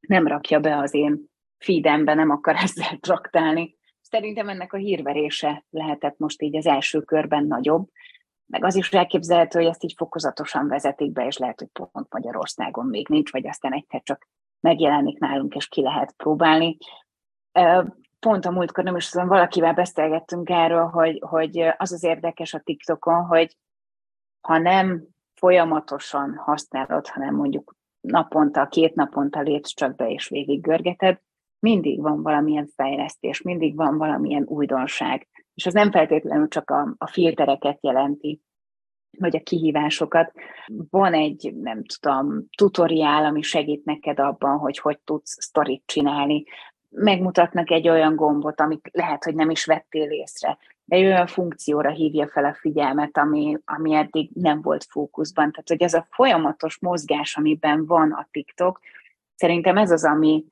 nem 0.00 0.26
rakja 0.26 0.60
be 0.60 0.76
az 0.76 0.94
én 0.94 1.24
feedembe, 1.58 2.14
nem 2.14 2.30
akar 2.30 2.54
ezzel 2.64 2.98
traktálni. 3.00 3.76
Szerintem 4.00 4.48
ennek 4.48 4.72
a 4.72 4.76
hírverése 4.76 5.64
lehetett 5.70 6.18
most 6.18 6.42
így 6.42 6.56
az 6.56 6.66
első 6.66 7.00
körben 7.00 7.44
nagyobb, 7.44 7.88
meg 8.46 8.64
az 8.64 8.74
is 8.74 8.92
elképzelhető, 8.92 9.58
hogy 9.58 9.68
ezt 9.68 9.84
így 9.84 9.94
fokozatosan 9.96 10.68
vezetik 10.68 11.12
be, 11.12 11.26
és 11.26 11.38
lehet, 11.38 11.58
hogy 11.58 11.88
pont 11.92 12.12
Magyarországon 12.12 12.86
még 12.86 13.08
nincs, 13.08 13.32
vagy 13.32 13.46
aztán 13.46 13.72
egyszer 13.72 14.02
csak 14.02 14.28
megjelenik 14.60 15.18
nálunk, 15.18 15.54
és 15.54 15.68
ki 15.68 15.82
lehet 15.82 16.12
próbálni. 16.12 16.76
Pont 18.18 18.44
a 18.44 18.50
múltkor 18.50 18.84
nem 18.84 18.96
is 18.96 19.08
tudom, 19.08 19.28
valakivel 19.28 19.74
beszélgettünk 19.74 20.50
erről, 20.50 20.86
hogy, 20.86 21.22
hogy 21.26 21.58
az 21.76 21.92
az 21.92 22.04
érdekes 22.04 22.54
a 22.54 22.60
TikTokon, 22.60 23.24
hogy 23.24 23.56
ha 24.40 24.58
nem 24.58 25.04
folyamatosan 25.34 26.36
használod, 26.36 27.08
hanem 27.08 27.34
mondjuk 27.34 27.74
naponta, 28.00 28.66
két 28.66 28.94
naponta 28.94 29.40
lépsz 29.40 29.74
csak 29.74 29.96
be 29.96 30.10
és 30.10 30.28
végig 30.28 30.60
görgeted, 30.60 31.20
mindig 31.58 32.00
van 32.00 32.22
valamilyen 32.22 32.68
fejlesztés, 32.76 33.42
mindig 33.42 33.76
van 33.76 33.98
valamilyen 33.98 34.44
újdonság 34.46 35.28
és 35.56 35.66
az 35.66 35.72
nem 35.72 35.90
feltétlenül 35.90 36.48
csak 36.48 36.70
a, 36.70 36.94
a 36.98 37.06
filtereket 37.06 37.78
jelenti, 37.80 38.40
vagy 39.18 39.36
a 39.36 39.42
kihívásokat. 39.42 40.32
Van 40.90 41.14
egy, 41.14 41.54
nem 41.54 41.82
tudom, 41.84 42.44
tutoriál, 42.56 43.24
ami 43.24 43.42
segít 43.42 43.84
neked 43.84 44.20
abban, 44.20 44.58
hogy 44.58 44.78
hogy 44.78 44.98
tudsz 44.98 45.42
sztorit 45.42 45.82
csinálni. 45.86 46.44
Megmutatnak 46.88 47.70
egy 47.70 47.88
olyan 47.88 48.16
gombot, 48.16 48.60
amit 48.60 48.88
lehet, 48.92 49.24
hogy 49.24 49.34
nem 49.34 49.50
is 49.50 49.64
vettél 49.64 50.10
észre, 50.10 50.58
de 50.84 50.96
egy 50.96 51.04
olyan 51.04 51.26
funkcióra 51.26 51.90
hívja 51.90 52.28
fel 52.28 52.44
a 52.44 52.54
figyelmet, 52.54 53.16
ami, 53.18 53.58
ami 53.64 53.94
eddig 53.94 54.30
nem 54.34 54.62
volt 54.62 54.84
fókuszban. 54.84 55.50
Tehát, 55.50 55.68
hogy 55.68 55.82
ez 55.82 55.94
a 55.94 56.06
folyamatos 56.10 56.78
mozgás, 56.80 57.36
amiben 57.36 57.86
van 57.86 58.12
a 58.12 58.28
TikTok, 58.30 58.80
szerintem 59.34 59.76
ez 59.76 59.90
az, 59.90 60.04
ami, 60.04 60.44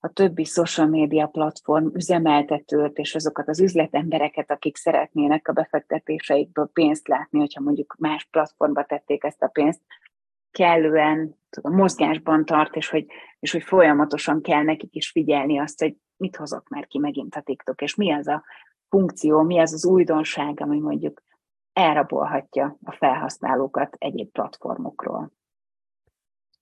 a 0.00 0.08
többi 0.08 0.44
social 0.44 0.86
media 0.86 1.26
platform 1.26 1.86
üzemeltetőt 1.94 2.98
és 2.98 3.14
azokat 3.14 3.48
az 3.48 3.60
üzletembereket, 3.60 4.50
akik 4.50 4.76
szeretnének 4.76 5.48
a 5.48 5.52
befektetéseikből 5.52 6.70
pénzt 6.72 7.08
látni, 7.08 7.38
hogyha 7.38 7.60
mondjuk 7.60 7.96
más 7.98 8.28
platformba 8.30 8.84
tették 8.84 9.24
ezt 9.24 9.42
a 9.42 9.48
pénzt, 9.48 9.80
kellően 10.50 11.36
tudom, 11.50 11.74
mozgásban 11.74 12.44
tart, 12.44 12.76
és 12.76 12.88
hogy, 12.88 13.06
és 13.38 13.52
hogy 13.52 13.62
folyamatosan 13.62 14.42
kell 14.42 14.62
nekik 14.62 14.94
is 14.94 15.10
figyelni 15.10 15.58
azt, 15.58 15.80
hogy 15.80 15.96
mit 16.16 16.36
hozott 16.36 16.68
már 16.68 16.86
ki 16.86 16.98
megint 16.98 17.34
a 17.34 17.40
TikTok, 17.40 17.80
és 17.82 17.94
mi 17.94 18.12
az 18.12 18.26
a 18.26 18.44
funkció, 18.88 19.42
mi 19.42 19.58
az 19.58 19.72
az 19.72 19.86
újdonság, 19.86 20.60
ami 20.60 20.78
mondjuk 20.78 21.22
elrabolhatja 21.72 22.78
a 22.84 22.92
felhasználókat 22.92 23.96
egyéb 23.98 24.30
platformokról. 24.30 25.32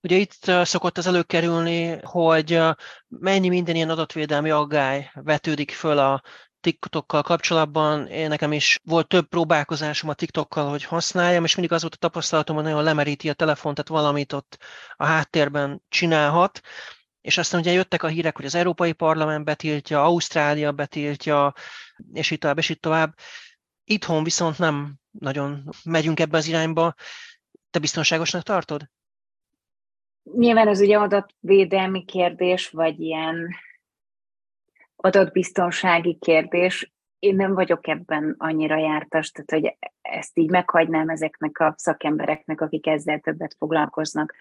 Ugye 0.05 0.17
itt 0.17 0.51
szokott 0.63 0.99
az 0.99 1.07
előkerülni, 1.07 1.99
hogy 2.03 2.61
mennyi 3.09 3.49
minden 3.49 3.75
ilyen 3.75 3.91
adatvédelmi 3.91 4.51
aggály 4.51 5.11
vetődik 5.15 5.71
föl 5.71 5.99
a 5.99 6.23
TikTokkal 6.61 7.23
kapcsolatban. 7.23 8.07
Én 8.07 8.29
nekem 8.29 8.53
is 8.53 8.79
volt 8.83 9.09
több 9.09 9.29
próbálkozásom 9.29 10.11
a 10.11 10.15
TikTokkal, 10.15 10.69
hogy 10.69 10.85
használjam, 10.85 11.45
és 11.45 11.55
mindig 11.55 11.73
az 11.73 11.81
volt 11.81 11.95
a 11.95 11.99
tapasztalatom, 11.99 12.57
hogy 12.57 12.65
nagyon 12.65 12.83
lemeríti 12.83 13.29
a 13.29 13.33
telefont, 13.33 13.77
tehát 13.77 14.03
valamit 14.03 14.33
ott 14.33 14.59
a 14.97 15.05
háttérben 15.05 15.83
csinálhat. 15.89 16.61
És 17.21 17.39
aztán 17.39 17.61
ugye 17.61 17.73
jöttek 17.73 18.03
a 18.03 18.09
hírek, 18.09 18.37
hogy 18.37 18.47
az 18.47 18.55
Európai 18.55 18.93
Parlament 18.93 19.45
betiltja, 19.45 20.05
Ausztrália 20.05 20.73
betiltja, 20.73 21.55
és 22.13 22.31
így 22.31 22.39
tovább, 22.39 22.59
és 22.59 22.69
így 22.69 22.81
tovább. 22.81 23.15
Itthon 23.85 24.25
viszont 24.25 24.59
nem 24.59 24.97
nagyon 25.11 25.69
megyünk 25.85 26.21
ebbe 26.21 26.37
az 26.37 26.47
irányba. 26.47 26.95
Te 27.71 27.79
biztonságosnak 27.79 28.43
tartod? 28.43 28.89
Nyilván 30.33 30.69
ez 30.69 30.81
ugye 30.81 30.99
adatvédelmi 30.99 32.05
kérdés, 32.05 32.71
vagy 32.71 33.01
ilyen 33.01 33.49
adatbiztonsági 34.97 36.19
kérdés. 36.21 36.93
Én 37.19 37.35
nem 37.35 37.55
vagyok 37.55 37.89
ebben 37.89 38.35
annyira 38.39 38.77
jártas, 38.77 39.31
tehát 39.31 39.51
hogy 39.51 39.77
ezt 40.01 40.39
így 40.39 40.51
meghagynám 40.51 41.09
ezeknek 41.09 41.61
a 41.61 41.75
szakembereknek, 41.77 42.61
akik 42.61 42.87
ezzel 42.87 43.21
többet 43.21 43.55
foglalkoznak. 43.59 44.35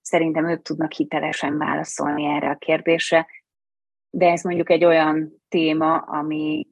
Szerintem 0.00 0.48
ők 0.48 0.62
tudnak 0.62 0.92
hitelesen 0.92 1.58
válaszolni 1.58 2.24
erre 2.24 2.50
a 2.50 2.56
kérdésre. 2.56 3.26
De 4.10 4.30
ez 4.30 4.42
mondjuk 4.42 4.70
egy 4.70 4.84
olyan 4.84 5.42
téma, 5.48 5.96
ami 5.96 6.66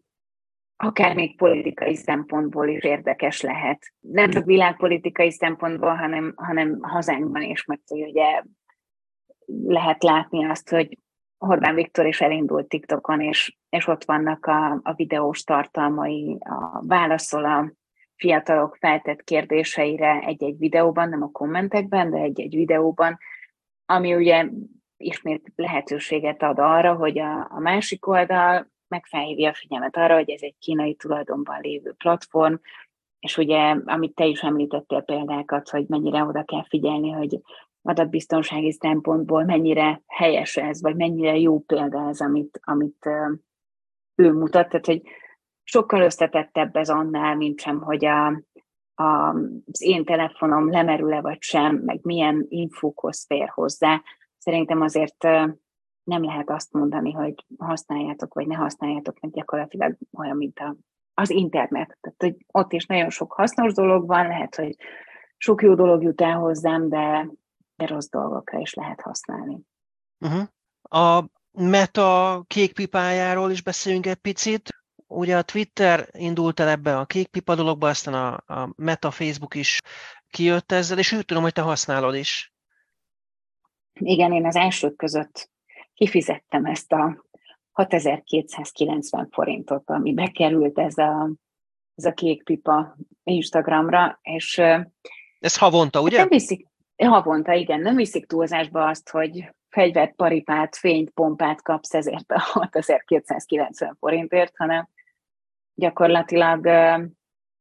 akár 0.76 1.14
még 1.14 1.36
politikai 1.36 1.94
szempontból 1.94 2.68
is 2.68 2.82
érdekes 2.82 3.40
lehet. 3.40 3.92
Nem 4.00 4.30
csak 4.30 4.44
világpolitikai 4.44 5.30
szempontból, 5.30 5.94
hanem, 5.94 6.32
hanem 6.36 6.78
hazánkban 6.82 7.42
is, 7.42 7.64
mert 7.64 7.90
ugye 7.90 8.42
lehet 9.66 10.02
látni 10.02 10.44
azt, 10.44 10.68
hogy 10.68 10.98
Orbán 11.38 11.74
Viktor 11.74 12.06
is 12.06 12.20
elindult 12.20 12.68
TikTokon, 12.68 13.20
és, 13.20 13.56
és 13.68 13.86
ott 13.86 14.04
vannak 14.04 14.46
a, 14.46 14.80
a 14.82 14.92
videós 14.96 15.42
tartalmai, 15.42 16.38
a 16.40 16.86
válaszol 16.86 17.44
a 17.44 17.72
fiatalok 18.16 18.76
feltett 18.80 19.22
kérdéseire 19.22 20.20
egy-egy 20.20 20.58
videóban, 20.58 21.08
nem 21.08 21.22
a 21.22 21.30
kommentekben, 21.30 22.10
de 22.10 22.18
egy-egy 22.18 22.54
videóban, 22.54 23.18
ami 23.86 24.14
ugye 24.14 24.48
ismét 24.96 25.52
lehetőséget 25.56 26.42
ad 26.42 26.58
arra, 26.58 26.94
hogy 26.94 27.18
a, 27.18 27.48
a 27.50 27.58
másik 27.60 28.06
oldal 28.06 28.70
meg 28.88 29.06
felhívja 29.06 29.50
a 29.50 29.54
figyelmet 29.54 29.96
arra, 29.96 30.14
hogy 30.14 30.30
ez 30.30 30.42
egy 30.42 30.54
kínai 30.58 30.94
tulajdonban 30.94 31.60
lévő 31.60 31.92
platform, 31.92 32.54
és 33.18 33.36
ugye, 33.36 33.76
amit 33.84 34.14
te 34.14 34.26
is 34.26 34.42
említettél 34.42 35.00
példákat, 35.00 35.68
hogy 35.68 35.86
mennyire 35.88 36.24
oda 36.24 36.44
kell 36.44 36.64
figyelni, 36.68 37.10
hogy 37.10 37.40
adatbiztonsági 37.82 38.72
szempontból 38.72 39.44
mennyire 39.44 40.02
helyes 40.06 40.56
ez, 40.56 40.82
vagy 40.82 40.96
mennyire 40.96 41.38
jó 41.38 41.60
példa 41.60 42.08
ez, 42.08 42.20
amit, 42.20 42.60
amit 42.62 43.08
ő 44.14 44.32
mutat. 44.32 44.68
Tehát, 44.68 44.86
hogy 44.86 45.02
sokkal 45.62 46.00
összetettebb 46.00 46.76
ez 46.76 46.90
annál, 46.90 47.36
mint 47.36 47.60
sem, 47.60 47.80
hogy 47.80 48.04
a, 48.04 48.26
a, 48.94 49.28
az 49.72 49.82
én 49.82 50.04
telefonom 50.04 50.70
lemerül-e 50.70 51.20
vagy 51.20 51.42
sem, 51.42 51.76
meg 51.76 51.98
milyen 52.02 52.46
infókhoz 52.48 53.24
fér 53.26 53.48
hozzá. 53.48 54.02
Szerintem 54.38 54.80
azért 54.80 55.26
nem 56.06 56.24
lehet 56.24 56.50
azt 56.50 56.72
mondani, 56.72 57.12
hogy 57.12 57.34
használjátok, 57.58 58.34
vagy 58.34 58.46
ne 58.46 58.56
használjátok, 58.56 59.20
mert 59.20 59.34
gyakorlatilag 59.34 59.96
olyan, 60.12 60.36
mint 60.36 60.58
a, 60.58 60.76
az 61.14 61.30
internet. 61.30 61.98
Tehát, 62.00 62.22
hogy 62.22 62.36
ott 62.52 62.72
is 62.72 62.86
nagyon 62.86 63.10
sok 63.10 63.32
hasznos 63.32 63.72
dolog 63.72 64.06
van, 64.06 64.26
lehet, 64.26 64.54
hogy 64.54 64.76
sok 65.36 65.62
jó 65.62 65.74
dolog 65.74 66.02
jut 66.02 66.20
el 66.20 66.36
hozzám, 66.38 66.88
de, 66.88 67.28
de 67.76 67.86
rossz 67.86 68.08
dolgokra 68.08 68.58
is 68.58 68.74
lehet 68.74 69.00
használni. 69.00 69.60
Uh-huh. 70.18 70.48
A 70.82 71.24
Meta 71.52 72.42
kékpipájáról 72.46 73.50
is 73.50 73.62
beszéljünk 73.62 74.06
egy 74.06 74.16
picit. 74.16 74.68
Ugye 75.06 75.36
a 75.36 75.42
Twitter 75.42 76.08
indult 76.12 76.60
el 76.60 76.68
ebbe 76.68 76.98
a 76.98 77.04
kékpipa 77.04 77.54
dologba, 77.54 77.88
aztán 77.88 78.14
a, 78.14 78.54
a 78.54 78.72
Meta 78.76 79.10
Facebook 79.10 79.54
is 79.54 79.80
kijött 80.30 80.72
ezzel, 80.72 80.98
és 80.98 81.12
úgy 81.12 81.24
tudom, 81.24 81.42
hogy 81.42 81.52
te 81.52 81.60
használod 81.60 82.14
is. 82.14 82.52
Igen, 83.92 84.32
én 84.32 84.46
az 84.46 84.56
elsők 84.56 84.96
között 84.96 85.54
kifizettem 85.96 86.64
ezt 86.64 86.92
a 86.92 87.24
6290 87.72 89.28
forintot, 89.30 89.90
ami 89.90 90.14
bekerült 90.14 90.78
ez 90.78 90.98
a, 90.98 91.30
ez 91.94 92.04
a 92.04 92.12
kék 92.12 92.44
pipa 92.44 92.96
Instagramra, 93.22 94.18
és 94.22 94.58
ez 95.38 95.58
havonta, 95.58 96.00
ugye? 96.00 96.18
Nem 96.18 96.28
viszik, 96.28 96.66
havonta, 96.96 97.52
igen, 97.52 97.80
nem 97.80 97.96
viszik 97.96 98.26
túlzásba 98.26 98.86
azt, 98.86 99.10
hogy 99.10 99.54
fegyvert, 99.68 100.14
paripát, 100.14 100.76
fényt, 100.76 101.10
pompát 101.10 101.62
kapsz 101.62 101.94
ezért 101.94 102.30
a 102.32 102.40
6290 102.40 103.96
forintért, 104.00 104.56
hanem 104.56 104.88
gyakorlatilag 105.74 106.66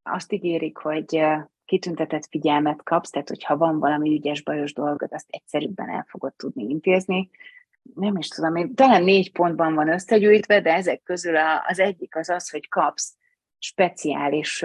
azt 0.02 0.32
ígérik, 0.32 0.76
hogy 0.76 1.22
kitüntetett 1.64 2.26
figyelmet 2.30 2.82
kapsz, 2.82 3.10
tehát 3.10 3.28
hogyha 3.28 3.56
van 3.56 3.78
valami 3.78 4.10
ügyes, 4.10 4.42
bajos 4.42 4.72
dolgod, 4.72 5.12
azt 5.12 5.26
egyszerűbben 5.28 5.88
el 5.88 6.04
fogod 6.08 6.34
tudni 6.34 6.64
intézni, 6.64 7.30
nem 7.94 8.16
is 8.16 8.28
tudom, 8.28 8.56
én 8.56 8.74
talán 8.74 9.02
négy 9.02 9.32
pontban 9.32 9.74
van 9.74 9.88
összegyűjtve, 9.88 10.60
de 10.60 10.74
ezek 10.74 11.02
közül 11.02 11.36
az 11.66 11.78
egyik 11.78 12.16
az 12.16 12.28
az, 12.28 12.50
hogy 12.50 12.68
kapsz 12.68 13.16
speciális 13.58 14.64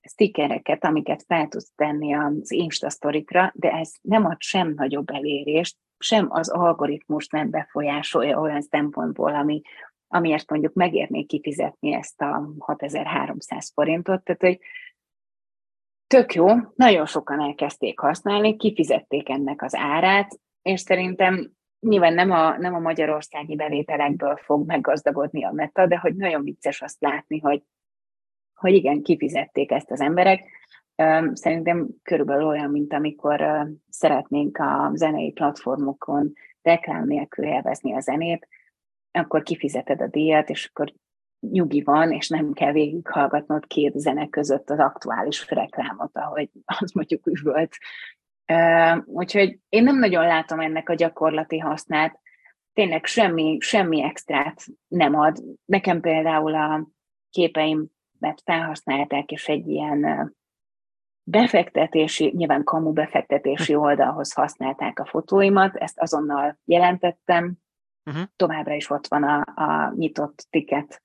stickereket, 0.00 0.84
amiket 0.84 1.24
fel 1.26 1.48
tudsz 1.48 1.72
tenni 1.74 2.14
az 2.14 2.50
Insta 2.50 2.90
sztorikra, 2.90 3.52
de 3.54 3.70
ez 3.70 3.92
nem 4.00 4.24
ad 4.24 4.40
sem 4.40 4.72
nagyobb 4.76 5.10
elérést, 5.10 5.76
sem 5.98 6.26
az 6.30 6.48
algoritmus 6.50 7.28
nem 7.28 7.50
befolyásolja 7.50 8.40
olyan 8.40 8.62
szempontból, 8.62 9.34
ami, 9.34 9.62
amiért 10.08 10.50
mondjuk 10.50 10.74
megérnék 10.74 11.26
kifizetni 11.26 11.94
ezt 11.94 12.20
a 12.20 12.52
6300 12.58 13.72
forintot. 13.74 14.22
Tehát, 14.24 14.40
hogy 14.40 14.58
tök 16.06 16.34
jó, 16.34 16.46
nagyon 16.74 17.06
sokan 17.06 17.40
elkezdték 17.40 17.98
használni, 17.98 18.56
kifizették 18.56 19.28
ennek 19.28 19.62
az 19.62 19.74
árát, 19.74 20.40
és 20.62 20.80
szerintem 20.80 21.52
nyilván 21.86 22.14
nem 22.14 22.30
a, 22.30 22.58
nem 22.58 22.74
a 22.74 22.78
magyarországi 22.78 23.56
bevételekből 23.56 24.36
fog 24.36 24.66
meggazdagodni 24.66 25.44
a 25.44 25.52
meta, 25.52 25.86
de 25.86 25.98
hogy 25.98 26.16
nagyon 26.16 26.42
vicces 26.42 26.82
azt 26.82 27.00
látni, 27.00 27.38
hogy, 27.38 27.62
hogy 28.54 28.74
igen, 28.74 29.02
kifizették 29.02 29.70
ezt 29.70 29.90
az 29.90 30.00
emberek. 30.00 30.40
Szerintem 31.32 31.88
körülbelül 32.02 32.46
olyan, 32.46 32.70
mint 32.70 32.92
amikor 32.92 33.66
szeretnénk 33.88 34.58
a 34.58 34.90
zenei 34.94 35.32
platformokon 35.32 36.32
reklám 36.62 37.06
nélkül 37.06 37.44
élvezni 37.44 37.94
a 37.94 38.00
zenét, 38.00 38.48
akkor 39.10 39.42
kifizeted 39.42 40.00
a 40.00 40.06
díjat, 40.06 40.50
és 40.50 40.70
akkor 40.72 40.92
nyugi 41.40 41.82
van, 41.82 42.12
és 42.12 42.28
nem 42.28 42.52
kell 42.52 42.72
végighallgatnod 42.72 43.66
két 43.66 43.98
zene 43.98 44.28
között 44.28 44.70
az 44.70 44.78
aktuális 44.78 45.48
reklámot, 45.48 46.16
ahogy 46.16 46.50
az 46.64 46.92
mondjuk 46.92 47.26
üvölt 47.26 47.76
Úgyhogy 49.04 49.58
én 49.68 49.82
nem 49.82 49.98
nagyon 49.98 50.26
látom 50.26 50.60
ennek 50.60 50.88
a 50.88 50.94
gyakorlati 50.94 51.58
hasznát. 51.58 52.20
Tényleg 52.72 53.04
semmi, 53.04 53.56
semmi 53.60 54.02
extrát 54.02 54.64
nem 54.88 55.14
ad. 55.14 55.38
Nekem 55.64 56.00
például 56.00 56.54
a 56.54 56.88
képeim, 57.30 57.86
mert 58.18 58.42
felhasználták, 58.44 59.30
és 59.30 59.48
egy 59.48 59.68
ilyen 59.68 60.32
befektetési, 61.24 62.32
nyilván 62.36 62.64
kamu 62.64 62.92
befektetési 62.92 63.74
oldalhoz 63.74 64.32
használták 64.32 64.98
a 64.98 65.06
fotóimat, 65.06 65.76
ezt 65.76 66.00
azonnal 66.00 66.58
jelentettem, 66.64 67.54
uh-huh. 68.04 68.22
továbbra 68.36 68.74
is 68.74 68.90
ott 68.90 69.06
van 69.06 69.22
a, 69.22 69.44
a 69.54 69.92
nyitott 69.96 70.46
tiket 70.50 71.02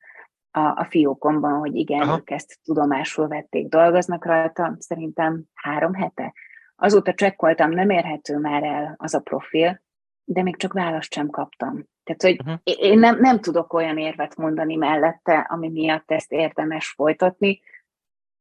a, 0.52 0.60
a 0.60 0.86
fiókomban, 0.90 1.60
hogy 1.60 1.76
igen, 1.76 2.02
Aha. 2.02 2.18
ők 2.18 2.30
ezt 2.30 2.60
tudomásul 2.64 3.28
vették, 3.28 3.68
dolgoznak 3.68 4.26
rajta, 4.26 4.76
szerintem 4.80 5.44
három 5.54 5.94
hete. 5.94 6.34
Azóta 6.80 7.14
csekkoltam, 7.14 7.72
nem 7.72 7.90
érhető 7.90 8.38
már 8.38 8.64
el 8.64 8.96
az 8.98 9.14
a 9.14 9.20
profil, 9.20 9.82
de 10.24 10.42
még 10.44 10.58
csak 10.58 10.74
választ 10.74 11.14
sem 11.14 11.30
kaptam. 11.30 11.86
Tehát, 12.04 12.22
hogy 12.22 12.40
uh-huh. 12.40 12.60
én 12.64 13.00
nem, 13.00 13.20
nem 13.20 13.40
tudok 13.40 13.74
olyan 13.74 13.98
érvet 13.98 14.36
mondani 14.36 14.76
mellette, 14.76 15.40
ami 15.40 15.70
miatt 15.70 16.12
ezt 16.12 16.32
érdemes 16.32 16.90
folytatni, 16.90 17.62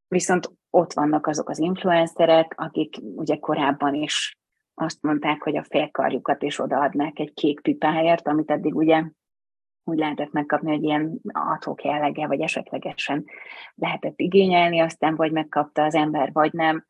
viszont 0.08 0.50
ott 0.70 0.92
vannak 0.92 1.26
azok 1.26 1.48
az 1.48 1.58
influencerek, 1.58 2.52
akik 2.56 2.96
ugye 3.00 3.36
korábban 3.36 3.94
is 3.94 4.36
azt 4.74 5.02
mondták, 5.02 5.42
hogy 5.42 5.56
a 5.56 5.64
félkarjukat 5.64 6.42
is 6.42 6.58
odaadnák 6.58 7.18
egy 7.18 7.34
kék 7.34 7.60
pipáért, 7.60 8.26
amit 8.28 8.50
eddig 8.50 8.74
ugye 8.74 9.04
úgy 9.84 9.98
lehetett 9.98 10.32
megkapni, 10.32 10.70
hogy 10.70 10.82
ilyen 10.82 11.20
adhok 11.32 11.84
jellege, 11.84 12.26
vagy 12.26 12.40
esetlegesen 12.40 13.24
lehetett 13.74 14.20
igényelni, 14.20 14.80
aztán 14.80 15.16
vagy 15.16 15.32
megkapta 15.32 15.84
az 15.84 15.94
ember, 15.94 16.32
vagy 16.32 16.52
nem 16.52 16.86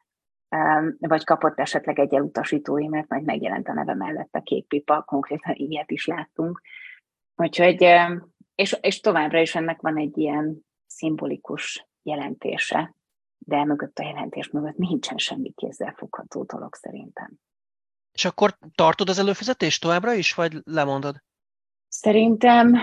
vagy 0.98 1.24
kapott 1.24 1.59
esetleg 1.59 1.98
egy 1.98 2.14
elutasító 2.14 2.88
mert 2.88 3.09
majd 3.09 3.24
megjelent 3.24 3.68
a 3.68 3.72
neve 3.72 3.94
mellett 3.94 4.35
a 4.35 4.42
kék 4.42 4.66
pipa, 4.66 5.02
konkrétan 5.02 5.54
ilyet 5.54 5.90
is 5.90 6.06
láttunk. 6.06 6.61
Úgyhogy, 7.37 7.87
és, 8.54 8.78
és 8.80 9.00
továbbra 9.00 9.40
is 9.40 9.54
ennek 9.54 9.80
van 9.80 9.98
egy 9.98 10.18
ilyen 10.18 10.66
szimbolikus 10.87 11.87
jelentése, 12.02 12.94
de 13.38 13.64
mögött 13.64 13.98
a 13.98 14.04
jelentés 14.04 14.50
mögött 14.50 14.76
nincsen 14.76 15.18
semmi 15.18 15.54
fogható 15.94 16.42
dolog 16.42 16.74
szerintem. 16.74 17.30
És 18.12 18.24
akkor 18.24 18.59
tartod 18.74 19.09
az 19.09 19.18
előfizetést 19.18 19.82
továbbra 19.82 20.12
is, 20.12 20.35
vagy 20.35 20.61
lemondod? 20.64 21.22
Szerintem 21.88 22.76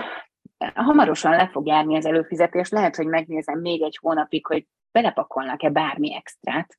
hamarosan 0.74 1.32
le 1.32 1.50
fog 1.50 1.68
járni 1.68 1.96
az 1.96 2.06
előfizetés. 2.06 2.70
Lehet, 2.70 2.96
hogy 2.96 3.08
megnézem 3.08 3.60
még 3.60 3.82
egy 3.82 3.98
hónapig, 4.02 4.46
hogy 4.46 4.68
belepakolnak-e 4.92 5.70
bármi 5.70 6.16
extrát, 6.16 6.78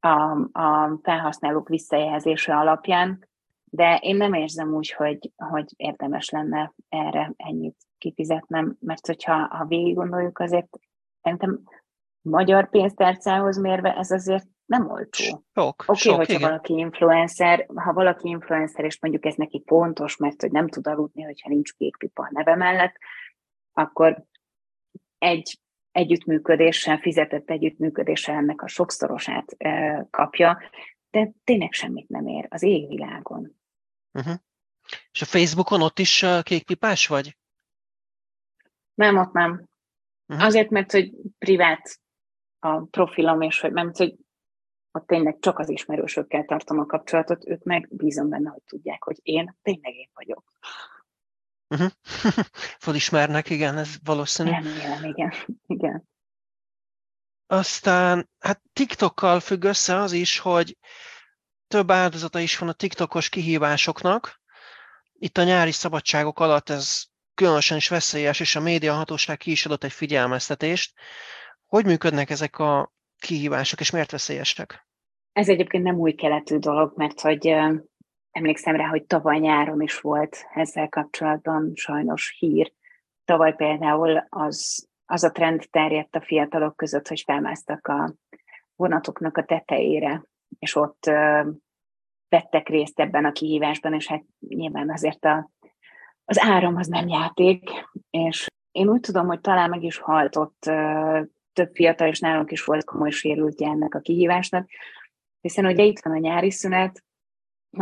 a, 0.00 0.48
a 0.60 0.98
felhasználók 1.02 1.68
visszajelzése 1.68 2.56
alapján, 2.56 3.28
de 3.64 3.98
én 4.02 4.16
nem 4.16 4.32
érzem 4.32 4.74
úgy, 4.74 4.90
hogy, 4.90 5.32
hogy 5.36 5.72
érdemes 5.76 6.30
lenne 6.30 6.74
erre 6.88 7.32
ennyit 7.36 7.76
kifizetnem, 7.98 8.76
mert 8.80 9.06
hogyha 9.06 9.46
ha 9.46 9.64
végig 9.64 9.94
gondoljuk, 9.94 10.38
azért 10.38 10.78
szerintem 11.22 11.60
magyar 12.20 12.68
pénztárcához 12.68 13.58
mérve 13.58 13.94
ez 13.96 14.10
azért 14.10 14.46
nem 14.66 14.90
olcsó. 14.90 15.44
Sok, 15.54 15.84
Oké, 15.86 16.08
okay, 16.08 16.16
hogyha 16.16 16.36
igen. 16.36 16.48
valaki 16.48 16.72
influencer, 16.72 17.66
ha 17.74 17.92
valaki 17.92 18.28
influencer, 18.28 18.84
és 18.84 19.00
mondjuk 19.00 19.24
ez 19.24 19.34
neki 19.34 19.58
pontos, 19.58 20.16
mert 20.16 20.40
hogy 20.40 20.50
nem 20.50 20.68
tud 20.68 20.86
aludni, 20.86 21.22
hogyha 21.22 21.48
nincs 21.48 21.72
kék 21.72 21.96
pipa 21.96 22.22
a 22.22 22.30
neve 22.32 22.56
mellett, 22.56 22.94
akkor 23.72 24.24
egy 25.18 25.58
együttműködéssel, 25.98 26.98
fizetett 26.98 27.50
együttműködéssel 27.50 28.34
ennek 28.34 28.62
a 28.62 28.68
sokszorosát 28.68 29.56
kapja, 30.10 30.58
de 31.10 31.32
tényleg 31.44 31.72
semmit 31.72 32.08
nem 32.08 32.26
ér 32.26 32.46
az 32.48 32.62
égvilágon. 32.62 33.56
Uh-huh. 34.12 34.34
És 35.12 35.22
a 35.22 35.24
Facebookon 35.24 35.82
ott 35.82 35.98
is 35.98 36.24
kékpipás 36.42 37.06
vagy? 37.06 37.36
Nem, 38.94 39.16
ott 39.16 39.32
nem. 39.32 39.68
Uh-huh. 40.26 40.46
Azért, 40.46 40.70
mert 40.70 40.92
hogy 40.92 41.12
privát 41.38 42.00
a 42.58 42.80
profilom, 42.80 43.40
és 43.40 43.60
hogy 43.60 43.72
nem, 43.72 43.90
hogy 43.92 44.14
ott 44.92 45.06
tényleg 45.06 45.38
csak 45.40 45.58
az 45.58 45.68
ismerősökkel 45.68 46.44
tartom 46.44 46.78
a 46.78 46.86
kapcsolatot, 46.86 47.48
ők 47.48 47.62
meg 47.62 47.88
bízom 47.90 48.28
benne, 48.28 48.50
hogy 48.50 48.62
tudják, 48.66 49.02
hogy 49.02 49.18
én 49.22 49.56
tényleg 49.62 49.94
én 49.94 50.10
vagyok. 50.14 50.44
Uh-huh. 51.74 51.90
Felismernek, 52.78 53.50
igen, 53.50 53.78
ez 53.78 53.94
valószínű. 54.04 54.50
Remélem, 54.50 55.04
igen. 55.04 55.32
igen. 55.66 56.08
Aztán, 57.46 58.28
hát 58.38 58.62
TikTokkal 58.72 59.40
függ 59.40 59.64
össze 59.64 59.96
az 59.96 60.12
is, 60.12 60.38
hogy 60.38 60.76
több 61.66 61.90
áldozata 61.90 62.38
is 62.40 62.58
van 62.58 62.68
a 62.68 62.72
TikTokos 62.72 63.28
kihívásoknak. 63.28 64.40
Itt 65.12 65.38
a 65.38 65.42
nyári 65.42 65.72
szabadságok 65.72 66.40
alatt 66.40 66.68
ez 66.68 67.04
különösen 67.34 67.76
is 67.76 67.88
veszélyes, 67.88 68.40
és 68.40 68.56
a 68.56 68.60
média 68.60 68.94
hatóság 68.94 69.36
ki 69.36 69.50
is 69.50 69.66
adott 69.66 69.84
egy 69.84 69.92
figyelmeztetést. 69.92 70.94
Hogy 71.66 71.84
működnek 71.84 72.30
ezek 72.30 72.58
a 72.58 72.92
kihívások, 73.18 73.80
és 73.80 73.90
miért 73.90 74.10
veszélyesek? 74.10 74.86
Ez 75.32 75.48
egyébként 75.48 75.84
nem 75.84 75.98
új 75.98 76.12
keletű 76.12 76.56
dolog, 76.56 76.92
mert 76.96 77.20
hogy 77.20 77.54
emlékszem 78.30 78.76
rá, 78.76 78.86
hogy 78.86 79.04
tavaly 79.04 79.38
nyáron 79.38 79.80
is 79.80 80.00
volt 80.00 80.46
ezzel 80.54 80.88
kapcsolatban 80.88 81.72
sajnos 81.74 82.36
hír. 82.38 82.72
Tavaly 83.24 83.54
például 83.54 84.26
az, 84.28 84.88
az 85.06 85.24
a 85.24 85.30
trend 85.30 85.66
terjedt 85.70 86.14
a 86.14 86.20
fiatalok 86.20 86.76
között, 86.76 87.08
hogy 87.08 87.22
felmásztak 87.26 87.86
a 87.86 88.14
vonatoknak 88.76 89.36
a 89.36 89.44
tetejére, 89.44 90.22
és 90.58 90.74
ott 90.74 91.10
vettek 92.28 92.68
részt 92.68 93.00
ebben 93.00 93.24
a 93.24 93.32
kihívásban, 93.32 93.94
és 93.94 94.06
hát 94.06 94.24
nyilván 94.48 94.90
azért 94.90 95.24
a, 95.24 95.50
az 96.24 96.38
áram 96.40 96.76
az 96.76 96.86
nem 96.86 97.08
játék, 97.08 97.70
és 98.10 98.46
én 98.72 98.88
úgy 98.88 99.00
tudom, 99.00 99.26
hogy 99.26 99.40
talán 99.40 99.70
meg 99.70 99.82
is 99.82 99.98
halt 99.98 100.36
ott 100.36 100.70
több 101.52 101.74
fiatal, 101.74 102.08
és 102.08 102.20
nálunk 102.20 102.50
is 102.50 102.64
volt 102.64 102.84
komoly 102.84 103.10
sérültje 103.10 103.68
ennek 103.68 103.94
a 103.94 104.00
kihívásnak, 104.00 104.68
hiszen 105.40 105.66
ugye 105.66 105.82
itt 105.82 106.00
van 106.00 106.12
a 106.12 106.18
nyári 106.18 106.50
szünet, 106.50 107.04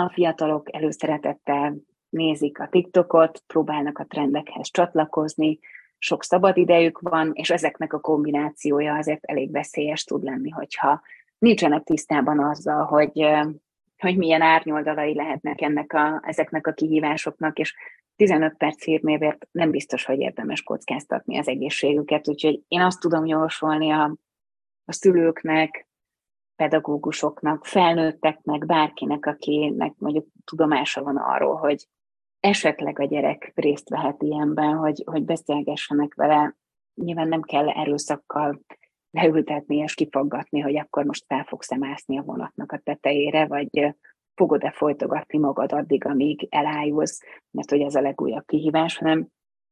a 0.05 0.11
fiatalok 0.13 0.75
előszeretettel 0.75 1.77
nézik 2.09 2.61
a 2.61 2.69
TikTokot, 2.69 3.43
próbálnak 3.47 3.99
a 3.99 4.05
trendekhez 4.05 4.71
csatlakozni, 4.71 5.59
sok 5.99 6.25
szabad 6.25 6.57
idejük 6.57 6.99
van, 6.99 7.31
és 7.33 7.51
ezeknek 7.51 7.93
a 7.93 8.01
kombinációja 8.01 8.95
azért 8.95 9.25
elég 9.25 9.53
veszélyes 9.53 10.05
tud 10.05 10.23
lenni, 10.23 10.51
hogyha 10.51 11.03
nincsenek 11.39 11.83
tisztában 11.83 12.39
azzal, 12.39 12.85
hogy, 12.85 13.27
hogy 13.97 14.17
milyen 14.17 14.43
árnyoldalai 14.43 15.15
lehetnek 15.15 15.61
ennek 15.61 15.93
a, 15.93 16.23
ezeknek 16.25 16.67
a 16.67 16.73
kihívásoknak, 16.73 17.59
és 17.59 17.75
15 18.17 18.57
perc 18.57 18.85
hírnévért 18.85 19.47
nem 19.51 19.71
biztos, 19.71 20.05
hogy 20.05 20.21
érdemes 20.21 20.63
kockáztatni 20.63 21.39
az 21.39 21.49
egészségüket, 21.49 22.29
úgyhogy 22.29 22.61
én 22.69 22.81
azt 22.81 23.01
tudom 23.01 23.27
javasolni 23.27 23.91
a, 23.91 24.17
a 24.85 24.93
szülőknek, 24.93 25.86
pedagógusoknak, 26.57 27.65
felnőtteknek, 27.65 28.67
bárkinek, 28.67 29.27
akinek 29.27 29.95
mondjuk 29.99 30.27
tudomása 30.45 31.03
van 31.03 31.17
arról, 31.17 31.57
hogy 31.57 31.89
esetleg 32.41 32.99
a 32.99 33.05
gyerek 33.05 33.53
részt 33.55 33.89
vehet 33.89 34.23
ilyenben, 34.23 34.77
hogy, 34.77 35.03
hogy 35.07 35.25
beszélgessenek 35.25 36.15
vele. 36.15 36.57
Nyilván 36.95 37.29
nem 37.29 37.43
kell 37.43 37.69
erőszakkal 37.69 38.61
leültetni 39.11 39.77
és 39.77 39.95
kifaggatni, 39.95 40.61
hogy 40.61 40.77
akkor 40.77 41.05
most 41.05 41.25
fel 41.27 41.45
fogsz 41.45 41.77
mászni 41.77 42.19
a 42.19 42.23
vonatnak 42.23 42.73
a 42.73 42.81
tetejére, 42.85 43.47
vagy 43.47 43.95
fogod-e 44.35 44.71
folytogatni 44.71 45.39
magad 45.39 45.73
addig, 45.73 46.05
amíg 46.05 46.47
elájulsz, 46.51 47.23
mert 47.51 47.71
hogy 47.71 47.81
ez 47.81 47.95
a 47.95 48.01
legújabb 48.01 48.47
kihívás, 48.47 48.99
hanem 48.99 49.29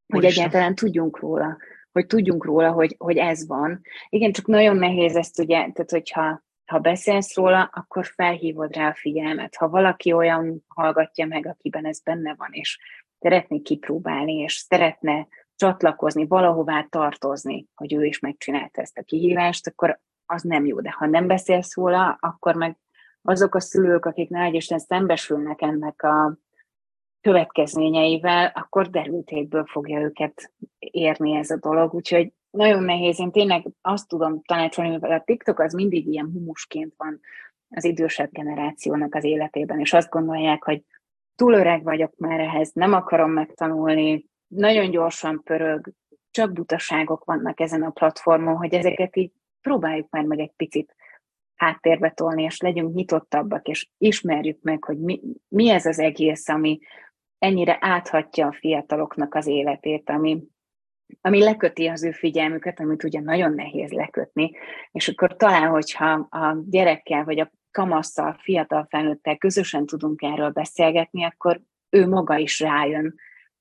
hogy 0.06 0.24
egyáltalán 0.24 0.74
tudjunk 0.74 1.18
róla, 1.18 1.56
hogy 1.92 2.06
tudjunk 2.06 2.44
róla, 2.44 2.72
hogy, 2.72 2.94
hogy 2.98 3.16
ez 3.16 3.46
van. 3.46 3.80
Igen, 4.08 4.32
csak 4.32 4.46
nagyon 4.46 4.76
nehéz 4.76 5.16
ezt 5.16 5.38
ugye, 5.38 5.56
tehát 5.56 5.90
hogyha 5.90 6.42
ha 6.66 6.78
beszélsz 6.78 7.34
róla, 7.34 7.70
akkor 7.72 8.06
felhívod 8.06 8.76
rá 8.76 8.88
a 8.88 8.94
figyelmet. 8.94 9.56
Ha 9.56 9.68
valaki 9.68 10.12
olyan 10.12 10.64
hallgatja 10.68 11.26
meg, 11.26 11.46
akiben 11.46 11.86
ez 11.86 12.00
benne 12.00 12.34
van, 12.34 12.48
és 12.52 12.78
szeretné 13.18 13.58
kipróbálni, 13.58 14.32
és 14.32 14.54
szeretne 14.54 15.26
csatlakozni, 15.56 16.26
valahová 16.26 16.86
tartozni, 16.90 17.66
hogy 17.74 17.94
ő 17.94 18.04
is 18.04 18.18
megcsinálta 18.18 18.80
ezt 18.80 18.98
a 18.98 19.02
kihívást, 19.02 19.66
akkor 19.66 20.00
az 20.26 20.42
nem 20.42 20.66
jó. 20.66 20.80
De 20.80 20.90
ha 20.90 21.06
nem 21.06 21.26
beszélsz 21.26 21.74
róla, 21.74 22.18
akkor 22.20 22.54
meg 22.54 22.78
azok 23.22 23.54
a 23.54 23.60
szülők, 23.60 24.04
akik 24.04 24.28
nagy 24.28 24.54
Isten 24.54 24.78
szembesülnek 24.78 25.62
ennek 25.62 26.02
a 26.02 26.38
következményeivel, 27.20 28.52
akkor 28.54 28.90
derültékből 28.90 29.64
fogja 29.66 30.00
őket 30.00 30.52
érni 30.78 31.36
ez 31.36 31.50
a 31.50 31.56
dolog. 31.56 31.94
Úgyhogy 31.94 32.32
nagyon 32.54 32.82
nehéz. 32.82 33.20
Én 33.20 33.30
tényleg 33.30 33.66
azt 33.80 34.08
tudom 34.08 34.42
tanácsolni, 34.42 34.98
hogy 34.98 35.12
a 35.12 35.22
TikTok 35.24 35.58
az 35.58 35.72
mindig 35.72 36.06
ilyen 36.06 36.30
humusként 36.32 36.94
van 36.96 37.20
az 37.68 37.84
idősebb 37.84 38.30
generációnak 38.32 39.14
az 39.14 39.24
életében, 39.24 39.80
és 39.80 39.92
azt 39.92 40.10
gondolják, 40.10 40.64
hogy 40.64 40.82
túl 41.34 41.52
öreg 41.52 41.82
vagyok 41.82 42.12
már 42.16 42.40
ehhez, 42.40 42.70
nem 42.72 42.92
akarom 42.92 43.30
megtanulni, 43.30 44.26
nagyon 44.46 44.90
gyorsan 44.90 45.40
pörög, 45.44 45.92
csak 46.30 46.52
butaságok 46.52 47.24
vannak 47.24 47.60
ezen 47.60 47.82
a 47.82 47.90
platformon, 47.90 48.56
hogy 48.56 48.74
ezeket 48.74 49.16
így 49.16 49.32
próbáljuk 49.60 50.10
már 50.10 50.24
meg 50.24 50.38
egy 50.38 50.52
picit 50.56 50.94
háttérbe 51.54 52.10
tolni, 52.10 52.42
és 52.42 52.60
legyünk 52.60 52.94
nyitottabbak, 52.94 53.68
és 53.68 53.88
ismerjük 53.98 54.62
meg, 54.62 54.84
hogy 54.84 54.98
mi, 54.98 55.20
mi 55.48 55.68
ez 55.68 55.86
az 55.86 55.98
egész, 55.98 56.48
ami 56.48 56.78
ennyire 57.38 57.78
áthatja 57.80 58.46
a 58.46 58.52
fiataloknak 58.52 59.34
az 59.34 59.46
életét, 59.46 60.10
ami, 60.10 60.42
ami 61.20 61.42
leköti 61.42 61.86
az 61.86 62.04
ő 62.04 62.10
figyelmüket, 62.10 62.80
amit 62.80 63.04
ugye 63.04 63.20
nagyon 63.20 63.54
nehéz 63.54 63.90
lekötni, 63.90 64.50
és 64.92 65.08
akkor 65.08 65.36
talán, 65.36 65.68
hogyha 65.68 66.10
a 66.30 66.56
gyerekkel 66.66 67.24
vagy 67.24 67.40
a 67.40 67.52
kamasszal, 67.70 68.36
fiatal 68.42 68.86
felnőttel 68.88 69.36
közösen 69.36 69.86
tudunk 69.86 70.22
erről 70.22 70.50
beszélgetni, 70.50 71.24
akkor 71.24 71.60
ő 71.90 72.08
maga 72.08 72.36
is 72.36 72.60
rájön, 72.60 73.14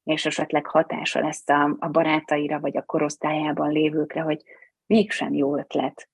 és 0.03 0.25
esetleg 0.25 0.65
hatása 0.65 1.19
lesz 1.19 1.49
a, 1.49 1.75
a 1.79 1.88
barátaira 1.88 2.60
vagy 2.60 2.77
a 2.77 2.86
korosztályában 2.86 3.71
lévőkre, 3.71 4.21
hogy 4.21 4.43
mégsem 4.86 5.34
jó 5.34 5.58
ötlet 5.58 6.10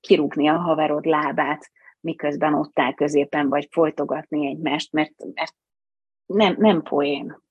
kirúgni 0.00 0.48
a 0.48 0.56
haverod 0.56 1.04
lábát, 1.04 1.70
miközben 2.00 2.54
ott 2.54 2.78
áll 2.78 2.94
középen, 2.94 3.48
vagy 3.48 3.68
folytogatni 3.70 4.46
egymást, 4.46 4.92
mert, 4.92 5.12
mert 5.34 5.54
nem, 6.26 6.54
nem 6.58 6.82
poén. 6.82 7.44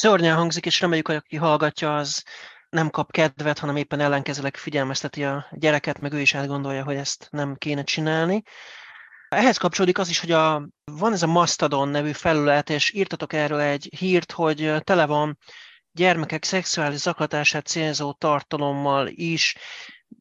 Szörnyen 0.00 0.36
hangzik, 0.36 0.66
és 0.66 0.80
reméljük, 0.80 1.06
hogy 1.06 1.16
aki 1.16 1.36
hallgatja, 1.36 1.96
az 1.96 2.24
nem 2.68 2.90
kap 2.90 3.10
kedvet, 3.10 3.58
hanem 3.58 3.76
éppen 3.76 4.00
ellenkezőleg 4.00 4.56
figyelmezteti 4.56 5.24
a 5.24 5.46
gyereket, 5.50 6.00
meg 6.00 6.12
ő 6.12 6.20
is 6.20 6.34
átgondolja, 6.34 6.84
hogy 6.84 6.96
ezt 6.96 7.28
nem 7.30 7.54
kéne 7.54 7.82
csinálni. 7.82 8.42
Ehhez 9.28 9.56
kapcsolódik 9.56 9.98
az 9.98 10.08
is, 10.08 10.20
hogy 10.20 10.30
a, 10.30 10.68
van 10.84 11.12
ez 11.12 11.22
a 11.22 11.26
Mastodon 11.26 11.88
nevű 11.88 12.12
felület, 12.12 12.70
és 12.70 12.92
írtatok 12.92 13.32
erről 13.32 13.60
egy 13.60 13.88
hírt, 13.98 14.32
hogy 14.32 14.74
tele 14.84 15.06
van 15.06 15.38
gyermekek 15.92 16.44
szexuális 16.44 16.98
zaklatását 16.98 17.66
célzó 17.66 18.12
tartalommal 18.12 19.06
is, 19.10 19.56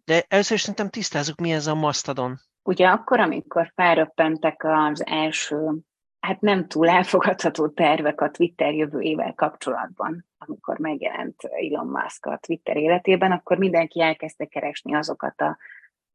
de 0.06 0.26
először 0.28 0.56
is 0.56 0.62
szerintem 0.62 0.90
tisztázzuk, 0.90 1.40
mi 1.40 1.52
ez 1.52 1.68
a 1.68 1.76
Mastodon. 1.76 2.40
Ugye 2.64 2.88
akkor, 2.88 3.20
amikor 3.20 3.72
felröppentek 3.76 4.64
az 4.64 5.06
első, 5.06 5.84
hát 6.20 6.42
nem 6.42 6.68
túl 6.68 6.90
elfogadható 6.90 7.68
tervek 7.68 8.22
a 8.22 8.32
Twitter 8.32 8.74
jövőjével 8.74 9.34
kapcsolatban, 9.34 10.26
amikor 10.38 10.80
megjelent 10.80 11.44
Elon 11.44 11.88
Musk 11.88 12.26
a 12.26 12.38
Twitter 12.42 12.78
életében, 12.78 13.32
akkor 13.32 13.58
mindenki 13.58 14.02
elkezdte 14.02 14.46
keresni 14.46 14.96
azokat 14.96 15.42
a 15.42 15.58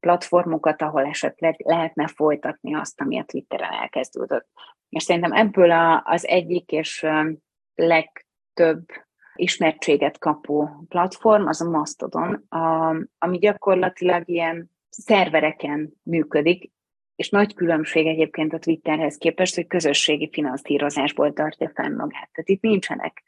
platformokat, 0.00 0.82
ahol 0.82 1.04
esetleg 1.04 1.60
lehetne 1.64 2.06
folytatni 2.06 2.74
azt, 2.74 3.00
ami 3.00 3.18
a 3.18 3.24
Twitteren 3.24 3.72
elkezdődött. 3.72 4.48
És 4.88 5.02
szerintem 5.02 5.32
ebből 5.32 5.70
a, 5.70 6.02
az 6.04 6.26
egyik 6.26 6.70
és 6.70 7.06
legtöbb 7.74 8.86
ismertséget 9.34 10.18
kapó 10.18 10.68
platform, 10.88 11.46
az 11.46 11.60
a 11.60 11.70
Mastodon, 11.70 12.44
a, 12.48 12.96
ami 13.18 13.38
gyakorlatilag 13.38 14.28
ilyen 14.28 14.70
szervereken 14.88 15.92
működik, 16.02 16.72
és 17.16 17.28
nagy 17.28 17.54
különbség 17.54 18.06
egyébként 18.06 18.52
a 18.52 18.58
Twitterhez 18.58 19.16
képest, 19.16 19.54
hogy 19.54 19.66
közösségi 19.66 20.28
finanszírozásból 20.32 21.32
tartja 21.32 21.70
fenn 21.74 21.94
magát. 21.94 22.30
Tehát 22.32 22.48
itt 22.48 22.62
nincsenek 22.62 23.22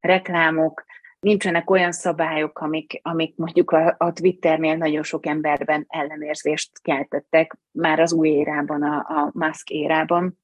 reklámok, 0.00 0.84
nincsenek 1.20 1.70
olyan 1.70 1.92
szabályok, 1.92 2.58
amik, 2.58 3.00
amik 3.02 3.36
mondjuk 3.36 3.70
a, 3.70 3.94
a 3.98 4.12
Twitternél 4.12 4.76
nagyon 4.76 5.02
sok 5.02 5.26
emberben 5.26 5.84
ellenérzést 5.88 6.82
keltettek, 6.82 7.56
már 7.70 8.00
az 8.00 8.12
új 8.12 8.28
érában, 8.28 8.82
a, 8.82 8.96
a 8.96 9.30
Musk 9.32 9.70
érában. 9.70 10.38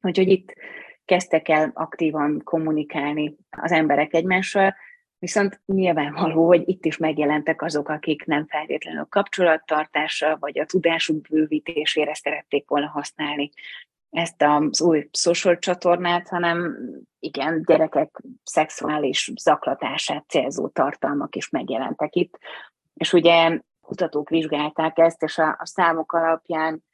Úgyhogy 0.00 0.28
itt 0.28 0.54
kezdtek 1.04 1.48
el 1.48 1.70
aktívan 1.74 2.40
kommunikálni 2.44 3.36
az 3.50 3.72
emberek 3.72 4.14
egymással, 4.14 4.74
viszont 5.24 5.60
nyilvánvaló, 5.66 6.46
hogy 6.46 6.68
itt 6.68 6.84
is 6.84 6.96
megjelentek 6.96 7.62
azok, 7.62 7.88
akik 7.88 8.24
nem 8.24 8.46
feltétlenül 8.46 9.04
kapcsolattartásra 9.04 10.36
vagy 10.40 10.58
a 10.58 10.66
tudásuk 10.66 11.28
bővítésére 11.28 12.14
szerették 12.14 12.68
volna 12.68 12.88
használni 12.88 13.50
ezt 14.10 14.42
az 14.42 14.82
új 14.82 15.08
social 15.12 15.58
csatornát, 15.58 16.28
hanem 16.28 16.76
igen, 17.18 17.62
gyerekek 17.66 18.22
szexuális 18.42 19.32
zaklatását 19.40 20.24
célzó 20.28 20.68
tartalmak 20.68 21.36
is 21.36 21.50
megjelentek 21.50 22.14
itt. 22.14 22.38
És 22.94 23.12
ugye 23.12 23.60
kutatók 23.80 24.28
vizsgálták 24.28 24.98
ezt, 24.98 25.22
és 25.22 25.38
a, 25.38 25.56
a 25.58 25.66
számok 25.66 26.12
alapján 26.12 26.84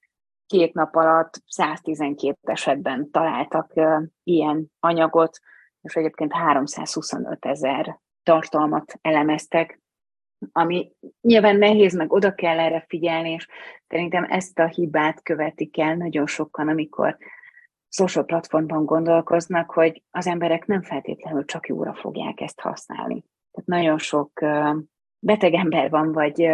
két 0.47 0.74
nap 0.74 0.97
alatt 0.97 1.43
112 1.47 2.39
esetben 2.43 3.11
találtak 3.11 3.70
uh, 3.74 4.03
ilyen 4.24 4.72
anyagot, 4.81 5.39
és 5.83 5.95
egyébként 5.95 6.33
325 6.33 7.45
ezer 7.45 7.99
tartalmat 8.23 8.99
elemeztek, 9.03 9.81
ami 10.53 10.93
nyilván 11.21 11.57
nehéz, 11.57 11.95
meg 11.95 12.12
oda 12.12 12.35
kell 12.35 12.59
erre 12.59 12.85
figyelni, 12.89 13.31
és 13.31 13.47
szerintem 13.87 14.25
ezt 14.25 14.59
a 14.59 14.66
hibát 14.66 15.23
követik 15.23 15.79
el 15.79 15.97
nagyon 15.97 16.27
sokan, 16.27 16.68
amikor 16.68 17.16
social 17.89 18.25
platformban 18.25 18.85
gondolkoznak, 18.85 19.71
hogy 19.71 20.03
az 20.11 20.27
emberek 20.27 20.66
nem 20.66 20.83
feltétlenül 20.83 21.45
csak 21.45 21.68
jóra 21.68 21.95
fogják 21.95 22.41
ezt 22.41 22.61
használni. 22.61 23.25
Tehát 23.51 23.68
nagyon 23.68 23.99
sok 23.99 24.31
beteg 25.18 25.55
ember 25.55 25.91
van, 25.91 26.12
vagy 26.12 26.51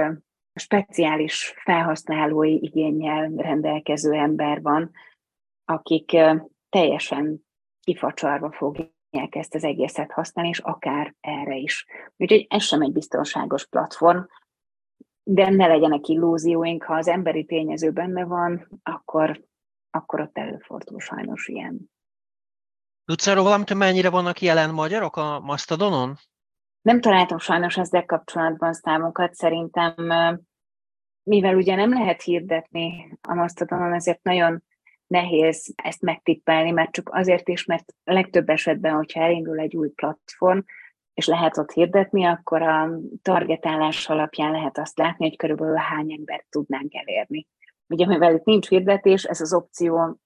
speciális 0.55 1.55
felhasználói 1.65 2.65
igényel 2.65 3.33
rendelkező 3.37 4.13
ember 4.13 4.63
van, 4.63 4.91
akik 5.65 6.17
teljesen 6.69 7.47
kifacsarva 7.81 8.53
fogják 8.53 8.95
ezt 9.17 9.55
az 9.55 9.65
egészet 9.65 10.13
használni, 10.13 10.51
és 10.51 10.59
akár 10.59 11.15
erre 11.21 11.57
is. 11.57 11.87
Úgyhogy 12.17 12.47
ez 12.49 12.63
sem 12.63 12.83
egy 12.83 12.93
biztonságos 12.93 13.67
platform, 13.67 14.19
de 15.23 15.51
ne 15.51 15.67
legyenek 15.67 16.07
illúzióink, 16.07 16.83
ha 16.83 16.95
az 16.95 17.09
emberi 17.09 17.45
tényező 17.45 17.91
benne 17.91 18.25
van, 18.25 18.81
akkor, 18.83 19.45
akkor 19.91 20.21
ott 20.21 20.39
előfordul 20.39 21.01
sajnos 21.01 21.49
ilyen. 21.49 21.91
Tudsz 23.05 23.27
arról 23.27 23.45
valamit, 23.45 23.69
hogy 23.69 23.77
mennyire 23.77 24.11
vannak 24.11 24.41
jelen 24.41 24.75
magyarok 24.75 25.17
a 25.17 25.41
Mastodonon? 25.41 26.17
Nem 26.83 27.01
találtam 27.01 27.39
sajnos 27.39 27.77
ezzel 27.77 28.05
kapcsolatban 28.05 28.73
számokat, 28.73 29.35
szerintem 29.35 29.95
mivel 31.23 31.57
ugye 31.57 31.75
nem 31.75 31.93
lehet 31.93 32.23
hirdetni 32.23 33.19
a 33.29 33.35
Mastodonon, 33.35 33.93
ezért 33.93 34.23
nagyon 34.23 34.63
nehéz 35.07 35.75
ezt 35.83 36.03
megtippelni, 36.03 36.71
mert 36.71 36.93
csak 36.93 37.09
azért 37.13 37.49
is, 37.49 37.65
mert 37.65 37.85
a 38.05 38.13
legtöbb 38.13 38.49
esetben, 38.49 38.95
hogyha 38.95 39.21
elindul 39.21 39.59
egy 39.59 39.77
új 39.77 39.89
platform, 39.89 40.59
és 41.15 41.27
lehet 41.27 41.59
ott 41.59 41.71
hirdetni, 41.71 42.25
akkor 42.25 42.63
a 42.63 42.91
targetálás 43.23 44.09
alapján 44.09 44.51
lehet 44.51 44.79
azt 44.79 44.99
látni, 44.99 45.29
hogy 45.29 45.37
körülbelül 45.37 45.77
hány 45.77 46.13
embert 46.13 46.47
tudnánk 46.51 46.95
elérni. 46.95 47.47
Ugye, 47.89 48.07
mivel 48.07 48.35
itt 48.35 48.45
nincs 48.45 48.69
hirdetés, 48.69 49.25
ez 49.25 49.41
az 49.41 49.55
opció 49.55 50.19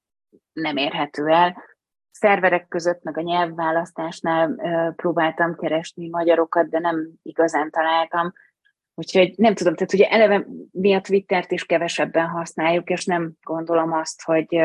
nem 0.52 0.76
érhető 0.76 1.26
el. 1.26 1.62
Szerverek 2.10 2.68
között, 2.68 3.02
meg 3.02 3.18
a 3.18 3.20
nyelvválasztásnál 3.20 4.54
próbáltam 4.96 5.54
keresni 5.54 6.08
magyarokat, 6.08 6.68
de 6.68 6.78
nem 6.78 7.08
igazán 7.22 7.70
találtam. 7.70 8.32
Úgyhogy 8.94 9.34
nem 9.36 9.54
tudom, 9.54 9.74
tehát 9.74 9.92
ugye 9.92 10.08
eleve 10.08 10.46
mi 10.70 10.94
a 10.94 11.00
Twittert 11.00 11.52
is 11.52 11.64
kevesebben 11.64 12.28
használjuk, 12.28 12.90
és 12.90 13.04
nem 13.04 13.32
gondolom 13.42 13.92
azt, 13.92 14.22
hogy, 14.22 14.60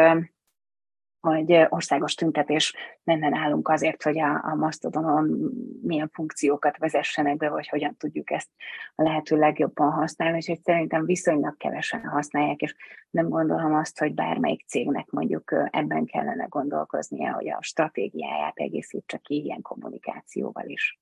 hogy 1.19 1.65
országos 1.69 2.13
tüntetés 2.13 2.75
menne 3.03 3.29
nálunk 3.29 3.69
azért, 3.69 4.03
hogy 4.03 4.19
a, 4.19 4.43
a 4.43 4.55
Mastodonon 4.55 5.51
milyen 5.81 6.09
funkciókat 6.13 6.77
vezessenek 6.77 7.37
be, 7.37 7.49
vagy 7.49 7.67
hogyan 7.67 7.95
tudjuk 7.97 8.31
ezt 8.31 8.49
a 8.95 9.03
lehető 9.03 9.37
legjobban 9.37 9.91
használni, 9.91 10.35
úgyhogy 10.35 10.61
szerintem 10.61 11.05
viszonylag 11.05 11.57
kevesen 11.57 12.05
használják, 12.07 12.61
és 12.61 12.75
nem 13.09 13.29
gondolom 13.29 13.73
azt, 13.75 13.99
hogy 13.99 14.13
bármelyik 14.13 14.67
cégnek 14.67 15.09
mondjuk 15.09 15.51
ebben 15.71 16.05
kellene 16.05 16.45
gondolkoznia, 16.49 17.33
hogy 17.33 17.49
a 17.49 17.61
stratégiáját 17.61 18.57
egészítse 18.57 19.17
ki 19.17 19.43
ilyen 19.43 19.61
kommunikációval 19.61 20.65
is. 20.67 20.99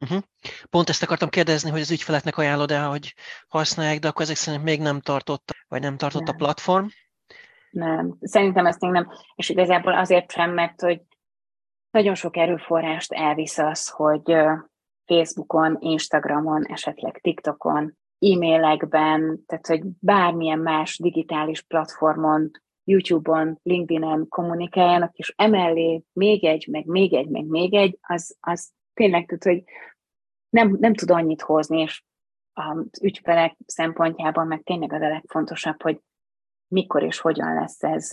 Uh-huh. 0.00 0.22
Pont 0.70 0.88
ezt 0.88 1.02
akartam 1.02 1.28
kérdezni, 1.28 1.70
hogy 1.70 1.80
az 1.80 1.90
ügyfeleknek 1.90 2.36
ajánlod 2.36 2.70
el, 2.70 2.88
hogy 2.88 3.14
használják, 3.48 3.98
de 3.98 4.08
akkor 4.08 4.22
ezek 4.22 4.36
szerint 4.36 4.64
még 4.64 4.80
nem 4.80 5.00
tartott, 5.00 5.54
vagy 5.68 5.80
nem 5.80 5.96
tartott 5.96 6.22
nem. 6.22 6.34
a 6.34 6.36
platform? 6.36 6.86
Nem, 7.70 8.16
szerintem 8.20 8.66
ezt 8.66 8.80
még 8.80 8.90
nem. 8.90 9.08
És 9.34 9.48
igazából 9.48 9.94
azért 9.94 10.30
sem, 10.32 10.50
mert 10.50 10.80
hogy 10.80 11.00
nagyon 11.90 12.14
sok 12.14 12.36
erőforrást 12.36 13.12
elvisz 13.12 13.58
az, 13.58 13.88
hogy 13.88 14.34
Facebookon, 15.06 15.76
Instagramon, 15.80 16.64
esetleg 16.64 17.20
TikTokon, 17.20 17.98
e-mailekben, 18.18 19.44
tehát 19.46 19.66
hogy 19.66 19.82
bármilyen 20.00 20.58
más 20.58 20.98
digitális 20.98 21.62
platformon, 21.62 22.50
YouTube-on, 22.84 23.58
LinkedIn-en 23.62 24.26
kommunikáljanak, 24.28 25.16
és 25.16 25.32
emellé 25.36 26.02
még 26.12 26.44
egy, 26.44 26.68
meg 26.70 26.86
még 26.86 27.14
egy, 27.14 27.28
meg 27.28 27.44
még 27.44 27.74
egy, 27.74 27.98
az, 28.00 28.36
az 28.40 28.70
tényleg, 28.94 29.26
tehát, 29.26 29.44
hogy 29.44 29.64
nem, 30.50 30.76
nem 30.80 30.94
tud 30.94 31.10
annyit 31.10 31.42
hozni, 31.42 31.80
és 31.80 32.02
az 32.52 33.02
ügyfelek 33.02 33.56
szempontjában 33.66 34.46
meg 34.46 34.62
tényleg 34.62 34.92
az 34.92 35.00
a 35.02 35.08
legfontosabb, 35.08 35.82
hogy 35.82 36.00
mikor 36.68 37.02
és 37.02 37.18
hogyan 37.18 37.54
lesz 37.54 37.82
ez 37.82 38.10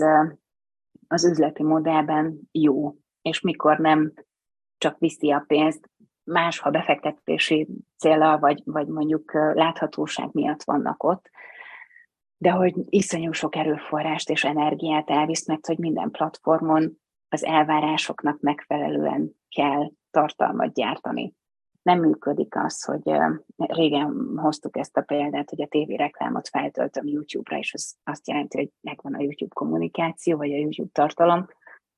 az 1.07 1.25
üzleti 1.25 1.63
modellben 1.63 2.39
jó, 2.51 2.95
és 3.21 3.41
mikor 3.41 3.79
nem 3.79 4.13
csak 4.77 4.99
viszi 4.99 5.31
a 5.31 5.43
pénzt, 5.47 5.89
más, 6.23 6.59
ha 6.59 6.69
befektetési 6.69 7.67
célra, 7.97 8.39
vagy, 8.39 8.61
vagy 8.65 8.87
mondjuk 8.87 9.33
láthatóság 9.33 10.29
miatt 10.31 10.63
vannak 10.63 11.03
ott, 11.03 11.29
de 12.37 12.51
hogy 12.51 12.75
iszonyú 12.89 13.31
sok 13.31 13.55
erőforrást 13.55 14.29
és 14.29 14.43
energiát 14.43 15.09
elvisz, 15.09 15.47
mert 15.47 15.65
hogy 15.65 15.77
minden 15.77 16.11
platformon 16.11 16.99
az 17.29 17.45
elvárásoknak 17.45 18.39
megfelelően 18.39 19.31
kell 19.49 19.91
tartalmat 20.11 20.73
gyártani. 20.73 21.33
Nem 21.87 21.99
működik 21.99 22.55
az, 22.55 22.83
hogy 22.83 23.11
régen 23.55 24.33
hoztuk 24.35 24.77
ezt 24.77 24.97
a 24.97 25.01
példát, 25.01 25.49
hogy 25.49 25.61
a 25.61 25.67
tévéreklámot 25.67 26.47
feltöltöm 26.47 27.07
YouTube-ra, 27.07 27.57
és 27.57 27.73
az 27.73 27.95
azt 28.03 28.27
jelenti, 28.27 28.57
hogy 28.57 28.71
megvan 28.81 29.13
a 29.13 29.21
YouTube 29.21 29.53
kommunikáció, 29.53 30.37
vagy 30.37 30.51
a 30.51 30.57
YouTube 30.57 30.89
tartalom, 30.93 31.47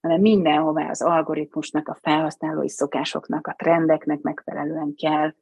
hanem 0.02 0.22
mindenhová 0.22 0.90
az 0.90 1.02
algoritmusnak, 1.02 1.88
a 1.88 1.98
felhasználói 2.02 2.70
szokásoknak, 2.70 3.48
a 3.48 3.56
trendeknek 3.58 4.22
megfelelően 4.22 4.94
kell 4.96 5.34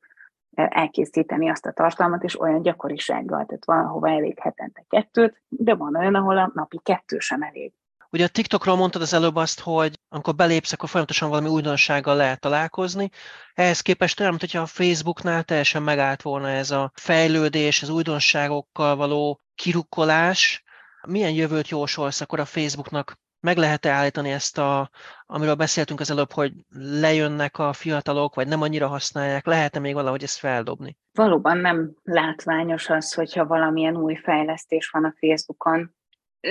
elkészíteni 0.53 1.49
azt 1.49 1.65
a 1.65 1.71
tartalmat, 1.71 2.23
és 2.23 2.39
olyan 2.39 2.61
gyakorisággal, 2.61 3.45
tehát 3.45 3.65
van, 3.65 3.85
ahova 3.85 4.09
elég 4.09 4.39
hetente 4.39 4.85
kettőt, 4.87 5.43
de 5.47 5.75
van 5.75 5.95
olyan, 5.95 6.15
ahol 6.15 6.37
a 6.37 6.51
napi 6.53 6.79
kettő 6.83 7.19
sem 7.19 7.41
elég. 7.41 7.73
Ugye 8.11 8.23
a 8.23 8.27
TikTokról 8.27 8.75
mondtad 8.75 9.01
az 9.01 9.13
előbb 9.13 9.35
azt, 9.35 9.59
hogy 9.59 9.99
amikor 10.09 10.35
belépsz, 10.35 10.71
akkor 10.71 10.89
folyamatosan 10.89 11.29
valami 11.29 11.49
újdonsággal 11.49 12.15
lehet 12.15 12.39
találkozni. 12.39 13.09
Ehhez 13.53 13.81
képest 13.81 14.19
olyan, 14.19 14.35
mintha 14.39 14.61
a 14.61 14.65
Facebooknál 14.65 15.43
teljesen 15.43 15.83
megállt 15.83 16.21
volna 16.21 16.49
ez 16.49 16.71
a 16.71 16.91
fejlődés, 16.95 17.81
az 17.81 17.89
újdonságokkal 17.89 18.95
való 18.95 19.41
kirukkolás. 19.55 20.63
Milyen 21.07 21.31
jövőt 21.31 21.69
jósolsz 21.69 22.21
akkor 22.21 22.39
a 22.39 22.45
Facebooknak? 22.45 23.17
Meg 23.39 23.57
lehet-e 23.57 23.89
állítani 23.89 24.31
ezt, 24.31 24.57
a, 24.57 24.89
amiről 25.25 25.55
beszéltünk 25.55 25.99
az 25.99 26.11
előbb, 26.11 26.31
hogy 26.31 26.53
lejönnek 26.79 27.57
a 27.57 27.73
fiatalok, 27.73 28.35
vagy 28.35 28.47
nem 28.47 28.61
annyira 28.61 28.87
használják? 28.87 29.45
Lehet-e 29.45 29.79
még 29.79 29.93
valahogy 29.93 30.23
ezt 30.23 30.39
feldobni? 30.39 30.97
Valóban 31.11 31.57
nem 31.57 31.93
látványos 32.03 32.89
az, 32.89 33.13
hogyha 33.13 33.45
valamilyen 33.45 33.97
új 33.97 34.15
fejlesztés 34.15 34.89
van 34.89 35.05
a 35.05 35.13
Facebookon, 35.19 35.95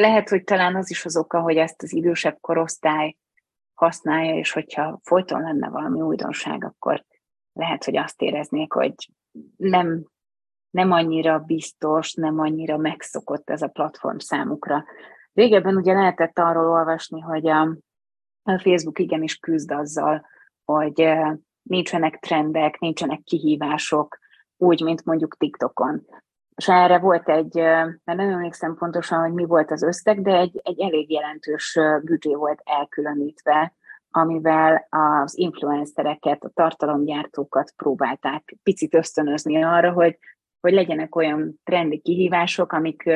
lehet, 0.00 0.28
hogy 0.28 0.44
talán 0.44 0.76
az 0.76 0.90
is 0.90 1.04
az 1.04 1.16
oka, 1.16 1.40
hogy 1.40 1.56
ezt 1.56 1.82
az 1.82 1.92
idősebb 1.92 2.38
korosztály 2.40 3.16
használja, 3.74 4.34
és 4.34 4.52
hogyha 4.52 5.00
folyton 5.02 5.40
lenne 5.40 5.68
valami 5.68 6.00
újdonság, 6.00 6.64
akkor 6.64 7.04
lehet, 7.52 7.84
hogy 7.84 7.96
azt 7.96 8.22
éreznék, 8.22 8.72
hogy 8.72 8.94
nem, 9.56 10.04
nem 10.70 10.90
annyira 10.90 11.38
biztos, 11.38 12.14
nem 12.14 12.38
annyira 12.38 12.76
megszokott 12.76 13.50
ez 13.50 13.62
a 13.62 13.68
platform 13.68 14.18
számukra. 14.18 14.84
Régebben 15.32 15.76
ugye 15.76 15.92
lehetett 15.92 16.38
arról 16.38 16.70
olvasni, 16.70 17.20
hogy 17.20 17.48
a, 17.48 17.60
a 18.42 18.58
Facebook 18.58 18.98
igenis 18.98 19.36
küzd 19.36 19.70
azzal, 19.70 20.26
hogy 20.64 21.08
nincsenek 21.62 22.18
trendek, 22.18 22.78
nincsenek 22.78 23.20
kihívások, 23.22 24.18
úgy, 24.56 24.82
mint 24.82 25.04
mondjuk 25.04 25.36
TikTokon 25.36 26.06
és 26.56 26.68
erre 26.68 26.98
volt 26.98 27.28
egy, 27.28 27.54
mert 27.54 28.02
nem 28.04 28.30
emlékszem 28.30 28.74
pontosan, 28.74 29.20
hogy 29.20 29.32
mi 29.32 29.44
volt 29.44 29.70
az 29.70 29.82
összeg, 29.82 30.22
de 30.22 30.36
egy, 30.36 30.60
egy 30.62 30.80
elég 30.80 31.10
jelentős 31.10 31.78
büdzsé 32.02 32.34
volt 32.34 32.60
elkülönítve 32.64 33.72
amivel 34.16 34.86
az 34.90 35.38
influencereket, 35.38 36.44
a 36.44 36.50
tartalomgyártókat 36.54 37.72
próbálták 37.76 38.56
picit 38.62 38.94
ösztönözni 38.94 39.62
arra, 39.62 39.92
hogy, 39.92 40.18
hogy 40.60 40.72
legyenek 40.72 41.16
olyan 41.16 41.60
trendi 41.64 41.98
kihívások, 41.98 42.72
amik 42.72 43.06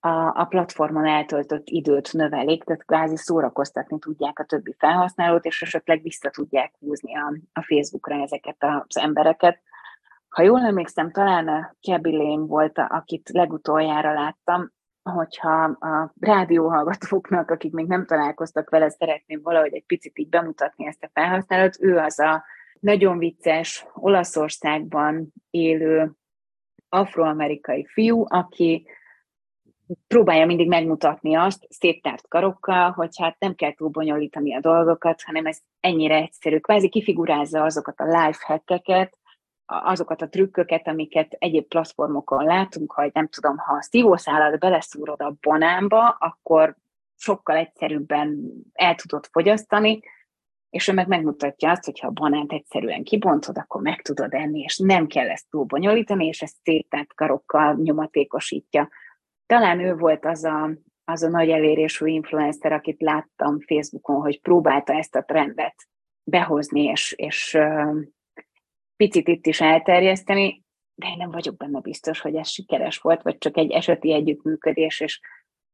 a, 0.00 0.32
a 0.34 0.44
platformon 0.44 1.06
eltöltött 1.06 1.68
időt 1.68 2.12
növelik, 2.12 2.64
tehát 2.64 2.84
kvázi 2.84 3.16
szórakoztatni 3.16 3.98
tudják 3.98 4.38
a 4.38 4.44
többi 4.44 4.74
felhasználót, 4.78 5.44
és 5.44 5.62
esetleg 5.62 6.02
vissza 6.02 6.30
tudják 6.30 6.72
húzni 6.78 7.16
a, 7.16 7.34
a 7.52 7.62
Facebookra 7.62 8.22
ezeket 8.22 8.56
az 8.86 8.96
embereket. 8.96 9.60
Ha 10.28 10.42
jól 10.42 10.60
emlékszem, 10.60 11.10
talán 11.10 11.48
a 11.48 11.74
Kebi 11.80 12.16
Lane 12.16 12.46
volt, 12.46 12.78
akit 12.78 13.28
legutoljára 13.28 14.12
láttam, 14.12 14.70
hogyha 15.02 15.62
a 15.62 16.12
rádióhallgatóknak, 16.20 17.50
akik 17.50 17.72
még 17.72 17.86
nem 17.86 18.06
találkoztak 18.06 18.70
vele, 18.70 18.88
szeretném 18.88 19.42
valahogy 19.42 19.74
egy 19.74 19.84
picit 19.86 20.18
így 20.18 20.28
bemutatni 20.28 20.86
ezt 20.86 21.02
a 21.02 21.10
felhasználót, 21.12 21.76
ő 21.80 21.96
az 21.96 22.18
a 22.18 22.44
nagyon 22.80 23.18
vicces 23.18 23.86
Olaszországban 23.94 25.32
élő 25.50 26.12
afroamerikai 26.88 27.86
fiú, 27.86 28.24
aki 28.28 28.86
próbálja 30.06 30.46
mindig 30.46 30.68
megmutatni 30.68 31.34
azt 31.34 31.66
széttárt 31.68 32.28
karokkal, 32.28 32.90
hogy 32.90 33.18
hát 33.18 33.36
nem 33.38 33.54
kell 33.54 33.74
túl 33.74 33.88
bonyolítani 33.88 34.54
a 34.54 34.60
dolgokat, 34.60 35.22
hanem 35.22 35.46
ez 35.46 35.58
ennyire 35.80 36.14
egyszerű. 36.14 36.58
Kvázi 36.58 36.88
kifigurázza 36.88 37.62
azokat 37.62 38.00
a 38.00 38.04
life 38.04 38.44
hackeket, 38.46 39.18
azokat 39.66 40.22
a 40.22 40.28
trükköket, 40.28 40.88
amiket 40.88 41.36
egyéb 41.38 41.66
platformokon 41.68 42.44
látunk, 42.44 42.92
hogy 42.92 43.10
nem 43.12 43.28
tudom, 43.28 43.56
ha 43.56 43.74
a 43.74 43.82
szívószálat 43.82 44.58
beleszúrod 44.58 45.20
a 45.20 45.36
banámba, 45.40 46.08
akkor 46.08 46.76
sokkal 47.16 47.56
egyszerűbben 47.56 48.52
el 48.72 48.94
tudod 48.94 49.26
fogyasztani, 49.26 50.00
és 50.70 50.88
ő 50.88 50.92
meg 50.92 51.08
megmutatja 51.08 51.70
azt, 51.70 51.84
hogy 51.84 52.00
ha 52.00 52.06
a 52.06 52.10
banánt 52.10 52.52
egyszerűen 52.52 53.02
kibontod, 53.02 53.58
akkor 53.58 53.80
meg 53.80 54.02
tudod 54.02 54.34
enni, 54.34 54.60
és 54.60 54.78
nem 54.78 55.06
kell 55.06 55.28
ezt 55.28 55.50
túl 55.50 55.64
bonyolítani, 55.64 56.26
és 56.26 56.42
ezt 56.42 56.56
széttárt 56.62 57.14
karokkal 57.14 57.74
nyomatékosítja. 57.74 58.88
Talán 59.46 59.80
ő 59.80 59.94
volt 59.94 60.24
az 60.24 60.44
a, 60.44 60.70
az 61.04 61.22
a 61.22 61.28
nagy 61.28 61.50
elérésű 61.50 62.06
influencer, 62.06 62.72
akit 62.72 63.00
láttam 63.00 63.60
Facebookon, 63.60 64.20
hogy 64.20 64.40
próbálta 64.40 64.92
ezt 64.92 65.16
a 65.16 65.22
trendet 65.22 65.74
behozni, 66.24 66.82
és, 66.82 67.12
és 67.16 67.58
picit 68.96 69.28
itt 69.28 69.46
is 69.46 69.60
elterjeszteni, 69.60 70.64
de 70.94 71.06
én 71.06 71.16
nem 71.16 71.30
vagyok 71.30 71.56
benne 71.56 71.80
biztos, 71.80 72.20
hogy 72.20 72.34
ez 72.34 72.48
sikeres 72.48 72.98
volt, 72.98 73.22
vagy 73.22 73.38
csak 73.38 73.56
egy 73.56 73.70
eseti 73.70 74.12
együttműködés, 74.12 75.00
és 75.00 75.20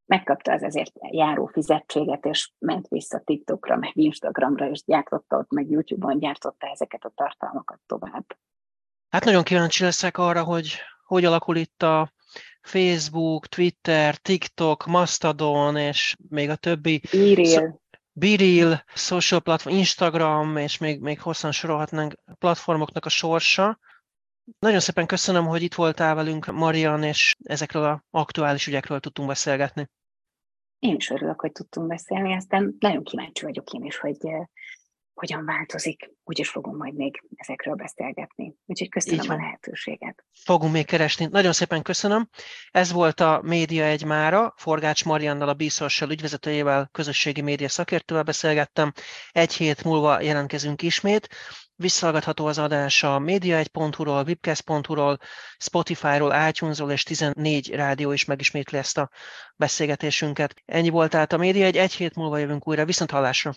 megkapta 0.06 0.52
az 0.52 0.62
ezért 0.62 0.92
járó 1.10 1.46
fizetséget, 1.46 2.24
és 2.24 2.50
ment 2.58 2.88
vissza 2.88 3.18
TikTokra, 3.24 3.76
meg 3.76 3.90
Instagramra, 3.94 4.70
és 4.70 4.84
gyártotta 4.84 5.36
ott, 5.36 5.50
meg 5.50 5.70
YouTube-on 5.70 6.18
gyártotta 6.18 6.66
ezeket 6.66 7.04
a 7.04 7.12
tartalmakat 7.14 7.80
tovább. 7.86 8.24
Hát 9.08 9.24
nagyon 9.24 9.42
kíváncsi 9.42 9.84
leszek 9.84 10.18
arra, 10.18 10.44
hogy 10.44 10.78
hogy 11.12 11.24
alakul 11.24 11.56
itt 11.56 11.82
a 11.82 12.12
Facebook, 12.60 13.46
Twitter, 13.46 14.16
TikTok, 14.16 14.86
Mastodon, 14.86 15.76
és 15.76 16.16
még 16.28 16.48
a 16.48 16.56
többi 16.56 17.02
Íril. 17.12 17.81
Biril, 18.12 18.84
social 18.94 19.40
platform, 19.40 19.76
Instagram, 19.76 20.56
és 20.56 20.78
még, 20.78 21.00
még 21.00 21.20
hosszan 21.20 21.52
sorolhatnánk 21.52 22.14
platformoknak 22.38 23.04
a 23.04 23.08
sorsa. 23.08 23.78
Nagyon 24.58 24.80
szépen 24.80 25.06
köszönöm, 25.06 25.46
hogy 25.46 25.62
itt 25.62 25.74
voltál 25.74 26.14
velünk, 26.14 26.46
Marian, 26.46 27.02
és 27.02 27.34
ezekről 27.42 27.84
az 27.84 27.98
aktuális 28.10 28.66
ügyekről 28.66 29.00
tudtunk 29.00 29.28
beszélgetni. 29.28 29.88
Én 30.78 30.96
is 30.96 31.10
örülök, 31.10 31.40
hogy 31.40 31.52
tudtunk 31.52 31.86
beszélni, 31.86 32.34
aztán 32.34 32.76
nagyon 32.78 33.04
kíváncsi 33.04 33.44
vagyok 33.44 33.72
én 33.72 33.84
is, 33.84 33.96
hogy 33.96 34.16
hogyan 35.14 35.44
változik, 35.44 36.10
úgyis 36.24 36.48
fogom 36.48 36.76
majd 36.76 36.94
még 36.94 37.22
ezekről 37.36 37.74
beszélgetni. 37.74 38.54
Úgyhogy 38.66 38.88
köszönöm 38.88 39.30
a 39.30 39.34
lehetőséget. 39.34 40.24
Fogunk 40.32 40.72
még 40.72 40.86
keresni. 40.86 41.28
Nagyon 41.30 41.52
szépen 41.52 41.82
köszönöm. 41.82 42.28
Ez 42.70 42.92
volt 42.92 43.20
a 43.20 43.40
Média 43.44 43.84
egy 43.84 44.04
mára. 44.04 44.54
Forgács 44.56 45.04
Mariannal, 45.04 45.48
a 45.48 45.54
Bíszorsal 45.54 46.10
ügyvezetőjével, 46.10 46.88
közösségi 46.92 47.40
média 47.40 47.68
szakértővel 47.68 48.22
beszélgettem. 48.22 48.92
Egy 49.30 49.52
hét 49.52 49.84
múlva 49.84 50.20
jelentkezünk 50.20 50.82
ismét. 50.82 51.28
Visszahallgatható 51.74 52.46
az 52.46 52.58
adás 52.58 53.02
a 53.02 53.18
media1.hu-ról, 53.18 54.22
webcast.hu-ról, 54.26 55.18
Spotify-ról, 55.58 56.48
itunes 56.48 56.80
és 56.92 57.02
14 57.02 57.70
rádió 57.70 58.12
is 58.12 58.24
megismétli 58.24 58.78
ezt 58.78 58.98
a 58.98 59.10
beszélgetésünket. 59.56 60.54
Ennyi 60.64 60.88
volt 60.88 61.10
tehát 61.10 61.32
a 61.32 61.36
Média 61.36 61.64
egy, 61.64 61.76
egy 61.76 61.92
hét 61.92 62.14
múlva 62.14 62.38
jövünk 62.38 62.68
újra. 62.68 62.84
Viszont 62.84 63.10
hallásra! 63.10 63.52